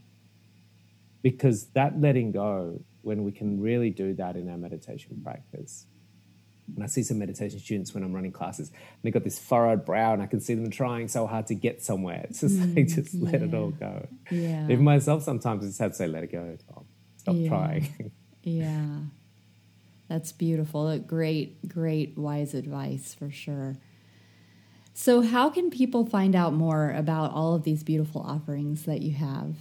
because 1.24 1.68
that 1.74 2.00
letting 2.00 2.32
go, 2.32 2.84
when 3.02 3.24
we 3.24 3.32
can 3.32 3.60
really 3.60 3.90
do 3.90 4.14
that 4.14 4.36
in 4.36 4.50
our 4.50 4.58
meditation 4.58 5.20
practice, 5.24 5.88
and 6.76 6.84
I 6.84 6.88
see 6.88 7.04
some 7.04 7.20
meditation 7.20 7.60
students 7.60 7.94
when 7.94 8.04
I'm 8.04 8.14
running 8.14 8.32
classes, 8.32 8.70
and 8.70 8.78
they've 9.02 9.14
got 9.14 9.24
this 9.24 9.40
furrowed 9.40 9.86
brow, 9.86 10.14
and 10.14 10.22
I 10.22 10.28
can 10.28 10.40
see 10.40 10.54
them 10.54 10.70
trying 10.70 11.08
so 11.08 11.28
hard 11.28 11.48
to 11.48 11.56
get 11.56 11.82
somewhere. 11.82 12.26
It's 12.30 12.42
just 12.42 12.58
mm, 12.58 12.76
like, 12.76 12.88
just 12.88 13.14
yeah. 13.14 13.32
let 13.32 13.42
it 13.42 13.54
all 13.54 13.72
go. 13.72 14.08
Yeah. 14.32 14.66
Even 14.66 14.84
myself, 14.84 15.24
sometimes 15.24 15.64
I 15.64 15.68
just 15.68 15.80
have 15.80 15.92
to 15.92 15.98
say, 15.98 16.08
let 16.08 16.24
it 16.24 16.32
go. 16.32 16.58
Tom. 16.74 16.86
Stop 17.18 17.36
yeah. 17.38 17.50
trying. 17.50 18.12
yeah. 18.44 18.98
That's 20.10 20.32
beautiful. 20.32 20.98
Great, 21.00 21.68
great, 21.68 22.18
wise 22.18 22.54
advice 22.54 23.14
for 23.14 23.32
sure. 23.32 23.78
So, 24.94 25.22
how 25.22 25.50
can 25.50 25.72
people 25.72 26.06
find 26.06 26.36
out 26.36 26.54
more 26.54 26.92
about 26.92 27.32
all 27.32 27.56
of 27.56 27.64
these 27.64 27.84
beautiful 27.84 28.22
offerings 28.22 28.84
that 28.84 29.02
you 29.02 29.14
have? 29.14 29.56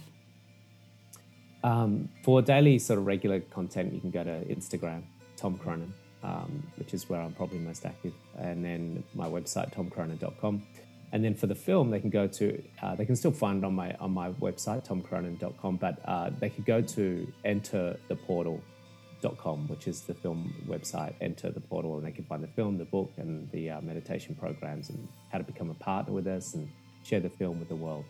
Um, 1.63 2.09
for 2.23 2.41
daily 2.41 2.77
sort 2.77 2.99
of 2.99 3.07
regular 3.07 3.39
content, 3.39 3.93
you 3.93 4.01
can 4.01 4.11
go 4.11 4.23
to 4.23 4.45
Instagram, 4.45 5.03
Tom 5.37 5.57
Cronin, 5.57 5.93
um, 6.23 6.63
which 6.77 6.93
is 6.93 7.09
where 7.09 7.19
I'm 7.21 7.33
probably 7.33 7.57
most 7.59 7.85
active, 7.85 8.13
and 8.37 8.63
then 8.63 9.03
my 9.13 9.27
website, 9.27 9.73
tomcronin.com. 9.73 10.63
And 11.11 11.21
then 11.23 11.35
for 11.35 11.47
the 11.47 11.55
film, 11.55 11.91
they 11.91 11.99
can 11.99 12.09
go 12.09 12.27
to, 12.27 12.63
uh, 12.81 12.95
they 12.95 13.05
can 13.05 13.15
still 13.15 13.31
find 13.31 13.63
it 13.63 13.67
on 13.67 13.75
my 13.75 13.93
on 13.99 14.11
my 14.11 14.31
website, 14.31 14.87
tomcronin.com, 14.87 15.77
but 15.77 15.99
uh, 16.05 16.31
they 16.39 16.49
could 16.49 16.65
go 16.65 16.81
to 16.81 17.31
entertheportal.com, 17.45 19.67
which 19.67 19.87
is 19.87 20.01
the 20.01 20.15
film 20.15 20.55
website, 20.67 21.13
enter 21.21 21.51
the 21.51 21.59
portal, 21.59 21.97
and 21.97 22.05
they 22.05 22.11
can 22.11 22.23
find 22.23 22.43
the 22.43 22.47
film, 22.47 22.79
the 22.79 22.85
book, 22.85 23.11
and 23.17 23.47
the 23.51 23.69
uh, 23.69 23.79
meditation 23.81 24.33
programs, 24.33 24.89
and 24.89 25.07
how 25.31 25.37
to 25.37 25.43
become 25.43 25.69
a 25.69 25.75
partner 25.75 26.13
with 26.13 26.25
us 26.25 26.55
and 26.55 26.67
share 27.03 27.19
the 27.19 27.29
film 27.29 27.59
with 27.59 27.69
the 27.69 27.75
world. 27.75 28.05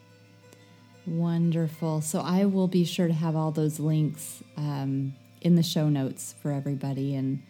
Wonderful. 1.05 1.99
So 2.01 2.21
I 2.21 2.45
will 2.45 2.69
be 2.69 2.85
sure 2.85 3.07
to 3.07 3.13
have 3.13 3.35
all 3.35 3.51
those 3.51 3.79
links 3.79 4.41
um, 4.55 5.13
in 5.41 5.55
the 5.55 5.63
show 5.63 5.89
notes 5.89 6.33
for 6.41 6.51
everybody, 6.51 7.15
and 7.15 7.41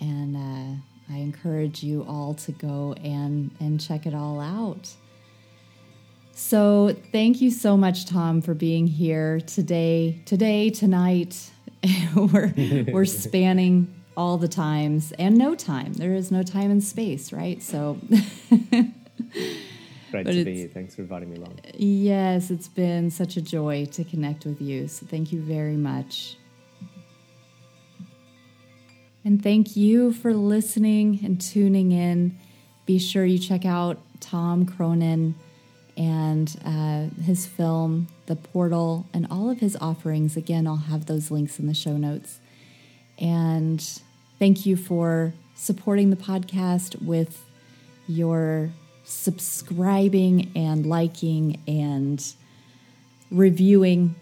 and 0.00 0.36
uh, 0.36 1.12
I 1.12 1.18
encourage 1.18 1.82
you 1.82 2.04
all 2.08 2.34
to 2.34 2.52
go 2.52 2.94
and 3.02 3.50
and 3.60 3.80
check 3.80 4.06
it 4.06 4.14
all 4.14 4.40
out. 4.40 4.90
So 6.32 6.94
thank 7.12 7.40
you 7.40 7.50
so 7.50 7.76
much, 7.76 8.06
Tom, 8.06 8.42
for 8.42 8.52
being 8.52 8.86
here 8.86 9.40
today. 9.40 10.20
Today, 10.26 10.70
tonight, 10.70 11.50
we're 12.14 12.52
we're 12.92 13.04
spanning 13.24 13.94
all 14.16 14.38
the 14.38 14.48
times 14.48 15.12
and 15.18 15.36
no 15.36 15.54
time. 15.54 15.92
There 15.94 16.14
is 16.14 16.30
no 16.30 16.42
time 16.42 16.70
and 16.70 16.82
space, 16.82 17.32
right? 17.32 17.62
So. 17.62 17.98
Great 20.10 20.24
but 20.24 20.32
to 20.32 20.44
be 20.44 20.56
here. 20.56 20.68
Thanks 20.68 20.94
for 20.94 21.02
inviting 21.02 21.30
me 21.30 21.36
along. 21.36 21.58
Yes, 21.74 22.50
it's 22.50 22.68
been 22.68 23.10
such 23.10 23.36
a 23.36 23.42
joy 23.42 23.86
to 23.86 24.04
connect 24.04 24.44
with 24.44 24.60
you. 24.60 24.88
So 24.88 25.04
thank 25.04 25.32
you 25.32 25.40
very 25.40 25.76
much. 25.76 26.36
And 29.26 29.42
thank 29.42 29.74
you 29.74 30.12
for 30.12 30.32
listening 30.32 31.18
and 31.24 31.40
tuning 31.40 31.90
in. 31.90 32.38
Be 32.86 33.00
sure 33.00 33.24
you 33.24 33.40
check 33.40 33.64
out 33.64 33.98
Tom 34.20 34.64
Cronin 34.64 35.34
and 35.96 36.56
uh, 36.64 37.08
his 37.24 37.44
film, 37.44 38.06
The 38.26 38.36
Portal, 38.36 39.04
and 39.12 39.26
all 39.28 39.50
of 39.50 39.58
his 39.58 39.76
offerings. 39.80 40.36
Again, 40.36 40.68
I'll 40.68 40.76
have 40.76 41.06
those 41.06 41.32
links 41.32 41.58
in 41.58 41.66
the 41.66 41.74
show 41.74 41.96
notes. 41.96 42.38
And 43.18 43.80
thank 44.38 44.64
you 44.64 44.76
for 44.76 45.34
supporting 45.56 46.10
the 46.10 46.16
podcast 46.16 47.02
with 47.02 47.44
your 48.06 48.70
subscribing 49.02 50.52
and 50.54 50.86
liking 50.86 51.60
and 51.66 52.24
reviewing 53.32 54.14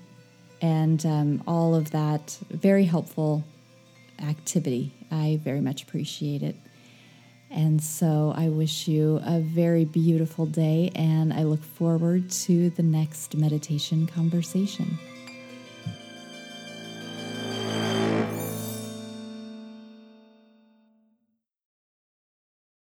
and 0.62 1.04
um, 1.04 1.42
all 1.46 1.74
of 1.74 1.90
that 1.90 2.38
very 2.48 2.84
helpful 2.84 3.44
activity. 4.24 4.92
I 5.10 5.38
very 5.42 5.60
much 5.60 5.82
appreciate 5.82 6.42
it. 6.42 6.56
And 7.50 7.80
so 7.82 8.34
I 8.36 8.48
wish 8.48 8.88
you 8.88 9.20
a 9.24 9.38
very 9.38 9.84
beautiful 9.84 10.46
day, 10.46 10.90
and 10.96 11.32
I 11.32 11.44
look 11.44 11.62
forward 11.62 12.30
to 12.30 12.70
the 12.70 12.82
next 12.82 13.36
meditation 13.36 14.06
conversation. 14.08 14.98